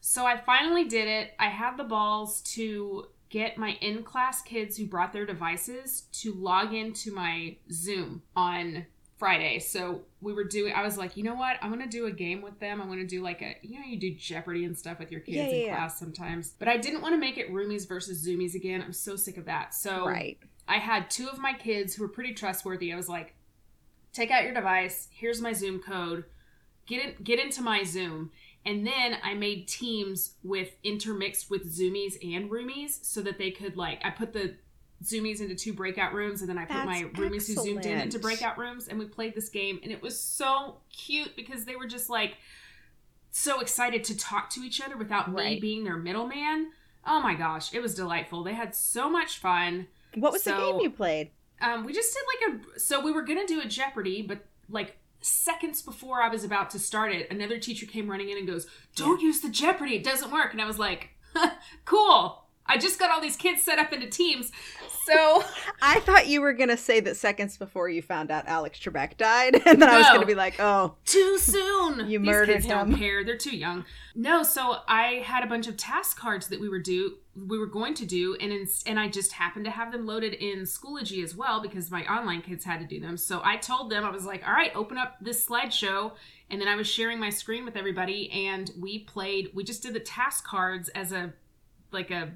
So 0.01 0.25
I 0.27 0.37
finally 0.37 0.85
did 0.85 1.09
it. 1.09 1.33
I 1.39 1.49
had 1.49 1.77
the 1.77 1.85
balls 1.85 2.41
to 2.55 3.07
get 3.29 3.59
my 3.59 3.73
in 3.81 4.03
class 4.05 4.41
kids 4.41 4.77
who 4.77 4.87
brought 4.87 5.13
their 5.13 5.27
devices 5.27 6.03
to 6.13 6.33
log 6.33 6.73
into 6.73 7.13
my 7.13 7.57
Zoom 7.73 8.23
on 8.37 8.87
Friday. 9.19 9.59
So 9.61 10.03
we 10.21 10.33
were 10.33 10.45
doing, 10.45 10.73
I 10.75 10.83
was 10.83 10.99
like, 10.99 11.17
you 11.17 11.25
know 11.25 11.35
what? 11.35 11.57
I'm 11.63 11.71
going 11.73 11.83
to 11.83 11.89
do 11.89 12.07
a 12.07 12.13
game 12.13 12.43
with 12.43 12.59
them. 12.61 12.81
I'm 12.83 12.89
going 12.89 12.99
to 13.01 13.07
do 13.07 13.23
like 13.23 13.41
a, 13.43 13.57
you 13.63 13.79
know, 13.79 13.87
you 13.87 13.99
do 13.99 14.15
Jeopardy 14.15 14.65
and 14.65 14.77
stuff 14.77 14.99
with 14.99 15.11
your 15.11 15.21
kids 15.21 15.37
Yeah, 15.37 15.45
in 15.45 15.51
yeah, 15.61 15.67
yeah. 15.67 15.77
class 15.77 15.99
sometimes. 15.99 16.51
But 16.59 16.69
I 16.69 16.77
didn't 16.77 17.01
want 17.01 17.15
to 17.15 17.19
make 17.19 17.39
it 17.39 17.51
roomies 17.53 17.89
versus 17.89 18.27
zoomies 18.27 18.55
again. 18.55 18.83
I'm 18.83 18.93
so 18.93 19.17
sick 19.17 19.39
of 19.39 19.47
that. 19.47 19.75
So 19.75 20.07
Right. 20.07 20.39
I 20.69 20.77
had 20.79 21.11
two 21.11 21.29
of 21.29 21.39
my 21.39 21.53
kids 21.55 21.95
who 21.95 22.03
were 22.03 22.09
pretty 22.09 22.35
trustworthy. 22.35 22.93
I 22.93 22.97
was 22.97 23.09
like, 23.09 23.35
take 24.13 24.31
out 24.31 24.45
your 24.45 24.53
device. 24.55 25.09
Here's 25.13 25.41
my 25.41 25.53
Zoom 25.53 25.79
code. 25.81 26.25
Get 26.87 27.05
in, 27.05 27.25
get 27.25 27.39
into 27.41 27.63
my 27.63 27.85
Zoom. 27.85 28.31
And 28.65 28.87
then 28.87 29.17
I 29.23 29.35
made 29.35 29.69
teams 29.69 30.35
with 30.43 30.71
intermixed 30.83 31.49
with 31.51 31.73
Zoomies 31.73 32.15
and 32.23 32.51
Roomies 32.51 33.05
so 33.05 33.23
that 33.23 33.39
they 33.39 33.51
could 33.53 33.77
like 33.77 34.01
I 34.05 34.11
put 34.11 34.33
the 34.33 34.57
Zoomies 35.05 35.41
into 35.41 35.55
two 35.55 35.73
breakout 35.73 36.15
rooms 36.15 36.41
and 36.41 36.49
then 36.49 36.59
I 36.59 36.65
put 36.65 36.75
That's 36.75 36.87
my 36.87 37.03
Roomies 37.15 37.47
who 37.47 37.63
zoomed 37.63 37.85
in 37.85 38.01
into 38.01 38.19
breakout 38.19 38.57
rooms 38.59 38.89
and 38.89 38.99
we 38.99 39.05
played 39.05 39.35
this 39.35 39.49
game 39.49 39.79
and 39.83 39.93
it 39.93 40.03
was 40.03 40.19
so 40.19 40.79
cute 40.91 41.37
because 41.37 41.65
they 41.65 41.77
were 41.77 41.87
just 41.87 42.09
like 42.09 42.39
so 43.31 43.61
excited 43.61 44.03
to 44.05 44.17
talk 44.17 44.49
to 44.51 44.61
each 44.61 44.81
other 44.81 44.97
without 44.97 45.31
me 45.31 45.61
being 45.61 45.85
their 45.85 45.97
middleman. 45.97 46.71
Oh 47.07 47.21
my 47.21 47.35
gosh, 47.35 47.73
it 47.75 47.81
was 47.81 47.95
delightful. 47.95 48.43
They 48.43 48.55
had 48.55 48.75
so 48.75 49.11
much 49.11 49.39
fun. 49.39 49.87
What 50.15 50.33
was 50.33 50.43
the 50.45 50.53
game 50.53 50.81
you 50.81 50.91
played? 50.91 51.31
Um, 51.61 51.85
we 51.85 51.93
just 51.93 52.15
did 52.15 52.23
like 52.51 52.61
a 52.77 52.81
so 52.81 53.01
we 53.01 53.13
were 53.13 53.23
gonna 53.23 53.47
do 53.47 53.61
a 53.61 53.67
Jeopardy, 53.67 54.23
but 54.23 54.47
like 54.69 54.97
seconds 55.21 55.83
before 55.83 56.23
I 56.23 56.29
was 56.29 56.45
about 56.45 56.71
to 56.71 56.79
start 56.79 57.13
it, 57.13 57.31
another 57.31 57.59
teacher 57.59 57.87
came 57.87 58.11
running 58.11 58.31
in 58.31 58.39
and 58.39 58.47
goes, 58.47 58.67
"Don't 58.95 59.21
use 59.21 59.41
the 59.41 59.49
Jeopardy; 59.51 59.97
it 59.97 60.05
doesn't 60.05 60.33
work." 60.33 60.53
And 60.53 60.61
I 60.61 60.67
was 60.67 60.79
like, 60.79 61.11
"Cool." 61.85 62.46
I 62.69 62.79
just 62.79 62.99
got 62.99 63.11
all 63.11 63.21
these 63.21 63.37
kids 63.37 63.63
set 63.63 63.79
up 63.79 63.93
into 63.93 64.07
teams, 64.09 64.53
so 65.05 65.45
I 65.83 66.01
thought 66.01 66.27
you 66.27 66.41
were 66.41 66.53
gonna 66.53 66.77
say 66.77 67.01
that 67.01 67.17
seconds 67.17 67.57
before 67.57 67.89
you 67.89 68.03
found 68.03 68.31
out 68.31 68.47
Alex 68.47 68.79
Trebek 68.79 69.17
died, 69.17 69.55
and 69.67 69.81
then 69.81 69.89
I 69.89 69.99
was 69.99 70.07
gonna 70.09 70.27
be 70.27 70.35
like, 70.35 70.57
"Oh, 70.59 70.97
too 71.05 71.39
soon. 71.39 72.07
You 72.07 72.21
These 72.21 72.27
murdered 72.27 72.53
kids 72.55 72.67
him. 72.67 72.91
Don't 72.91 72.99
care. 72.99 73.25
They're 73.25 73.37
too 73.37 73.57
young. 73.57 73.85
No, 74.15 74.43
so 74.43 74.79
I 74.87 75.23
had 75.25 75.45
a 75.45 75.47
bunch 75.47 75.67
of 75.67 75.77
task 75.77 76.19
cards 76.19 76.49
that 76.49 76.61
we 76.61 76.69
were 76.69 76.79
do 76.79 77.17
we 77.37 77.59
were 77.59 77.67
going 77.67 77.95
to 77.95 78.07
do, 78.07 78.37
and 78.41 78.53
in, 78.53 78.67
and 78.87 78.99
I 78.99 79.09
just 79.09 79.33
happened 79.33 79.67
to 79.67 79.71
have 79.71 79.93
them 79.93 80.07
loaded 80.07 80.35
in 80.35 80.61
Schoology 80.63 81.23
as 81.23 81.37
well 81.37 81.61
because 81.61 81.91
my 81.91 82.03
online 82.07 82.41
kids 82.41 82.65
had 82.65 82.81
to 82.81 82.87
do 82.87 82.99
them. 83.01 83.17
So 83.17 83.43
I 83.45 83.57
told 83.57 83.91
them 83.91 84.05
I 84.05 84.11
was 84.11 84.25
like, 84.25 84.47
all 84.47 84.55
right, 84.55 84.75
open 84.75 84.97
up 84.97 85.17
this 85.21 85.45
slideshow, 85.45 86.13
and 86.51 86.61
then 86.61 86.69
I 86.69 86.77
was 86.77 86.87
sharing 86.87 87.21
my 87.21 87.31
screen 87.31 87.65
with 87.65 87.77
everybody, 87.77 88.31
and 88.31 88.71
we 88.81 89.01
played. 89.01 89.51
We 89.55 89.65
just 89.65 89.83
did 89.83 89.95
the 89.95 90.01
task 90.01 90.47
cards 90.47 90.89
as 90.91 91.13
a 91.13 91.35
like 91.93 92.11
a 92.11 92.33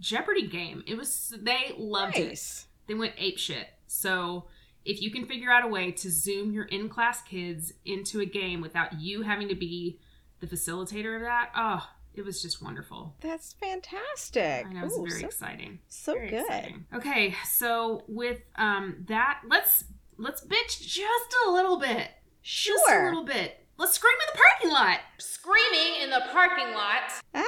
Jeopardy 0.00 0.46
game. 0.48 0.82
It 0.86 0.96
was 0.96 1.34
they 1.40 1.74
loved 1.78 2.16
it 2.16 2.66
they 2.90 2.94
went 2.94 3.14
ape 3.18 3.38
shit. 3.38 3.68
So 3.86 4.46
if 4.84 5.00
you 5.00 5.12
can 5.12 5.24
figure 5.24 5.48
out 5.50 5.64
a 5.64 5.68
way 5.68 5.92
to 5.92 6.10
zoom 6.10 6.50
your 6.50 6.64
in 6.64 6.88
class 6.88 7.22
kids 7.22 7.72
into 7.84 8.18
a 8.18 8.26
game 8.26 8.60
without 8.60 8.98
you 9.00 9.22
having 9.22 9.46
to 9.48 9.54
be 9.54 10.00
the 10.40 10.48
facilitator 10.48 11.14
of 11.14 11.22
that, 11.22 11.50
oh, 11.56 11.86
it 12.14 12.24
was 12.24 12.42
just 12.42 12.60
wonderful. 12.60 13.14
That's 13.20 13.52
fantastic. 13.52 14.66
I 14.66 14.72
know 14.72 14.86
it's 14.86 14.98
Ooh, 14.98 15.06
very 15.06 15.20
so, 15.20 15.26
exciting. 15.26 15.78
so 15.86 16.14
Very 16.14 16.30
good. 16.30 16.40
exciting. 16.40 16.84
Okay, 16.92 17.36
so 17.48 18.02
with 18.08 18.40
um 18.56 19.04
that, 19.06 19.42
let's 19.48 19.84
let's 20.16 20.44
bitch 20.44 20.80
just 20.80 21.36
a 21.46 21.50
little 21.52 21.78
bit. 21.78 22.08
Sure. 22.42 22.76
Just 22.76 22.90
a 22.90 23.04
little 23.04 23.24
bit. 23.24 23.64
Let's 23.76 23.92
scream 23.92 24.14
in 24.14 24.32
the 24.34 24.38
parking 24.42 24.70
lot. 24.72 24.98
Screaming 25.18 26.02
in 26.02 26.10
the 26.10 26.22
parking 26.32 26.74
lot. 26.74 27.12
Ah! 27.36 27.44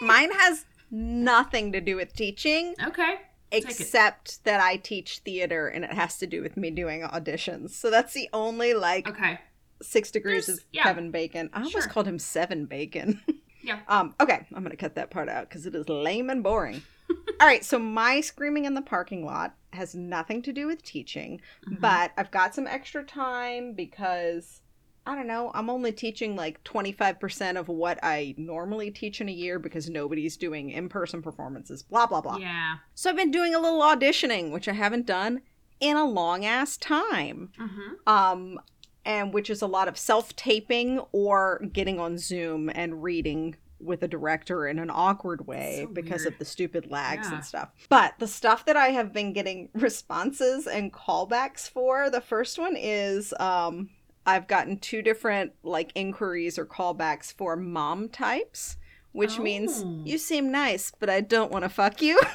Mine 0.00 0.30
has 0.32 0.64
nothing 0.90 1.72
to 1.72 1.80
do 1.80 1.96
with 1.96 2.14
teaching, 2.14 2.74
Okay. 2.82 3.16
except 3.52 4.44
that 4.44 4.60
I 4.60 4.76
teach 4.76 5.18
theater, 5.18 5.68
and 5.68 5.84
it 5.84 5.92
has 5.92 6.18
to 6.18 6.26
do 6.26 6.42
with 6.42 6.56
me 6.56 6.70
doing 6.70 7.02
auditions. 7.02 7.70
So 7.70 7.90
that's 7.90 8.14
the 8.14 8.28
only 8.32 8.74
like 8.74 9.08
Okay. 9.08 9.38
six 9.82 10.10
degrees 10.10 10.46
There's- 10.46 10.60
of 10.60 10.64
yeah. 10.72 10.82
Kevin 10.84 11.10
Bacon. 11.10 11.50
I 11.52 11.58
almost 11.58 11.72
Sure. 11.72 11.82
called 11.88 12.06
him 12.08 12.18
Seven 12.18 12.66
Bacon. 12.66 13.20
Yeah. 13.60 13.80
Um. 13.88 14.14
Okay, 14.20 14.46
I'm 14.54 14.62
gonna 14.62 14.76
cut 14.76 14.94
that 14.94 15.10
part 15.10 15.28
out 15.28 15.48
because 15.48 15.66
it 15.66 15.74
is 15.74 15.88
lame 15.88 16.30
and 16.30 16.44
boring. 16.44 16.80
All 17.40 17.46
right. 17.46 17.62
So 17.64 17.78
my 17.78 18.20
screaming 18.20 18.64
in 18.66 18.74
the 18.74 18.80
parking 18.80 19.26
lot 19.26 19.56
has 19.72 19.96
nothing 19.96 20.42
to 20.42 20.52
do 20.52 20.68
with 20.68 20.82
teaching, 20.84 21.40
Mhm. 21.66 21.80
but 21.80 22.12
I've 22.16 22.30
got 22.30 22.54
some 22.54 22.68
extra 22.68 23.02
time 23.02 23.72
because 23.74 24.62
I 25.08 25.14
don't 25.14 25.26
know. 25.26 25.50
I'm 25.54 25.70
only 25.70 25.90
teaching 25.90 26.36
like 26.36 26.62
25% 26.64 27.56
of 27.58 27.68
what 27.68 27.98
I 28.02 28.34
normally 28.36 28.90
teach 28.90 29.20
in 29.20 29.28
a 29.28 29.32
year 29.32 29.58
because 29.58 29.88
nobody's 29.88 30.36
doing 30.36 30.70
in-person 30.70 31.22
performances. 31.22 31.82
Blah 31.82 32.06
blah 32.06 32.20
blah. 32.20 32.36
Yeah. 32.36 32.76
So 32.94 33.10
I've 33.10 33.16
been 33.16 33.30
doing 33.30 33.54
a 33.54 33.58
little 33.58 33.80
auditioning, 33.80 34.52
which 34.52 34.68
I 34.68 34.72
haven't 34.74 35.06
done 35.06 35.40
in 35.80 35.96
a 35.96 36.04
long 36.04 36.44
ass 36.44 36.76
time 36.76 37.50
Mm-hmm. 37.58 38.08
um 38.12 38.60
and 39.04 39.32
which 39.32 39.48
is 39.48 39.62
a 39.62 39.66
lot 39.66 39.88
of 39.88 39.96
self-taping 39.96 40.98
or 41.12 41.60
getting 41.72 41.98
on 41.98 42.18
zoom 42.18 42.68
and 42.74 43.02
reading 43.02 43.56
with 43.80 44.02
a 44.02 44.08
director 44.08 44.66
in 44.66 44.78
an 44.80 44.90
awkward 44.90 45.46
way 45.46 45.82
So 45.86 45.92
because 45.92 46.22
weird. 46.22 46.32
of 46.34 46.38
the 46.40 46.44
stupid 46.44 46.90
lags 46.90 47.28
Yeah. 47.28 47.36
and 47.36 47.44
stuff 47.44 47.68
but 47.88 48.14
the 48.18 48.26
stuff 48.26 48.64
that 48.66 48.76
i 48.76 48.88
have 48.88 49.12
been 49.12 49.32
getting 49.32 49.68
responses 49.74 50.66
and 50.66 50.92
callbacks 50.92 51.70
for 51.70 52.10
the 52.10 52.20
first 52.20 52.58
one 52.58 52.74
is 52.76 53.32
um 53.38 53.88
i've 54.28 54.46
gotten 54.46 54.78
two 54.78 55.02
different 55.02 55.52
like 55.62 55.90
inquiries 55.94 56.58
or 56.58 56.66
callbacks 56.66 57.32
for 57.32 57.56
mom 57.56 58.08
types 58.08 58.76
which 59.12 59.38
means 59.38 59.82
Oh. 59.84 60.02
you 60.04 60.18
seem 60.18 60.52
nice 60.52 60.92
but 61.00 61.08
i 61.10 61.20
don't 61.20 61.50
want 61.50 61.64
to 61.64 61.68
fuck 61.68 62.00
you 62.02 62.20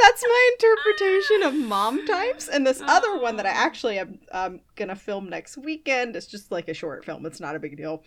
that's 0.00 0.22
my 0.22 0.50
interpretation 0.54 1.42
of 1.42 1.54
mom 1.54 2.06
types. 2.06 2.48
And 2.48 2.66
this 2.66 2.80
other 2.86 3.18
one 3.18 3.36
that 3.36 3.46
I 3.46 3.50
actually 3.50 3.98
am 3.98 4.18
um, 4.30 4.60
gonna 4.76 4.94
film 4.94 5.28
next 5.28 5.58
weekend. 5.58 6.14
It's 6.16 6.26
just 6.26 6.50
like 6.52 6.68
a 6.68 6.74
short 6.74 7.04
film. 7.04 7.26
It's 7.26 7.40
not 7.40 7.56
a 7.56 7.58
big 7.58 7.76
deal. 7.76 8.02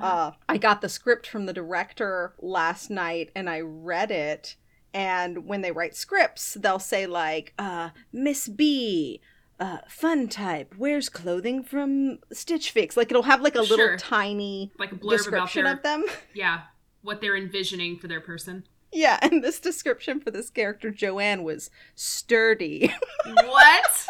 Uh, 0.00 0.32
I 0.48 0.56
got 0.56 0.80
the 0.80 0.88
script 0.88 1.26
from 1.26 1.46
the 1.46 1.52
director 1.52 2.34
last 2.40 2.90
night, 2.90 3.30
and 3.36 3.48
I 3.50 3.60
read 3.60 4.10
it. 4.10 4.56
And 4.94 5.46
when 5.46 5.60
they 5.60 5.72
write 5.72 5.94
scripts, 5.94 6.54
they'll 6.54 6.78
say 6.78 7.06
like, 7.06 7.52
uh, 7.58 7.90
"Miss 8.12 8.48
B." 8.48 9.20
Uh, 9.62 9.78
fun 9.88 10.26
type 10.26 10.74
wears 10.76 11.08
clothing 11.08 11.62
from 11.62 12.18
Stitch 12.32 12.72
Fix. 12.72 12.96
Like 12.96 13.12
it'll 13.12 13.22
have 13.22 13.42
like 13.42 13.54
a 13.54 13.60
little 13.60 13.96
tiny 13.96 14.72
Like 14.76 14.90
a 14.90 14.96
blurb 14.96 15.28
about 15.28 15.46
description 15.46 15.64
their 15.66 15.74
of 15.74 15.82
them. 15.84 16.04
yeah 16.34 16.62
what 17.02 17.20
they're 17.20 17.36
envisioning 17.36 17.96
for 17.96 18.08
their 18.08 18.20
person. 18.20 18.64
Yeah, 18.92 19.18
and 19.22 19.42
this 19.42 19.60
description 19.60 20.18
for 20.18 20.32
this 20.32 20.50
character 20.50 20.90
Joanne 20.90 21.44
was 21.44 21.70
sturdy. 21.94 22.92
what? 23.24 24.06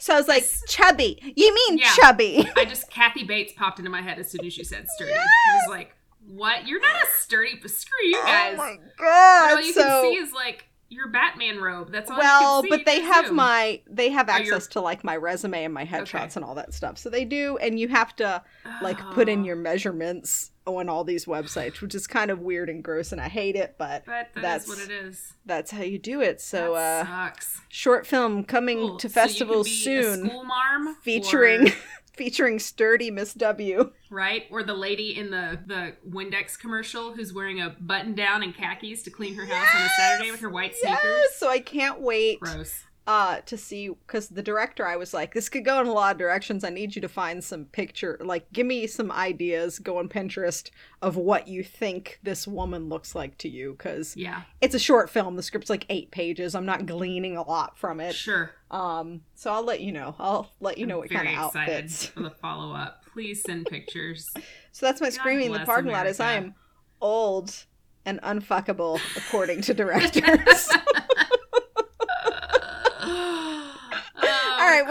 So 0.00 0.14
I 0.14 0.16
was 0.16 0.26
like, 0.26 0.44
chubby. 0.66 1.32
You 1.36 1.54
mean 1.54 1.78
Yeah. 1.78 1.92
chubby? 1.94 2.48
I 2.56 2.64
just 2.64 2.90
Kathy 2.90 3.22
Bates 3.22 3.52
popped 3.56 3.78
into 3.78 3.92
my 3.92 4.02
head 4.02 4.18
as 4.18 4.28
soon 4.28 4.44
as 4.44 4.58
you 4.58 4.64
said 4.64 4.88
sturdy. 4.96 5.12
I 5.14 5.54
was 5.54 5.68
like, 5.68 5.94
what? 6.26 6.66
You're 6.66 6.80
not 6.80 6.96
a 6.96 7.06
sturdy, 7.20 7.60
screw 7.64 8.06
you 8.06 8.20
guys. 8.24 8.54
Oh 8.54 8.56
my 8.56 8.76
god! 8.98 9.52
all 9.52 9.60
you 9.60 9.72
so 9.72 9.82
can 9.82 10.02
see 10.02 10.18
is 10.18 10.32
like 10.32 10.66
your 10.90 11.08
Batman 11.08 11.58
robe. 11.60 11.90
That's 11.92 12.10
all. 12.10 12.18
well, 12.18 12.56
you 12.64 12.68
can 12.68 12.78
see. 12.78 12.84
but 12.84 12.86
they 12.86 13.00
have 13.00 13.32
my 13.32 13.80
they 13.88 14.10
have 14.10 14.28
Oh, 14.28 14.32
access 14.32 14.66
to 14.68 14.80
like 14.80 15.02
my 15.04 15.16
resume 15.16 15.64
and 15.64 15.72
my 15.72 15.86
headshots 15.86 16.14
Okay. 16.16 16.32
and 16.36 16.44
all 16.44 16.54
that 16.56 16.74
stuff. 16.74 16.98
So 16.98 17.08
they 17.08 17.24
do, 17.24 17.56
and 17.58 17.78
you 17.78 17.88
have 17.88 18.14
to 18.16 18.42
like 18.82 18.98
put 19.12 19.28
in 19.28 19.40
Oh. 19.40 19.44
your 19.44 19.56
measurements 19.56 20.50
on 20.66 20.88
all 20.88 21.04
these 21.04 21.24
websites, 21.24 21.80
which 21.80 21.94
is 21.94 22.06
kind 22.06 22.30
of 22.30 22.40
weird 22.40 22.68
and 22.68 22.84
gross, 22.84 23.12
and 23.12 23.20
I 23.20 23.28
hate 23.28 23.56
it. 23.56 23.76
But 23.78 24.04
But 24.04 24.28
that 24.34 24.42
that's 24.42 24.64
is 24.64 24.68
what 24.70 24.78
it 24.78 24.90
is. 24.90 25.32
that's 25.46 25.70
how 25.70 25.82
you 25.82 25.98
do 25.98 26.20
it. 26.20 26.40
So 26.40 26.74
that 26.74 27.06
uh, 27.06 27.26
sucks. 27.28 27.60
short 27.68 28.06
film 28.06 28.44
coming 28.44 28.78
Cool. 28.78 28.98
to 28.98 29.08
So 29.08 29.12
festivals 29.14 29.66
a 29.68 29.70
soon, 29.70 30.26
school 30.28 30.44
marm, 30.44 30.96
featuring 31.02 31.68
or- 31.68 31.72
featuring 32.20 32.58
sturdy 32.58 33.10
Miss 33.10 33.32
W. 33.32 33.92
right, 34.10 34.44
or 34.50 34.62
the 34.62 34.74
lady 34.74 35.16
in 35.16 35.30
the 35.30 35.58
the 35.66 35.94
Windex 36.06 36.58
commercial 36.58 37.14
who's 37.14 37.32
wearing 37.32 37.62
a 37.62 37.74
button 37.80 38.14
down 38.14 38.42
and 38.42 38.54
khakis 38.54 39.02
to 39.04 39.10
clean 39.10 39.34
her 39.36 39.46
house 39.46 39.74
on 39.74 39.82
a 39.82 39.88
Saturday 39.88 40.30
with 40.30 40.40
her 40.40 40.50
white 40.50 40.76
sneakers. 40.76 41.00
Yes, 41.02 41.36
so 41.36 41.48
I 41.48 41.60
can't 41.60 42.02
wait. 42.02 42.38
Gross. 42.40 42.84
Uh 43.06 43.40
to 43.46 43.56
see 43.56 43.88
because 43.88 44.28
the 44.28 44.42
director 44.42 44.86
i 44.86 44.94
was 44.94 45.14
like 45.14 45.32
this 45.32 45.48
could 45.48 45.64
go 45.64 45.80
in 45.80 45.86
a 45.86 45.92
lot 45.92 46.12
of 46.12 46.18
directions. 46.18 46.64
I 46.64 46.70
need 46.70 46.94
you 46.94 47.00
to 47.02 47.08
find 47.08 47.42
some 47.42 47.64
picture 47.64 48.18
like 48.20 48.52
give 48.52 48.66
me 48.66 48.86
some 48.86 49.10
ideas 49.10 49.78
go 49.78 49.98
on 49.98 50.08
pinterest 50.08 50.70
of 51.00 51.16
what 51.16 51.48
you 51.48 51.64
think 51.64 52.18
this 52.22 52.46
woman 52.46 52.88
looks 52.88 53.14
like 53.14 53.38
to 53.38 53.48
you. 53.48 53.72
Because 53.72 54.16
Yeah, 54.16 54.42
it's 54.60 54.74
a 54.74 54.78
short 54.78 55.08
film. 55.08 55.36
The 55.36 55.42
script's 55.42 55.70
like 55.70 55.86
eight 55.88 56.10
pages. 56.10 56.54
I'm 56.54 56.66
not 56.66 56.86
gleaning 56.86 57.36
a 57.36 57.42
lot 57.42 57.78
from 57.78 58.00
it. 58.00 58.14
Sure. 58.14 58.50
um 58.70 59.22
so 59.34 59.50
i'll 59.50 59.64
let 59.64 59.80
you 59.80 59.92
know. 59.92 60.14
I'll 60.18 60.50
let 60.60 60.76
you 60.76 60.86
know 60.86 60.96
I'm 60.96 61.00
what 61.00 61.10
kind 61.10 61.28
of 61.28 61.34
outfits. 61.34 62.06
for 62.06 62.20
the 62.20 62.30
follow 62.30 62.74
up. 62.74 63.04
Please 63.12 63.42
send 63.42 63.66
pictures. 63.66 64.28
so 64.72 64.86
that's 64.86 65.00
my 65.00 65.08
God 65.08 65.14
screaming 65.14 65.46
in 65.46 65.52
the 65.52 65.60
parking 65.60 65.90
lot 65.90 66.06
is 66.06 66.20
i 66.20 66.32
am 66.32 66.54
old 67.00 67.64
and 68.04 68.20
unfuckable 68.22 69.00
according 69.16 69.62
to 69.62 69.74
directors 69.74 70.68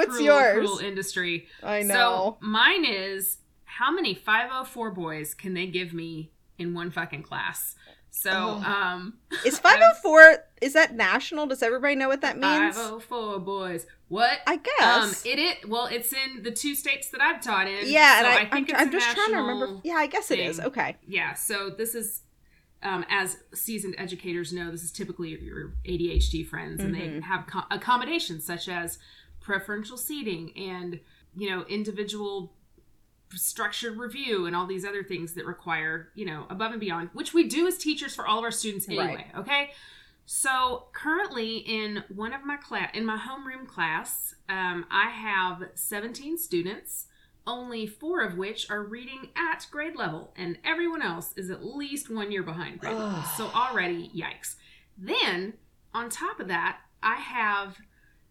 What's 0.07 0.21
yours? 0.21 0.53
Cruel 0.67 0.79
industry. 0.79 1.47
i 1.63 1.81
know 1.83 1.93
So 1.93 2.37
mine 2.41 2.85
is 2.85 3.37
how 3.65 3.91
many 3.91 4.13
504 4.13 4.91
boys 4.91 5.33
can 5.33 5.53
they 5.53 5.67
give 5.67 5.93
me 5.93 6.31
in 6.57 6.73
one 6.73 6.91
fucking 6.91 7.23
class? 7.23 7.75
So, 8.11 8.31
Oh. 8.31 8.63
um, 8.69 9.19
Is 9.45 9.59
504 9.59 10.43
is 10.61 10.73
that 10.73 10.93
national? 10.95 11.45
Does 11.45 11.61
everybody 11.63 11.95
know 11.95 12.07
what 12.09 12.21
that 12.21 12.37
means? 12.37 12.75
504 12.75 13.39
boys. 13.39 13.85
What? 14.09 14.39
I 14.47 14.57
guess. 14.57 14.81
Um, 14.81 15.09
guess. 15.09 15.25
it 15.25 15.39
it 15.39 15.69
well, 15.69 15.85
it's 15.85 16.11
in 16.11 16.41
the 16.43 16.51
two 16.51 16.73
states 16.75 17.09
that 17.11 17.21
I've 17.21 17.41
taught 17.41 17.67
in. 17.67 17.87
yeah, 17.87 18.17
and 18.17 18.25
so 18.25 18.31
I, 18.31 18.39
I'm, 18.41 18.49
think 18.49 18.69
it's 18.71 18.79
I'm 18.81 18.89
a 18.89 18.91
just 18.91 19.15
trying 19.15 19.31
to 19.31 19.37
remember. 19.37 19.65
national 19.67 19.81
Yeah, 19.85 19.93
I 19.95 20.07
guess 20.07 20.31
it 20.31 20.39
is. 20.39 20.57
thing. 20.57 20.65
Okay. 20.65 20.97
Yeah, 21.07 21.33
so 21.35 21.69
this 21.69 21.93
is, 21.95 22.21
um, 22.83 23.05
as 23.09 23.37
seasoned 23.53 23.95
educators 23.97 24.51
know, 24.51 24.71
this 24.71 24.83
is 24.83 24.91
typically 24.91 25.29
your, 25.41 25.73
ADHD 25.87 26.45
friends, 26.45 26.81
and 26.81 26.93
they 26.95 27.01
Mhm. 27.07 27.21
have 27.21 27.45
co- 27.47 27.67
accommodations 27.71 28.43
such 28.45 28.67
as 28.67 28.97
preferential 29.39 29.97
seating 29.97 30.51
and 30.57 30.99
you 31.35 31.49
know 31.49 31.63
individual 31.69 32.53
structured 33.35 33.97
review 33.97 34.45
and 34.47 34.55
all 34.55 34.65
these 34.65 34.83
other 34.83 35.03
things 35.03 35.33
that 35.33 35.45
require 35.45 36.09
you 36.15 36.25
know 36.25 36.45
above 36.49 36.71
and 36.71 36.79
beyond 36.79 37.09
which 37.13 37.33
we 37.33 37.47
do 37.47 37.67
as 37.67 37.77
teachers 37.77 38.15
for 38.15 38.25
all 38.27 38.39
of 38.39 38.43
our 38.43 38.51
students 38.51 38.87
Right. 38.87 38.99
anyway 38.99 39.25
okay? 39.37 39.69
So 40.25 40.85
currently 40.93 41.57
in 41.57 42.03
one 42.13 42.33
of 42.33 42.43
my 42.45 42.57
class 42.57 42.89
in 42.93 43.05
my 43.05 43.17
homeroom 43.17 43.67
class 43.67 44.35
um, 44.47 44.85
i 44.91 45.09
have 45.09 45.63
17 45.75 46.37
students 46.37 47.05
only 47.47 47.87
four 47.87 48.21
of 48.21 48.37
which 48.37 48.69
are 48.69 48.83
reading 48.83 49.29
at 49.35 49.65
grade 49.71 49.95
level 49.95 50.33
and 50.35 50.57
everyone 50.63 51.01
else 51.01 51.33
is 51.37 51.49
at 51.49 51.63
least 51.65 52.09
one 52.09 52.31
year 52.31 52.43
behind 52.43 52.79
grade 52.79 52.95
level. 52.95 53.23
So 53.37 53.45
already 53.55 54.11
yikes. 54.15 54.55
Then 54.97 55.53
on 55.93 56.09
top 56.09 56.39
of 56.39 56.47
that 56.47 56.79
i 57.01 57.15
have 57.15 57.77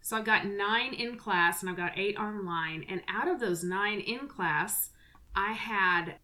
so 0.01 0.17
I've 0.17 0.25
got 0.25 0.47
nine 0.47 0.95
in 0.95 1.17
class 1.17 1.61
and 1.63 1.71
I've 1.71 1.77
got 1.77 1.99
eight 1.99 2.17
online. 2.17 2.85
And 2.89 3.03
out 3.09 3.29
of 3.29 3.41
those 3.41 3.63
nine 3.65 4.01
in 4.01 4.29
class, 4.29 4.91
I 5.35 5.53
had 5.53 6.17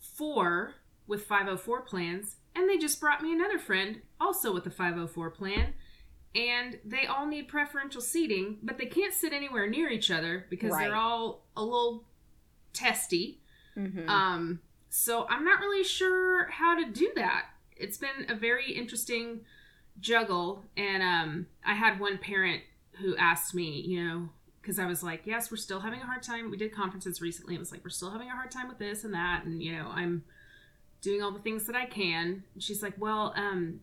four 0.00 0.74
with 1.06 1.24
504 1.24 1.82
plans. 1.82 2.36
And 2.54 2.68
they 2.68 2.76
just 2.78 3.00
brought 3.00 3.22
me 3.22 3.32
another 3.32 3.58
friend 3.58 4.00
also 4.20 4.52
with 4.52 4.66
a 4.66 4.70
504 4.70 5.30
plan. 5.30 5.74
And 6.34 6.78
they 6.84 7.06
all 7.06 7.26
need 7.26 7.48
preferential 7.48 8.00
seating, 8.00 8.58
but 8.62 8.76
they 8.78 8.86
can't 8.86 9.14
sit 9.14 9.32
anywhere 9.32 9.68
near 9.68 9.88
each 9.88 10.10
other 10.10 10.46
because 10.50 10.72
Right. 10.72 10.88
they're 10.88 10.96
all 10.96 11.46
a 11.56 11.62
little 11.62 12.04
testy. 12.72 13.40
Mhm. 13.76 14.08
Um, 14.08 14.60
so 14.90 15.26
I'm 15.28 15.44
not 15.44 15.60
really 15.60 15.84
sure 15.84 16.46
how 16.48 16.74
to 16.74 16.84
do 16.90 17.12
that. 17.16 17.46
It's 17.76 17.96
been 17.96 18.26
a 18.28 18.34
very 18.34 18.72
interesting 18.72 19.44
juggle, 20.00 20.64
and 20.76 21.02
um, 21.02 21.46
I 21.64 21.74
had 21.74 21.98
one 22.00 22.18
parent 22.18 22.62
who 23.00 23.16
asked 23.16 23.54
me, 23.54 23.80
you 23.80 24.04
know, 24.04 24.28
because 24.60 24.78
I 24.78 24.86
was 24.86 25.02
like, 25.02 25.22
yes, 25.24 25.50
we're 25.50 25.56
still 25.56 25.80
having 25.80 26.00
a 26.00 26.06
hard 26.06 26.22
time. 26.22 26.50
We 26.50 26.56
did 26.56 26.72
conferences 26.72 27.20
recently. 27.20 27.54
It 27.54 27.58
was 27.58 27.72
like 27.72 27.82
we're 27.84 27.90
still 27.90 28.10
having 28.10 28.28
a 28.28 28.34
hard 28.34 28.50
time 28.50 28.68
with 28.68 28.78
this 28.78 29.04
and 29.04 29.14
that, 29.14 29.44
and 29.44 29.62
you 29.62 29.76
know, 29.76 29.88
I'm 29.90 30.24
doing 31.00 31.22
all 31.22 31.32
the 31.32 31.38
things 31.38 31.64
that 31.64 31.76
I 31.76 31.86
can. 31.86 32.44
And 32.54 32.62
she's 32.62 32.82
like, 32.82 32.94
well, 32.98 33.32
um, 33.36 33.80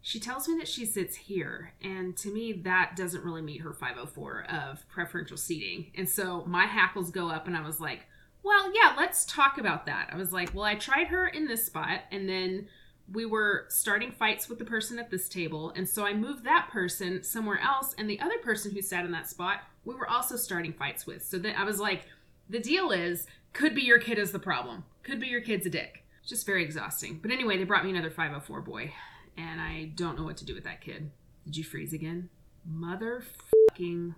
she 0.00 0.18
tells 0.18 0.48
me 0.48 0.56
that 0.58 0.66
she 0.66 0.84
sits 0.84 1.14
here, 1.14 1.74
and 1.80 2.16
to 2.16 2.28
me, 2.28 2.52
that 2.52 2.94
doesn't 2.96 3.24
really 3.24 3.42
meet 3.42 3.60
her 3.60 3.72
504 3.72 4.46
of 4.50 4.88
preferential 4.88 5.36
seating. 5.36 5.92
And 5.96 6.08
so 6.08 6.44
my 6.44 6.66
hackles 6.66 7.10
go 7.10 7.28
up, 7.28 7.46
and 7.46 7.56
I 7.56 7.62
was 7.62 7.78
like, 7.80 8.06
well, 8.42 8.72
yeah, 8.74 8.94
let's 8.96 9.24
talk 9.24 9.58
about 9.58 9.86
that. 9.86 10.10
I 10.12 10.16
was 10.16 10.32
like, 10.32 10.52
well, 10.54 10.64
I 10.64 10.74
tried 10.74 11.08
her 11.08 11.28
in 11.28 11.46
this 11.46 11.64
spot, 11.64 12.00
and 12.10 12.28
then 12.28 12.66
we 13.10 13.26
were 13.26 13.66
starting 13.68 14.12
fights 14.12 14.48
with 14.48 14.58
the 14.58 14.64
person 14.64 14.98
at 14.98 15.10
this 15.10 15.28
table, 15.28 15.72
and 15.76 15.88
so 15.88 16.04
I 16.04 16.14
moved 16.14 16.44
that 16.44 16.68
person 16.70 17.22
somewhere 17.22 17.60
else, 17.60 17.94
and 17.98 18.08
the 18.08 18.20
other 18.20 18.38
person 18.38 18.72
who 18.72 18.82
sat 18.82 19.04
in 19.04 19.12
that 19.12 19.28
spot, 19.28 19.60
we 19.84 19.94
were 19.94 20.08
also 20.08 20.36
starting 20.36 20.72
fights 20.72 21.06
with. 21.06 21.24
So 21.24 21.38
then 21.38 21.56
I 21.56 21.64
was 21.64 21.80
like, 21.80 22.06
the 22.48 22.60
deal 22.60 22.90
is, 22.90 23.26
could 23.52 23.74
be 23.74 23.82
your 23.82 23.98
kid 23.98 24.18
is 24.18 24.32
the 24.32 24.38
problem. 24.38 24.84
Could 25.02 25.20
be 25.20 25.26
your 25.26 25.40
kid's 25.40 25.66
a 25.66 25.70
dick. 25.70 26.04
It's 26.20 26.30
just 26.30 26.46
very 26.46 26.62
exhausting. 26.62 27.18
But 27.20 27.32
anyway, 27.32 27.58
they 27.58 27.64
brought 27.64 27.84
me 27.84 27.90
another 27.90 28.10
504 28.10 28.60
boy, 28.60 28.92
and 29.36 29.60
I 29.60 29.92
don't 29.94 30.16
know 30.16 30.24
what 30.24 30.36
to 30.38 30.44
do 30.44 30.54
with 30.54 30.64
that 30.64 30.80
kid. 30.80 31.10
Did 31.44 31.56
you 31.56 31.64
freeze 31.64 31.92
again? 31.92 32.28
Motherfucking. 32.70 34.14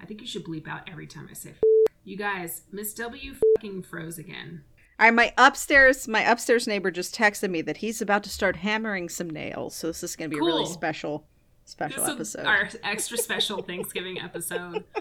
I 0.00 0.06
think 0.06 0.20
you 0.20 0.26
should 0.26 0.44
bleep 0.44 0.66
out 0.66 0.88
every 0.90 1.06
time 1.06 1.28
I 1.30 1.34
say. 1.34 1.52
You 2.04 2.16
guys, 2.16 2.62
Miss 2.72 2.94
W 2.94 3.34
fucking 3.56 3.82
froze 3.82 4.18
again. 4.18 4.64
All 5.02 5.08
right, 5.08 5.14
my 5.14 5.32
upstairs 5.36 6.06
my 6.06 6.20
upstairs 6.20 6.68
neighbor 6.68 6.92
just 6.92 7.12
texted 7.12 7.50
me 7.50 7.60
that 7.62 7.78
he's 7.78 8.00
about 8.00 8.22
to 8.22 8.30
start 8.30 8.54
hammering 8.54 9.08
some 9.08 9.28
nails. 9.28 9.74
So 9.74 9.88
this 9.88 10.04
is 10.04 10.14
going 10.14 10.30
to 10.30 10.36
be 10.36 10.40
a 10.40 10.44
really 10.44 10.64
special 10.64 11.26
special 11.64 12.04
This 12.04 12.36
episode 12.36 12.46
our 12.46 12.68
extra 12.84 13.18
special 13.18 13.62
Thanksgiving 13.70 14.20
episode. 14.20 14.84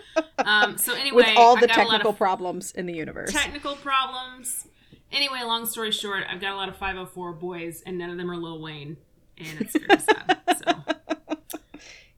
Um, 0.43 0.76
so 0.80 0.95
anyway, 0.95 1.18
with 1.18 1.38
all 1.38 1.56
the 1.56 1.68
technical 1.68 2.14
problems 2.14 2.72
in 2.72 2.88
the 2.88 2.93
universe. 2.93 3.32
technical 3.32 3.76
problems. 3.76 4.68
Anyway, 5.12 5.38
long 5.43 5.68
story 5.68 5.91
short, 5.91 6.24
I've 6.28 6.41
got 6.41 6.54
a 6.54 6.56
lot 6.56 6.68
of 6.68 6.78
504 6.78 7.34
boys, 7.34 7.84
and 7.86 7.99
none 7.99 8.10
of 8.10 8.18
them 8.18 8.32
are 8.32 8.36
Lil 8.36 8.60
Wayne, 8.60 8.97
and 9.38 9.62
it's 9.62 9.78
very 9.78 9.99
sad. 9.99 10.39
So 10.66 10.74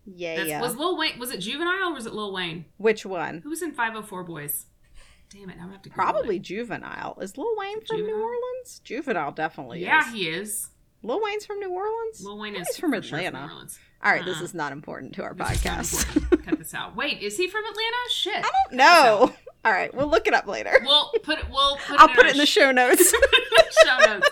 yeah, 0.05 0.43
yeah. 0.43 0.61
was 0.61 0.77
Lil 0.77 0.97
Wayne 0.97 1.19
was 1.19 1.31
it 1.31 1.39
Juvenile 1.39 1.89
or 1.89 1.93
was 1.93 2.05
it 2.05 2.13
Lil 2.13 2.31
Wayne? 2.31 2.63
Which 2.77 3.05
one? 3.05 3.41
Who 3.43 3.49
was 3.49 3.61
in 3.61 3.73
504 3.73 4.25
Boyz? 4.25 4.67
Damn 5.33 5.49
it, 5.49 5.57
I'm 5.59 5.71
have 5.71 5.81
to 5.81 5.89
Probably 5.89 6.35
it. 6.35 6.43
juvenile. 6.43 7.17
Is 7.19 7.37
Lil 7.37 7.55
Wayne 7.57 7.81
from 7.85 8.01
New 8.05 8.21
Orleans? 8.21 8.81
Juvenile 8.83 9.31
definitely 9.31 9.79
is. 9.79 9.85
Yeah, 9.85 10.07
is. 10.07 10.13
he 10.13 10.27
is. 10.29 10.69
Lil 11.01 11.21
Wayne's 11.23 11.45
from 11.45 11.59
New 11.59 11.71
Orleans? 11.71 12.23
Lil 12.23 12.37
Wayne 12.37 12.55
is 12.55 12.77
from 12.77 12.91
sure 12.91 12.99
Atlanta. 13.17 13.47
New 13.47 13.51
Orleans. 13.53 13.79
All 14.03 14.11
right, 14.11 14.23
this 14.23 14.37
Uh-uh. 14.37 14.43
is 14.43 14.53
not 14.53 14.71
important 14.71 15.13
to 15.15 15.23
our 15.23 15.33
This 15.33 15.47
podcast. 15.47 16.45
Cut 16.45 16.59
this 16.59 16.73
out. 16.73 16.95
Wait, 16.95 17.21
is 17.21 17.35
he 17.37 17.47
from 17.47 17.61
Atlanta? 17.65 17.97
Shit. 18.11 18.35
I 18.45 18.51
don't 18.69 18.77
know. 18.77 19.33
All 19.65 19.71
right, 19.71 19.93
we'll 19.95 20.07
look 20.07 20.27
it 20.27 20.33
up 20.33 20.45
later. 20.45 20.77
We'll 20.85 21.09
put 21.23 21.39
it. 21.39 21.45
We'll 21.49 21.77
put 21.77 21.99
I'll 21.99 22.09
it 22.09 22.15
put 22.15 22.25
it 22.25 22.33
in 22.33 22.37
the 22.37 22.45
show 22.45 22.71
notes. 22.71 23.11
show 23.83 23.97
notes. 24.05 24.29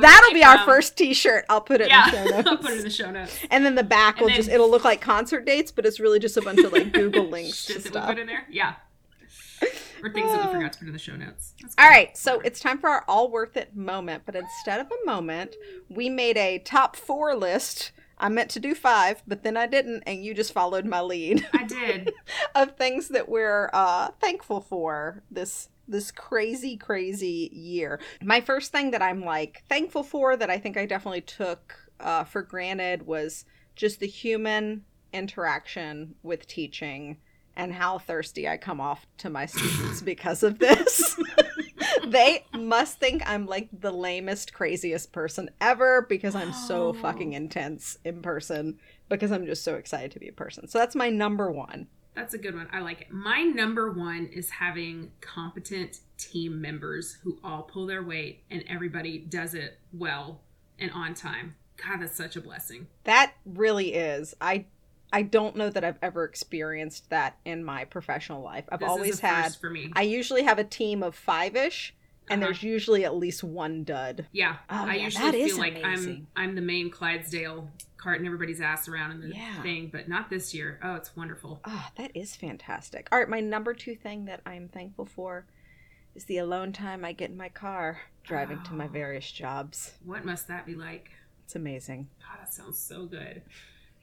That'll 0.00 0.32
be 0.32 0.44
our 0.44 0.64
first 0.64 0.96
T-shirt. 0.96 1.44
I'll 1.48 1.60
put 1.60 1.80
it 1.80 1.88
Yeah, 1.88 2.06
in 2.06 2.12
the 2.12 2.16
show 2.30 2.36
notes. 2.36 2.48
I'll 2.48 2.56
put 2.58 2.70
it 2.70 2.78
in 2.78 2.84
the 2.84 2.90
show 2.90 3.10
notes. 3.10 3.36
and 3.50 3.66
then 3.66 3.74
the 3.74 3.82
back 3.82 4.16
And 4.16 4.22
will 4.22 4.28
then- 4.28 4.36
just 4.36 4.48
it'll 4.48 4.70
look 4.70 4.84
like 4.84 5.00
concert 5.00 5.44
dates, 5.44 5.72
but 5.72 5.84
it's 5.84 5.98
really 6.00 6.20
just 6.20 6.36
a 6.36 6.40
bunch 6.42 6.60
of 6.60 6.72
like 6.72 6.92
Google 6.92 7.24
links 7.24 7.64
to 7.66 7.72
Shit 7.74 7.82
that 7.84 7.88
we 7.88 7.90
stuff. 7.98 8.08
put 8.08 8.18
in 8.20 8.26
there. 8.28 8.44
Yeah. 8.48 8.74
Or 10.02 10.10
things 10.10 10.30
that 10.30 10.46
we 10.46 10.54
forgot 10.54 10.72
to 10.74 10.78
put 10.78 10.88
in 10.88 10.92
the 10.92 10.98
show 10.98 11.16
notes. 11.16 11.54
All 11.78 11.88
right, 11.88 12.16
so 12.16 12.40
it's 12.40 12.60
time 12.60 12.78
for 12.78 12.88
our 12.88 13.04
all 13.08 13.30
worth 13.30 13.56
it 13.56 13.76
moment, 13.76 14.22
but 14.26 14.36
instead 14.36 14.80
of 14.80 14.86
a 14.86 15.06
moment, 15.06 15.56
we 15.88 16.08
made 16.08 16.36
a 16.36 16.58
top 16.58 16.96
four 16.96 17.34
list. 17.34 17.92
I 18.18 18.28
meant 18.28 18.50
to 18.50 18.60
do 18.60 18.74
five, 18.74 19.22
but 19.26 19.42
then 19.44 19.56
I 19.56 19.66
didn't, 19.66 20.02
and 20.06 20.24
you 20.24 20.34
just 20.34 20.52
followed 20.52 20.84
my 20.84 21.00
lead 21.00 21.46
I 21.52 21.64
did. 21.64 22.12
of 22.54 22.76
things 22.76 23.08
that 23.08 23.28
we're 23.28 23.70
uh, 23.72 24.08
thankful 24.20 24.60
for 24.60 25.22
this 25.30 25.68
this 25.88 26.10
crazy, 26.10 26.76
crazy 26.76 27.50
year. 27.52 27.98
My 28.22 28.42
first 28.42 28.72
thing 28.72 28.90
that 28.90 29.00
I'm 29.00 29.24
like 29.24 29.64
thankful 29.68 30.02
for 30.02 30.36
that 30.36 30.50
I 30.50 30.58
think 30.58 30.76
I 30.76 30.84
definitely 30.84 31.22
took 31.22 31.74
uh, 31.98 32.24
for 32.24 32.42
granted 32.42 33.06
was 33.06 33.44
just 33.74 33.98
the 34.00 34.06
human 34.06 34.84
interaction 35.12 36.14
with 36.22 36.46
teaching 36.46 37.16
and 37.58 37.74
how 37.74 37.98
thirsty 37.98 38.48
I 38.48 38.56
come 38.56 38.80
off 38.80 39.04
to 39.18 39.28
my 39.28 39.44
students 39.44 40.00
because 40.00 40.42
of 40.42 40.58
this. 40.60 41.18
they 42.06 42.44
must 42.54 42.98
think 42.98 43.22
I'm 43.28 43.46
like 43.46 43.68
the 43.78 43.90
lamest, 43.90 44.52
craziest 44.54 45.12
person 45.12 45.50
ever 45.60 46.06
because 46.08 46.34
I'm 46.34 46.52
so 46.52 46.88
Oh. 46.88 46.92
fucking 46.94 47.32
intense 47.34 47.98
in 48.04 48.22
person 48.22 48.78
because 49.08 49.32
I'm 49.32 49.44
just 49.44 49.64
so 49.64 49.74
excited 49.74 50.12
to 50.12 50.20
be 50.20 50.28
a 50.28 50.32
person. 50.32 50.68
So 50.68 50.78
that's 50.78 50.94
my 50.94 51.10
number 51.10 51.50
one. 51.50 51.88
That's 52.14 52.34
a 52.34 52.38
good 52.38 52.54
one. 52.54 52.68
I 52.72 52.80
like 52.80 53.02
it. 53.02 53.10
My 53.12 53.42
number 53.42 53.92
one 53.92 54.26
is 54.32 54.50
having 54.50 55.10
competent 55.20 55.98
team 56.16 56.60
members 56.60 57.18
who 57.22 57.38
all 57.44 57.62
pull 57.62 57.86
their 57.86 58.02
weight 58.02 58.42
and 58.50 58.64
everybody 58.68 59.18
does 59.18 59.54
it 59.54 59.78
well 59.92 60.40
and 60.78 60.90
on 60.92 61.14
time. 61.14 61.54
God, 61.76 61.98
that's 62.00 62.16
such 62.16 62.34
a 62.34 62.40
blessing. 62.40 62.88
That 63.04 63.34
really 63.44 63.94
is. 63.94 64.34
I 64.40 64.66
I 65.12 65.22
don't 65.22 65.56
know 65.56 65.70
that 65.70 65.84
I've 65.84 65.98
ever 66.02 66.24
experienced 66.24 67.08
that 67.10 67.38
in 67.44 67.64
my 67.64 67.84
professional 67.84 68.42
life. 68.42 68.64
I've 68.70 68.80
This 68.80 68.86
is 68.86 68.90
always 68.90 69.20
had 69.20 69.54
for 69.56 69.70
me. 69.70 69.90
I 69.94 70.02
usually 70.02 70.42
have 70.42 70.58
a 70.58 70.64
team 70.64 71.02
of 71.02 71.16
5ish 71.16 71.92
and 72.30 72.42
Uh-huh. 72.42 72.48
there's 72.48 72.62
usually 72.62 73.04
at 73.06 73.14
least 73.16 73.42
one 73.42 73.84
dud. 73.84 74.26
Yeah, 74.32 74.56
Oh, 74.68 74.84
I 74.86 74.96
yeah, 74.96 75.04
usually 75.04 75.32
feel 75.44 75.56
like 75.58 75.78
amazing. 75.82 76.26
I'm 76.36 76.48
I'm 76.50 76.54
the 76.54 76.60
main 76.60 76.90
Clydesdale 76.90 77.70
carting 77.96 78.26
everybody's 78.26 78.60
ass 78.60 78.86
around 78.86 79.12
in 79.12 79.20
the 79.20 79.28
Yeah. 79.34 79.62
thing, 79.62 79.88
but 79.90 80.08
not 80.08 80.28
this 80.30 80.52
year. 80.54 80.78
Oh, 80.82 80.94
it's 80.94 81.16
wonderful. 81.16 81.60
Ah, 81.64 81.90
that 81.96 82.10
is 82.14 82.36
fantastic. 82.36 83.08
All 83.10 83.18
right, 83.18 83.28
my 83.28 83.40
number 83.40 83.72
two 83.74 83.96
thing 83.96 84.26
that 84.26 84.40
I'm 84.44 84.68
thankful 84.68 85.06
for 85.06 85.46
is 86.14 86.26
the 86.26 86.36
alone 86.38 86.72
time 86.72 87.04
I 87.04 87.12
get 87.12 87.30
in 87.30 87.36
my 87.36 87.48
car 87.48 88.02
driving 88.24 88.62
to 88.64 88.74
my 88.74 88.84
Oh. 88.84 88.88
various 88.88 89.32
jobs. 89.32 89.94
What 90.04 90.24
must 90.26 90.48
that 90.48 90.66
be 90.66 90.74
like? 90.74 91.10
It's 91.44 91.56
amazing. 91.56 92.08
God, 92.20 92.40
that 92.40 92.52
sounds 92.52 92.78
so 92.78 93.06
good. 93.06 93.42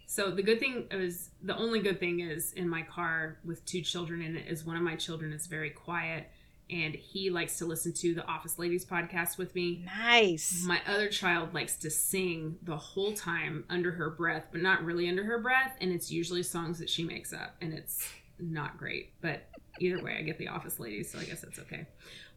So 0.08 0.32
the 0.32 0.44
good 0.44 0.60
thing 0.60 0.88
is 0.92 1.30
the 1.42 1.58
only 1.58 1.80
good 1.80 2.00
thing 2.00 2.20
is 2.20 2.54
in 2.54 2.70
my 2.70 2.84
car 2.84 3.38
with 3.44 3.66
two 3.66 3.82
children 3.82 4.22
in 4.22 4.36
it 4.36 4.48
is 4.48 4.66
one 4.66 4.78
of 4.78 4.84
my 4.84 4.96
children 4.96 5.34
is 5.34 5.48
very 5.48 5.70
quiet 5.70 6.30
and 6.70 6.96
he 6.96 7.30
likes 7.30 7.58
to 7.60 7.66
listen 7.66 7.94
to 7.94 8.14
the 8.16 8.26
Office 8.26 8.58
Ladies 8.58 8.86
podcast 8.86 9.38
with 9.38 9.54
me. 9.54 9.86
Nice. 9.86 10.64
My 10.66 10.82
other 10.88 11.08
child 11.10 11.54
likes 11.54 11.76
to 11.78 11.90
sing 11.90 12.58
the 12.64 12.78
whole 12.78 13.14
time 13.14 13.66
under 13.70 13.92
her 13.92 14.10
breath, 14.10 14.48
but 14.52 14.62
not 14.62 14.84
really 14.84 15.08
under 15.08 15.24
her 15.24 15.38
breath, 15.38 15.76
and 15.80 15.92
it's 15.92 16.12
usually 16.12 16.44
songs 16.44 16.80
that 16.80 16.90
she 16.90 17.04
makes 17.04 17.34
up, 17.34 17.56
and 17.62 17.74
it's 17.74 18.08
not 18.40 18.78
great. 18.78 19.14
But 19.22 19.48
either 19.80 20.02
way, 20.02 20.18
I 20.18 20.24
get 20.24 20.40
the 20.40 20.48
Office 20.48 20.80
Ladies, 20.80 21.12
so 21.12 21.20
I 21.20 21.26
guess 21.26 21.42
that's 21.42 21.60
okay. 21.60 21.86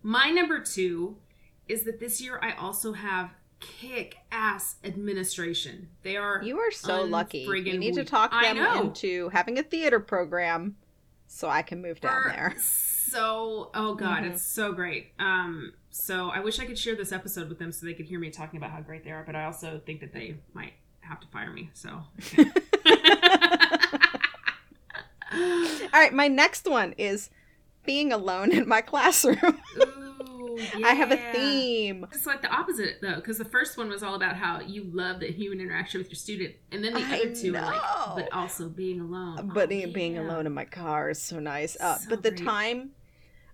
My 0.02 0.30
number 0.30 0.60
two 0.60 1.16
is 1.66 1.84
that 1.84 2.00
this 2.00 2.20
year 2.20 2.38
I 2.42 2.52
also 2.52 2.92
have 2.92 3.30
kick 3.60 4.18
ass 4.30 4.76
administration. 4.84 5.88
They 6.02 6.16
are 6.16 6.40
You 6.42 6.58
are 6.58 6.70
so 6.70 7.02
lucky. 7.02 7.40
You 7.40 7.78
need 7.78 7.94
to 7.94 8.04
talk 8.04 8.30
them 8.30 8.56
into 8.58 9.28
having 9.30 9.58
a 9.58 9.62
theater 9.62 10.00
program 10.00 10.76
so 11.26 11.48
I 11.48 11.62
can 11.62 11.82
move 11.82 12.00
down 12.00 12.22
We're 12.24 12.32
there. 12.32 12.54
So, 12.58 13.70
oh 13.74 13.94
god, 13.94 14.22
Mhm. 14.22 14.30
it's 14.32 14.42
so 14.42 14.72
great. 14.72 15.12
Um, 15.18 15.72
so 15.90 16.28
I 16.30 16.40
wish 16.40 16.58
I 16.60 16.66
could 16.66 16.78
share 16.78 16.94
this 16.94 17.10
episode 17.12 17.48
with 17.48 17.58
them 17.58 17.72
so 17.72 17.86
they 17.86 17.94
could 17.94 18.06
hear 18.06 18.18
me 18.20 18.30
talking 18.30 18.56
about 18.58 18.70
how 18.70 18.80
great 18.80 19.02
they 19.04 19.10
are. 19.10 19.24
But 19.24 19.34
I 19.36 19.44
also 19.44 19.80
think 19.84 20.00
that 20.00 20.12
they 20.12 20.36
might 20.52 20.74
have 21.00 21.20
to 21.20 21.26
fire 21.28 21.50
me. 21.52 21.70
So. 21.74 21.88
All 25.30 26.00
right, 26.00 26.12
my 26.12 26.28
next 26.28 26.66
one 26.68 26.92
is 26.98 27.30
being 27.84 28.12
alone 28.12 28.52
in 28.52 28.68
my 28.68 28.80
classroom. 28.80 29.58
I 30.84 30.94
have 30.94 31.10
a 31.12 31.16
theme. 31.32 32.06
It's 32.12 32.26
like 32.26 32.42
the 32.42 32.50
opposite 32.52 32.98
though, 33.00 33.16
because 33.16 33.38
the 33.38 33.44
first 33.44 33.76
one 33.76 33.88
was 33.88 34.02
all 34.02 34.14
about 34.14 34.36
how 34.36 34.60
you 34.60 34.84
love 34.92 35.20
the 35.20 35.30
human 35.30 35.60
interaction 35.60 35.98
with 36.00 36.08
your 36.08 36.16
student, 36.16 36.54
and 36.72 36.82
then 36.84 36.94
the 36.94 37.00
I 37.00 37.20
other 37.20 37.34
two 37.34 37.54
are 37.56 37.60
like, 37.62 37.74
know. 37.82 38.12
but 38.16 38.32
also 38.32 38.68
being 38.68 39.00
alone. 39.00 39.50
But 39.54 39.64
Oh, 39.64 39.66
being 39.68 39.92
being 39.92 40.14
yeah. 40.14 40.22
alone 40.22 40.46
in 40.46 40.52
my 40.54 40.64
car 40.64 41.10
is 41.10 41.20
so 41.22 41.38
nice. 41.38 41.76
Uh, 41.80 41.96
So 41.98 42.10
but 42.10 42.22
the 42.22 42.30
great. 42.30 42.44
time, 42.44 42.90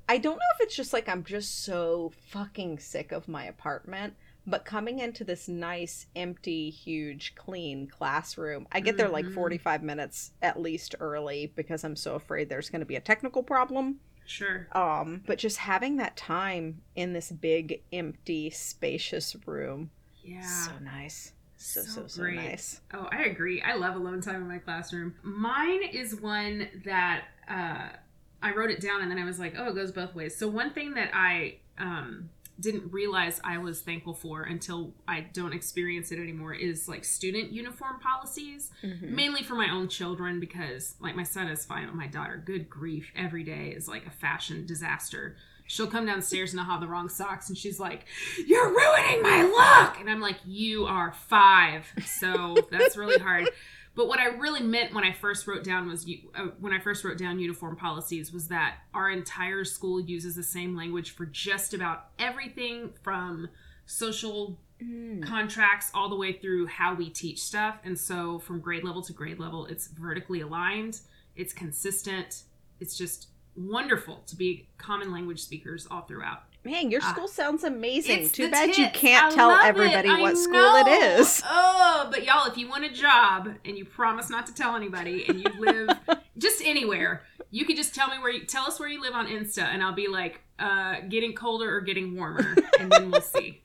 I 0.09 0.19
don't 0.19 0.37
know 0.37 0.51
if 0.57 0.61
it's 0.63 0.77
just 0.77 0.93
like 0.93 1.09
I'm 1.09 1.25
just 1.25 1.65
so 1.65 2.13
fucking 2.29 2.79
sick 2.79 3.13
of 3.13 3.29
my 3.29 3.45
apartment. 3.45 4.15
But 4.47 4.67
coming 4.67 4.99
into 4.99 5.25
this 5.25 5.49
nice, 5.49 6.05
empty, 6.15 6.69
huge, 6.69 7.35
clean 7.35 7.87
classroom, 7.87 8.67
I 8.71 8.81
get 8.81 8.99
there 8.99 9.09
like 9.09 9.25
Mhm. 9.25 9.33
45 9.33 9.83
minutes 9.83 10.33
at 10.43 10.61
least 10.61 10.95
early 11.01 11.51
because 11.57 11.83
I'm 11.83 11.97
so 11.97 12.15
afraid 12.15 12.51
there's 12.51 12.69
going 12.69 12.81
to 12.81 12.87
be 12.87 12.97
a 12.97 13.01
technical 13.01 13.43
problem. 13.43 14.01
Sure. 14.27 14.69
Um, 14.73 15.23
but 15.27 15.39
just 15.39 15.59
having 15.59 15.97
that 15.97 16.17
time 16.17 16.81
in 16.97 17.13
this 17.13 17.31
big, 17.31 17.83
empty, 17.93 18.51
spacious 18.51 19.37
room, 19.47 19.91
Yeah. 20.23 20.41
so 20.43 20.73
nice. 20.83 21.33
So, 21.57 21.81
so, 21.83 22.03
So 22.03 22.07
so, 22.09 22.23
nice. 22.25 22.81
Oh, 22.93 23.09
I 23.11 23.25
agree. 23.25 23.63
I 23.63 23.75
love 23.75 23.97
alone 23.97 24.21
time 24.21 24.37
in 24.37 24.49
my 24.49 24.59
classroom. 24.59 25.15
Mine 25.23 25.83
is 25.85 26.21
one 26.21 26.69
that 26.85 27.25
uh, 27.49 27.89
I 28.43 28.53
wrote 28.55 28.71
it 28.71 28.81
down 28.81 29.01
and 29.03 29.11
then 29.11 29.19
I 29.19 29.25
was 29.25 29.39
like, 29.39 29.55
oh, 29.57 29.69
it 29.69 29.75
goes 29.75 29.91
both 29.93 30.15
ways. 30.15 30.37
So, 30.37 30.49
one 30.49 30.73
thing 30.73 30.95
that 30.95 31.11
I 31.15 31.57
um, 31.79 32.29
didn't 32.61 32.93
realize 32.93 33.41
I 33.43 33.59
was 33.59 33.81
thankful 33.81 34.15
for 34.15 34.43
until 34.43 34.93
I 35.09 35.23
don't 35.33 35.53
experience 35.53 36.13
it 36.13 36.19
anymore 36.21 36.55
is 36.55 36.89
like 36.89 37.05
student 37.05 37.53
uniform 37.53 37.99
policies, 38.01 38.71
Mhm. 38.83 39.11
mainly 39.11 39.43
for 39.43 39.55
my 39.55 39.71
own 39.71 39.89
children 39.89 40.39
because, 40.39 40.95
like, 41.01 41.17
my 41.17 41.25
son 41.25 41.49
is 41.49 41.65
fine, 41.67 41.87
but 41.87 41.97
my 41.97 42.07
daughter, 42.07 42.41
good 42.45 42.71
grief, 42.71 43.11
every 43.17 43.43
day 43.43 43.71
is 43.71 43.89
like 43.89 44.07
a 44.07 44.11
fashion 44.11 44.67
disaster. 44.67 45.37
She'll 45.67 45.87
come 45.89 46.07
downstairs 46.07 46.53
and 46.53 46.61
I'll 46.61 46.67
have 46.67 46.81
the 46.81 46.87
wrong 46.87 47.09
socks, 47.09 47.49
and 47.49 47.57
she's 47.59 47.81
like, 47.81 48.05
You're 48.47 48.69
ruining 48.69 49.23
my 49.23 49.43
look! 49.43 49.99
And 50.01 50.09
I'm 50.11 50.21
like, 50.21 50.37
You 50.47 50.85
are 50.87 51.13
five. 51.13 51.87
So 52.07 52.57
that's 52.71 52.97
really 52.97 53.19
hard. 53.19 53.49
But 53.95 54.09
what 54.09 54.19
I 54.19 54.27
really 54.27 54.63
meant 54.63 54.93
when 54.93 55.05
I 55.05 55.13
first 55.13 55.47
wrote 55.47 55.63
down 55.63 55.89
was 55.89 56.07
you, 56.07 56.31
uh, 56.35 56.47
when 56.59 56.73
I 56.73 56.81
first 56.81 57.05
wrote 57.05 57.17
down 57.19 57.39
uniform 57.39 57.77
policies 57.77 58.33
was 58.33 58.49
that 58.49 58.79
our 58.93 59.11
entire 59.11 59.65
school 59.65 60.01
uses 60.01 60.35
the 60.35 60.43
same 60.43 60.77
language 60.77 61.13
for 61.13 61.27
just 61.27 61.75
about 61.75 62.09
everything 62.19 62.91
from 63.03 63.49
social 63.87 64.59
Mm. 64.83 65.23
contracts 65.23 65.93
all 65.95 66.09
the 66.09 66.17
way 66.17 66.33
through 66.33 66.67
how 66.67 66.95
we 66.95 67.09
teach 67.09 67.41
stuff. 67.41 67.79
And 67.85 67.97
so 67.97 68.41
from 68.41 68.59
grade 68.61 68.83
level 68.83 69.03
to 69.03 69.13
grade 69.13 69.39
level, 69.39 69.67
it's 69.67 69.87
vertically 69.87 70.41
aligned, 70.41 71.01
it's 71.37 71.53
consistent, 71.53 72.43
it's 72.81 72.99
just 72.99 73.29
wonderful 73.57 74.25
to 74.27 74.35
be 74.35 74.69
common 74.77 75.13
language 75.13 75.41
speakers 75.41 75.87
all 75.89 76.03
throughout. 76.03 76.43
Man, 76.65 76.91
your 76.91 77.01
Ah. 77.05 77.13
school 77.13 77.29
sounds 77.29 77.63
amazing. 77.63 78.31
Too 78.31 78.51
bad 78.51 78.77
you 78.77 78.89
can't 78.95 79.33
I 79.33 79.35
tell 79.37 79.51
it. 79.51 79.65
everybody 79.65 80.09
I 80.09 80.21
what 80.21 80.37
school 80.39 80.75
it 80.77 80.89
is. 80.89 81.43
Oh, 81.97 82.09
but 82.11 82.25
y'all, 82.25 82.47
if 82.51 82.57
you 82.57 82.69
want 82.69 82.85
a 82.85 82.91
job 82.91 83.49
and 83.65 83.77
you 83.79 83.85
promise 83.85 84.29
not 84.31 84.47
to 84.47 84.55
tell 84.55 84.75
anybody 84.75 85.25
and 85.29 85.39
you 85.41 85.47
live 85.59 85.91
just 86.39 86.63
anywhere, 86.65 87.23
you 87.51 87.65
can 87.67 87.77
just 87.77 87.95
tell 87.95 88.09
me 88.09 88.19
where 88.19 88.31
you 88.33 88.45
tell 88.47 88.65
us 88.65 88.81
where 88.81 88.89
you 88.89 89.01
live 89.01 89.15
on 89.15 89.27
Insta 89.27 89.63
and 89.63 89.83
I'll 89.83 89.93
be 89.95 90.09
like, 90.09 90.41
uh, 90.59 91.01
getting 91.09 91.35
colder 91.35 91.75
or 91.77 91.81
getting 91.83 92.17
warmer, 92.17 92.55
and 92.81 92.91
then 92.91 93.11
we'll 93.11 93.21
see. 93.21 93.63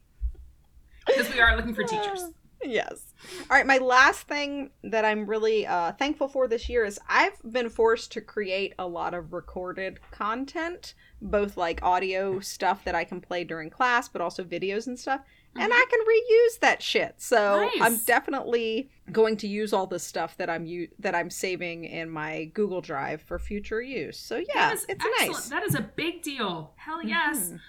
Because 1.07 1.31
we 1.33 1.39
are 1.39 1.55
looking 1.55 1.73
for 1.73 1.83
teachers. 1.83 2.23
Yes. 2.63 3.13
All 3.49 3.55
right, 3.57 3.65
my 3.65 3.77
last 3.77 4.21
thing 4.27 4.71
that 4.83 5.05
I'm 5.05 5.25
really 5.25 5.65
uh, 5.65 5.93
thankful 5.93 6.27
for 6.27 6.47
this 6.47 6.67
year 6.69 6.83
is 6.85 6.99
I've 7.07 7.41
been 7.51 7.69
forced 7.69 8.11
to 8.13 8.21
create 8.21 8.73
a 8.77 8.85
lot 8.87 9.13
of 9.13 9.31
recorded 9.33 9.99
content, 10.11 10.93
both 11.21 11.55
like 11.57 11.81
audio 11.83 12.39
stuff 12.41 12.83
that 12.85 12.95
I 12.95 13.03
can 13.05 13.21
play 13.21 13.43
during 13.43 13.69
class, 13.69 14.09
but 14.09 14.21
also 14.21 14.43
videos 14.43 14.87
and 14.87 14.99
stuff. 14.99 15.21
And 15.55 15.73
I 15.73 15.85
can 15.89 15.99
reuse 16.01 16.59
that 16.59 16.81
shit. 16.83 17.15
So 17.17 17.61
Nice. 17.61 17.81
I'm 17.81 17.97
definitely 18.05 18.89
going 19.11 19.35
to 19.37 19.47
use 19.47 19.73
all 19.73 19.87
this 19.87 20.03
stuff 20.03 20.37
that 20.37 20.49
I'm 20.49 20.65
u- 20.65 20.87
that 20.99 21.15
I'm 21.15 21.29
saving 21.31 21.85
in 21.85 22.09
my 22.09 22.45
Google 22.53 22.81
Drive 22.81 23.21
for 23.23 23.39
future 23.39 23.81
use. 23.81 24.17
So 24.19 24.37
yeah, 24.37 24.71
it's 24.71 24.85
excellent. 24.87 25.15
nice. 25.19 25.49
That 25.49 25.63
is 25.63 25.73
a 25.75 25.81
big 25.81 26.21
deal. 26.21 26.73
Hell 26.77 27.03
yes. 27.03 27.49
Mhm. 27.49 27.59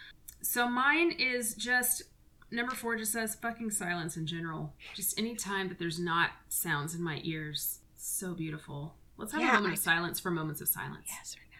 So 0.42 0.68
mine 0.68 1.12
is 1.12 1.54
just 1.54 2.02
number 2.50 2.74
four 2.74 2.96
just 2.96 3.12
says 3.12 3.34
fucking 3.34 3.70
silence 3.70 4.16
in 4.16 4.26
general. 4.26 4.74
Just 4.94 5.18
any 5.18 5.34
time 5.34 5.68
that 5.68 5.78
there's 5.78 5.98
not 5.98 6.30
sounds 6.48 6.94
in 6.94 7.02
my 7.02 7.20
ears. 7.24 7.80
So 7.96 8.34
beautiful. 8.34 8.94
Let's 9.16 9.32
have 9.32 9.42
Yeah, 9.42 9.50
a 9.50 9.54
moment 9.54 9.72
I- 9.72 9.74
of 9.74 9.78
silence 9.80 10.18
for 10.20 10.30
moments 10.30 10.60
of 10.60 10.68
silence. 10.68 11.06
Yes 11.08 11.36
or 11.36 11.40
no? 11.40 11.58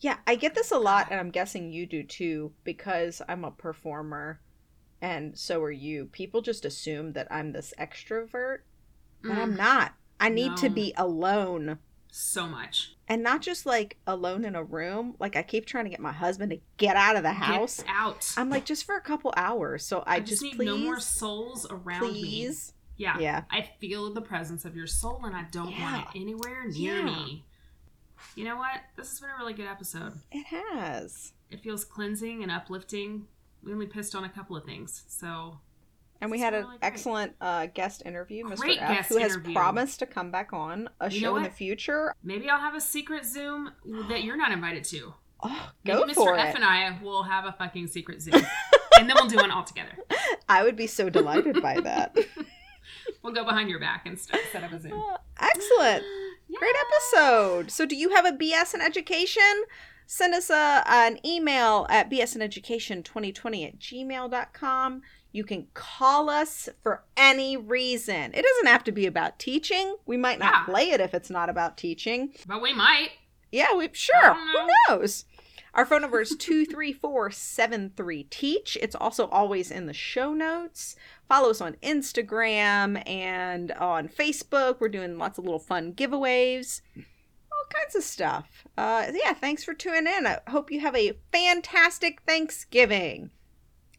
Yeah, 0.00 0.18
I 0.26 0.34
get 0.34 0.54
this 0.54 0.70
a 0.70 0.78
lot, 0.78 1.08
and 1.10 1.20
I'm 1.20 1.30
guessing 1.30 1.72
you 1.72 1.86
do 1.86 2.02
too, 2.02 2.52
because 2.64 3.22
I'm 3.28 3.44
a 3.44 3.50
performer, 3.52 4.40
and 5.00 5.38
so 5.38 5.62
are 5.62 5.70
you. 5.70 6.06
People 6.06 6.42
just 6.42 6.64
assume 6.64 7.12
that 7.12 7.28
I'm 7.30 7.52
this 7.52 7.72
extrovert, 7.78 8.58
but 9.22 9.38
I'm 9.38 9.54
Mm, 9.54 9.58
not. 9.58 9.94
I 10.18 10.28
need 10.28 10.56
to 10.58 10.68
be 10.68 10.92
alone. 10.96 11.78
So 12.12 12.46
much. 12.46 12.94
And 13.08 13.22
not 13.22 13.40
just 13.40 13.66
like 13.66 13.96
alone 14.06 14.44
in 14.44 14.54
a 14.54 14.62
room. 14.62 15.16
Like 15.18 15.34
I 15.34 15.42
keep 15.42 15.66
trying 15.66 15.84
to 15.84 15.90
get 15.90 15.98
my 15.98 16.12
husband 16.12 16.50
to 16.52 16.60
get 16.76 16.94
out 16.94 17.16
of 17.16 17.22
the 17.22 17.32
house. 17.32 17.78
Get 17.78 17.86
out. 17.88 18.32
I'm 18.36 18.50
like 18.50 18.64
just 18.64 18.84
for 18.84 18.96
a 18.96 19.00
couple 19.00 19.32
hours. 19.36 19.84
So 19.84 20.04
I, 20.06 20.16
I, 20.16 20.20
just, 20.20 20.42
need 20.42 20.56
please, 20.56 20.66
no 20.66 20.76
more 20.76 21.00
souls 21.00 21.66
around 21.70 22.12
me. 22.12 22.48
Yeah. 22.96 23.18
Yeah. 23.18 23.42
I 23.50 23.68
feel 23.80 24.12
the 24.12 24.20
presence 24.20 24.64
of 24.64 24.76
your 24.76 24.86
soul 24.86 25.22
and 25.24 25.34
I 25.34 25.44
don't 25.50 25.78
want 25.78 26.06
it 26.14 26.20
anywhere 26.20 26.68
near 26.68 26.98
Yeah. 26.98 27.04
me. 27.04 27.44
You 28.36 28.44
know 28.44 28.56
what? 28.56 28.80
This 28.96 29.08
has 29.08 29.20
been 29.20 29.30
a 29.30 29.38
really 29.38 29.54
good 29.54 29.66
episode. 29.66 30.12
It 30.30 30.46
has. 30.46 31.32
It 31.50 31.60
feels 31.60 31.84
cleansing 31.84 32.42
and 32.42 32.52
uplifting. 32.52 33.26
We 33.64 33.72
only 33.72 33.86
pissed 33.86 34.14
on 34.14 34.24
a 34.24 34.28
couple 34.28 34.56
of 34.56 34.64
things. 34.64 35.02
So 35.08 35.58
And 36.22 36.30
we 36.30 36.38
had 36.38 36.54
an 36.54 36.62
really 36.64 36.78
excellent 36.82 37.34
uh, 37.40 37.66
guest 37.66 38.02
interview, 38.06 38.44
Mr. 38.44 38.56
Great 38.58 38.80
F, 38.80 39.08
who 39.08 39.18
has 39.18 39.32
interview. 39.32 39.54
promised 39.54 39.98
to 39.98 40.06
come 40.06 40.30
back 40.30 40.52
on 40.52 40.88
a 41.00 41.10
You 41.10 41.18
show 41.20 41.36
in 41.36 41.42
the 41.42 41.50
future. 41.50 42.14
maybe 42.22 42.48
I'll 42.48 42.60
have 42.60 42.76
a 42.76 42.80
secret 42.80 43.24
Zoom 43.26 43.72
that 44.08 44.22
you're 44.22 44.36
not 44.36 44.52
invited 44.52 44.84
to. 44.84 45.14
Oh, 45.42 45.70
Maybe 45.84 45.98
go 45.98 46.04
Mr. 46.06 46.14
for 46.14 46.36
F 46.36 46.54
and 46.54 46.64
I 46.64 46.96
will 47.02 47.24
have 47.24 47.44
a 47.44 47.52
fucking 47.52 47.88
secret 47.88 48.22
Zoom. 48.22 48.34
and 48.98 49.08
then 49.10 49.16
we'll 49.16 49.26
do 49.28 49.36
one 49.36 49.50
all 49.50 49.64
together. 49.64 49.98
I 50.48 50.62
would 50.62 50.76
be 50.76 50.86
so 50.86 51.10
delighted 51.10 51.60
by 51.60 51.80
that. 51.80 52.16
We'll 53.22 53.32
go 53.32 53.44
behind 53.44 53.70
your 53.70 53.78
back 53.78 54.06
and 54.06 54.18
st- 54.18 54.42
set 54.50 54.64
up 54.64 54.72
a 54.72 54.80
Zoom. 54.80 54.92
Uh, 54.92 55.16
Excellent. 55.40 56.04
Great 56.58 56.74
episode. 56.86 57.70
So, 57.70 57.86
do 57.86 57.94
you 57.96 58.10
have 58.14 58.26
a 58.26 58.32
BS 58.32 58.74
in 58.74 58.80
education? 58.80 59.64
Send 60.06 60.34
us 60.34 60.50
a, 60.50 60.82
an 60.86 61.18
email 61.24 61.86
at 61.88 62.10
bsineducation2020 62.10 63.66
at 63.66 63.78
gmail.com. 63.78 65.02
You 65.32 65.44
can 65.44 65.66
call 65.74 66.28
us 66.30 66.68
for 66.82 67.04
any 67.16 67.56
reason. 67.56 68.32
It 68.34 68.42
doesn't 68.44 68.66
have 68.66 68.84
to 68.84 68.92
be 68.92 69.06
about 69.06 69.38
teaching. 69.38 69.96
We 70.06 70.16
might 70.18 70.38
not 70.38 70.52
Yeah. 70.54 70.64
play 70.64 70.90
it 70.90 71.00
if 71.00 71.14
it's 71.14 71.30
not 71.30 71.48
about 71.48 71.76
teaching. 71.78 72.34
But 72.46 72.60
we 72.60 72.74
might. 72.74 73.12
Yeah, 73.50 73.74
we 73.74 73.88
sure. 73.92 74.20
Don't 74.22 74.36
Who 74.36 74.68
knows? 74.98 75.24
Our 75.74 75.86
phone 75.86 76.02
number 76.02 76.20
is 76.20 76.36
234-73-TEACH. 76.38 78.76
It's 78.80 78.94
also 78.94 79.26
always 79.28 79.70
in 79.70 79.86
the 79.86 79.94
show 79.94 80.32
notes. 80.34 80.96
Follow 81.28 81.50
us 81.50 81.60
on 81.60 81.74
Instagram 81.82 83.02
and 83.08 83.72
on 83.72 84.08
Facebook. 84.08 84.80
We're 84.80 84.88
doing 84.88 85.18
lots 85.18 85.38
of 85.38 85.44
little 85.44 85.58
fun 85.58 85.92
giveaways. 85.94 86.82
All 86.96 87.66
kinds 87.74 87.94
of 87.94 88.02
stuff. 88.02 88.66
Uh, 88.76 89.06
yeah, 89.14 89.32
thanks 89.32 89.64
for 89.64 89.72
tuning 89.74 90.06
in. 90.12 90.26
I 90.26 90.38
hope 90.48 90.70
you 90.70 90.80
have 90.80 90.96
a 90.96 91.18
fantastic 91.32 92.20
Thanksgiving. 92.26 93.30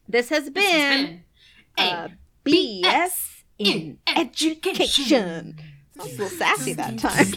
This 0.08 0.28
has 0.28 0.50
This 0.50 0.64
has 0.70 1.00
been, 1.00 1.22
been 1.76 1.88
uh, 1.88 2.08
BS 2.44 3.42
in 3.58 3.98
Education. 4.06 5.56
I 5.98 6.02
was 6.02 6.18
a 6.18 6.22
little 6.22 6.28
sassy 6.28 6.72
that 6.74 6.98
time. 6.98 7.32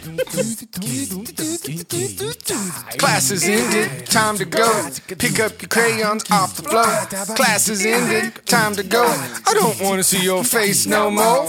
Class 2.97 3.31
is 3.31 3.43
ended, 3.47 4.07
time 4.07 4.35
to 4.37 4.45
go. 4.45 4.89
Pick 5.17 5.39
up 5.39 5.61
your 5.61 5.69
crayons 5.69 6.29
off 6.31 6.55
the 6.57 6.63
floor. 6.63 7.35
Class 7.35 7.69
is 7.69 7.85
ended, 7.85 8.45
time 8.47 8.73
to 8.75 8.83
go. 8.83 9.03
I 9.03 9.53
don't 9.53 9.79
want 9.79 9.99
to 9.99 10.03
see 10.03 10.23
your 10.23 10.43
face 10.43 10.87
no 10.87 11.11
more. 11.11 11.45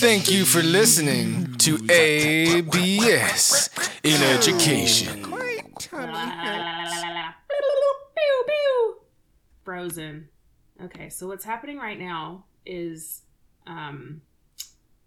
Thank 0.00 0.30
you 0.30 0.46
for 0.46 0.62
listening 0.62 1.54
to 1.58 1.76
a 1.90 2.62
BS 2.62 3.68
in 4.02 4.22
Education. 4.22 5.22
Frozen. 9.62 10.28
Okay, 10.82 11.08
so 11.08 11.26
what's 11.26 11.44
happening 11.44 11.78
right 11.78 11.98
now 11.98 12.44
is 12.64 13.22
um 13.66 14.20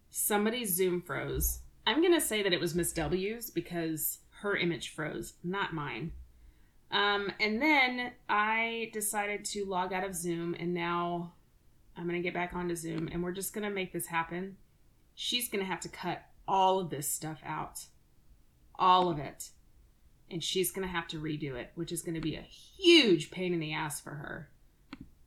somebody's 0.09 0.73
Zoom 0.73 1.01
froze. 1.01 1.59
I'm 1.85 2.01
gonna 2.01 2.21
say 2.21 2.43
that 2.43 2.53
it 2.53 2.59
was 2.59 2.75
Miss 2.75 2.91
W's 2.93 3.49
because 3.49 4.19
her 4.41 4.55
image 4.55 4.89
froze, 4.89 5.33
not 5.43 5.73
mine. 5.73 6.11
Um, 6.91 7.31
and 7.39 7.61
then 7.61 8.13
I 8.27 8.89
decided 8.93 9.45
to 9.45 9.65
log 9.65 9.93
out 9.93 10.03
of 10.03 10.15
Zoom, 10.15 10.55
and 10.59 10.73
now 10.73 11.33
I'm 11.95 12.05
gonna 12.05 12.21
get 12.21 12.33
back 12.33 12.53
onto 12.53 12.75
Zoom, 12.75 13.09
and 13.11 13.23
we're 13.23 13.31
just 13.31 13.53
gonna 13.53 13.69
make 13.69 13.93
this 13.93 14.07
happen. 14.07 14.57
She's 15.13 15.49
gonna 15.49 15.65
have 15.65 15.81
to 15.81 15.89
cut 15.89 16.23
all 16.47 16.79
of 16.79 16.89
this 16.89 17.07
stuff 17.07 17.41
out, 17.45 17.85
all 18.77 19.09
of 19.09 19.19
it 19.19 19.51
and 20.31 20.43
she's 20.43 20.71
going 20.71 20.87
to 20.87 20.93
have 20.93 21.07
to 21.07 21.21
redo 21.21 21.55
it, 21.55 21.71
which 21.75 21.91
is 21.91 22.01
going 22.01 22.15
to 22.15 22.21
be 22.21 22.35
a 22.35 22.41
huge 22.41 23.31
pain 23.31 23.53
in 23.53 23.59
the 23.59 23.73
ass 23.73 23.99
for 23.99 24.11
her. 24.11 24.49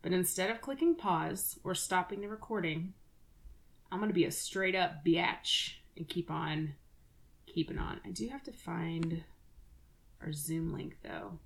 But 0.03 0.13
instead 0.13 0.51
of 0.51 0.61
clicking 0.61 0.97
pause 0.97 1.59
or 1.63 1.75
stopping 1.75 2.21
the 2.21 2.29
recording, 2.29 2.93
I'm 3.91 3.99
going 3.99 4.11
to 4.11 4.15
be 4.15 4.25
a 4.25 4.33
straight 4.33 4.75
up 4.75 5.05
biatch 5.05 5.75
and 5.97 6.09
keep 6.09 6.31
on 6.31 6.75
keeping 7.47 7.79
on. 7.79 8.01
I 8.05 8.11
do 8.11 8.29
have 8.29 8.43
to 8.45 8.53
find 8.53 9.23
our 10.21 10.33
Zoom 10.33 10.73
link 10.73 10.97
though. 11.03 11.39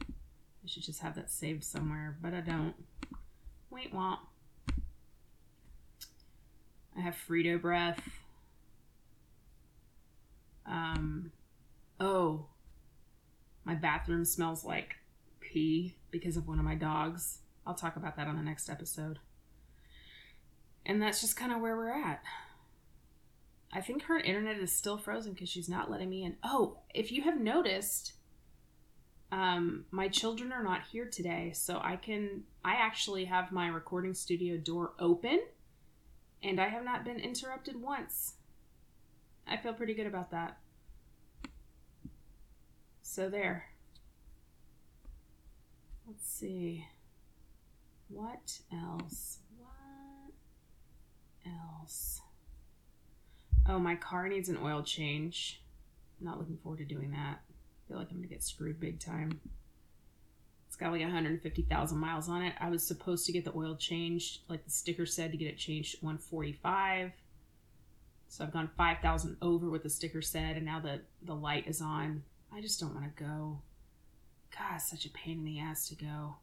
I 0.00 0.66
should 0.66 0.82
just 0.82 1.00
have 1.00 1.14
that 1.16 1.30
saved 1.30 1.62
somewhere, 1.62 2.16
but 2.22 2.32
I 2.32 2.40
don't. 2.40 2.74
Wait, 3.70 3.94
womp. 3.94 4.18
I 6.96 7.00
have 7.00 7.16
Frito 7.28 7.60
breath. 7.60 8.00
Um, 10.64 11.32
oh, 12.00 12.46
my 13.64 13.74
bathroom 13.74 14.24
smells 14.24 14.64
like 14.64 14.94
pee 15.40 15.96
because 16.10 16.36
of 16.36 16.48
one 16.48 16.58
of 16.58 16.64
my 16.64 16.76
dogs. 16.76 17.40
I'll 17.66 17.74
talk 17.74 17.96
about 17.96 18.16
that 18.16 18.26
on 18.26 18.36
the 18.36 18.42
next 18.42 18.68
episode. 18.68 19.18
And 20.86 21.00
that's 21.00 21.20
just 21.20 21.36
kind 21.36 21.52
of 21.52 21.60
where 21.60 21.76
we're 21.76 21.90
at. 21.90 22.22
I 23.72 23.80
think 23.80 24.04
her 24.04 24.18
internet 24.18 24.58
is 24.58 24.70
still 24.70 24.98
frozen 24.98 25.32
because 25.32 25.48
she's 25.48 25.68
not 25.68 25.90
letting 25.90 26.10
me 26.10 26.24
in. 26.24 26.36
Oh, 26.44 26.78
if 26.94 27.10
you 27.10 27.22
have 27.22 27.40
noticed, 27.40 28.12
um, 29.32 29.86
my 29.90 30.08
children 30.08 30.52
are 30.52 30.62
not 30.62 30.82
here 30.92 31.06
today, 31.06 31.50
so 31.54 31.80
I 31.82 31.96
can. 31.96 32.44
I 32.64 32.74
actually 32.74 33.24
have 33.24 33.50
my 33.50 33.66
recording 33.66 34.14
studio 34.14 34.56
door 34.58 34.92
open, 35.00 35.40
and 36.42 36.60
I 36.60 36.68
have 36.68 36.84
not 36.84 37.04
been 37.04 37.18
interrupted 37.18 37.80
once. 37.80 38.34
I 39.46 39.56
feel 39.56 39.74
pretty 39.74 39.94
good 39.94 40.06
about 40.06 40.30
that. 40.30 40.58
So 43.02 43.28
there. 43.28 43.70
Let's 46.06 46.28
see. 46.28 46.86
What 48.08 48.60
else? 48.72 49.38
What 49.58 50.32
else? 51.46 52.20
Oh, 53.66 53.78
my 53.78 53.96
car 53.96 54.28
needs 54.28 54.48
an 54.48 54.58
oil 54.62 54.82
change. 54.82 55.62
Not 56.20 56.38
looking 56.38 56.58
forward 56.58 56.78
to 56.78 56.84
doing 56.84 57.10
that. 57.12 57.40
feel 57.88 57.96
like 57.96 58.10
I'm 58.10 58.18
gonna 58.18 58.28
get 58.28 58.42
screwed 58.42 58.80
big 58.80 59.00
time. 59.00 59.40
It's 60.66 60.76
got 60.76 60.90
like 60.90 61.02
150,000 61.02 61.98
miles 61.98 62.28
on 62.28 62.42
it. 62.42 62.54
I 62.58 62.68
was 62.68 62.84
supposed 62.84 63.26
to 63.26 63.32
get 63.32 63.44
the 63.44 63.56
oil 63.56 63.76
changed, 63.76 64.40
like 64.48 64.64
the 64.64 64.70
sticker 64.70 65.06
said, 65.06 65.30
to 65.30 65.36
get 65.36 65.46
it 65.46 65.56
changed 65.56 66.02
145. 66.02 67.12
So 68.26 68.42
I've 68.42 68.52
gone 68.52 68.68
5,000 68.76 69.36
over 69.40 69.70
what 69.70 69.84
the 69.84 69.88
sticker 69.90 70.20
said, 70.20 70.56
and 70.56 70.64
now 70.64 70.80
the, 70.80 71.02
the 71.22 71.36
light 71.36 71.68
is 71.68 71.80
on. 71.80 72.24
I 72.52 72.60
just 72.60 72.80
don't 72.80 72.92
want 72.92 73.16
to 73.16 73.22
go. 73.22 73.60
God, 74.58 74.78
such 74.78 75.06
a 75.06 75.10
pain 75.10 75.38
in 75.38 75.44
the 75.44 75.60
ass 75.60 75.88
to 75.90 75.94
go. 75.94 76.36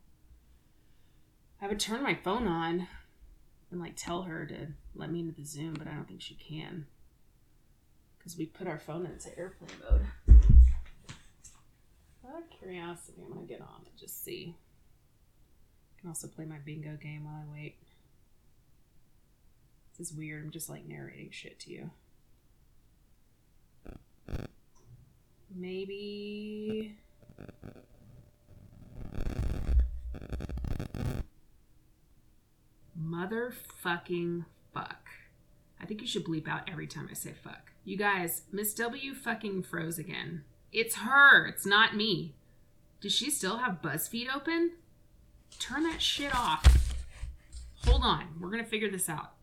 I 1.64 1.68
would 1.68 1.80
turn 1.80 2.02
my 2.02 2.16
phone 2.16 2.48
on 2.48 2.88
and 3.70 3.80
like 3.80 3.94
tell 3.96 4.24
her 4.24 4.48
to 4.48 4.68
let 4.96 5.12
me 5.12 5.20
into 5.20 5.34
the 5.34 5.46
Zoom, 5.46 5.76
but 5.76 5.88
I 5.88 5.92
don't 5.92 6.08
think 6.08 6.22
she 6.22 6.34
can. 6.34 6.88
Because 8.18 8.36
we 8.36 8.48
put 8.48 8.68
our 8.68 8.80
phone 8.80 9.06
into 9.06 9.38
airplane 9.38 9.70
mode. 9.90 10.06
Out 12.28 12.38
of 12.38 12.60
curiosity, 12.60 13.22
I'm 13.24 13.34
gonna 13.34 13.46
get 13.46 13.62
on 13.62 13.82
and 13.86 13.98
just 13.98 14.24
see. 14.24 14.56
I 15.98 16.02
can 16.02 16.10
also 16.10 16.28
play 16.28 16.46
my 16.46 16.58
bingo 16.66 16.98
game 17.02 17.26
while 17.26 17.44
I 17.48 17.54
wait. 17.54 17.76
This 19.98 20.10
is 20.10 20.18
weird. 20.18 20.44
I'm 20.44 20.52
just 20.52 20.70
like 20.70 20.88
narrating 20.88 21.30
shit 21.32 21.60
to 21.62 21.72
you. 21.72 21.92
Maybe. 25.54 26.98
Motherfucking 33.12 34.46
fuck. 34.74 35.10
I 35.82 35.86
think 35.86 36.00
you 36.00 36.08
should 36.08 36.24
bleep 36.24 36.48
out 36.48 36.70
every 36.72 36.88
time 36.88 37.10
I 37.12 37.14
say 37.14 37.34
fuck. 37.34 37.72
You 37.84 37.98
guys, 37.98 38.44
Miss 38.54 38.74
W 38.76 39.14
fucking 39.14 39.64
froze 39.64 40.00
again. 40.00 40.46
It's 40.72 40.96
her, 40.98 41.46
it's 41.46 41.66
not 41.66 41.96
me. 41.96 42.36
Does 43.02 43.12
she 43.14 43.30
still 43.30 43.58
have 43.58 43.82
BuzzFeed 43.82 44.34
open? 44.34 44.74
Turn 45.60 45.84
that 45.84 46.02
shit 46.02 46.34
off. 46.34 46.96
Hold 47.86 48.04
on, 48.04 48.28
we're 48.40 48.52
gonna 48.52 48.64
figure 48.64 48.90
this 48.90 49.10
out. 49.10 49.34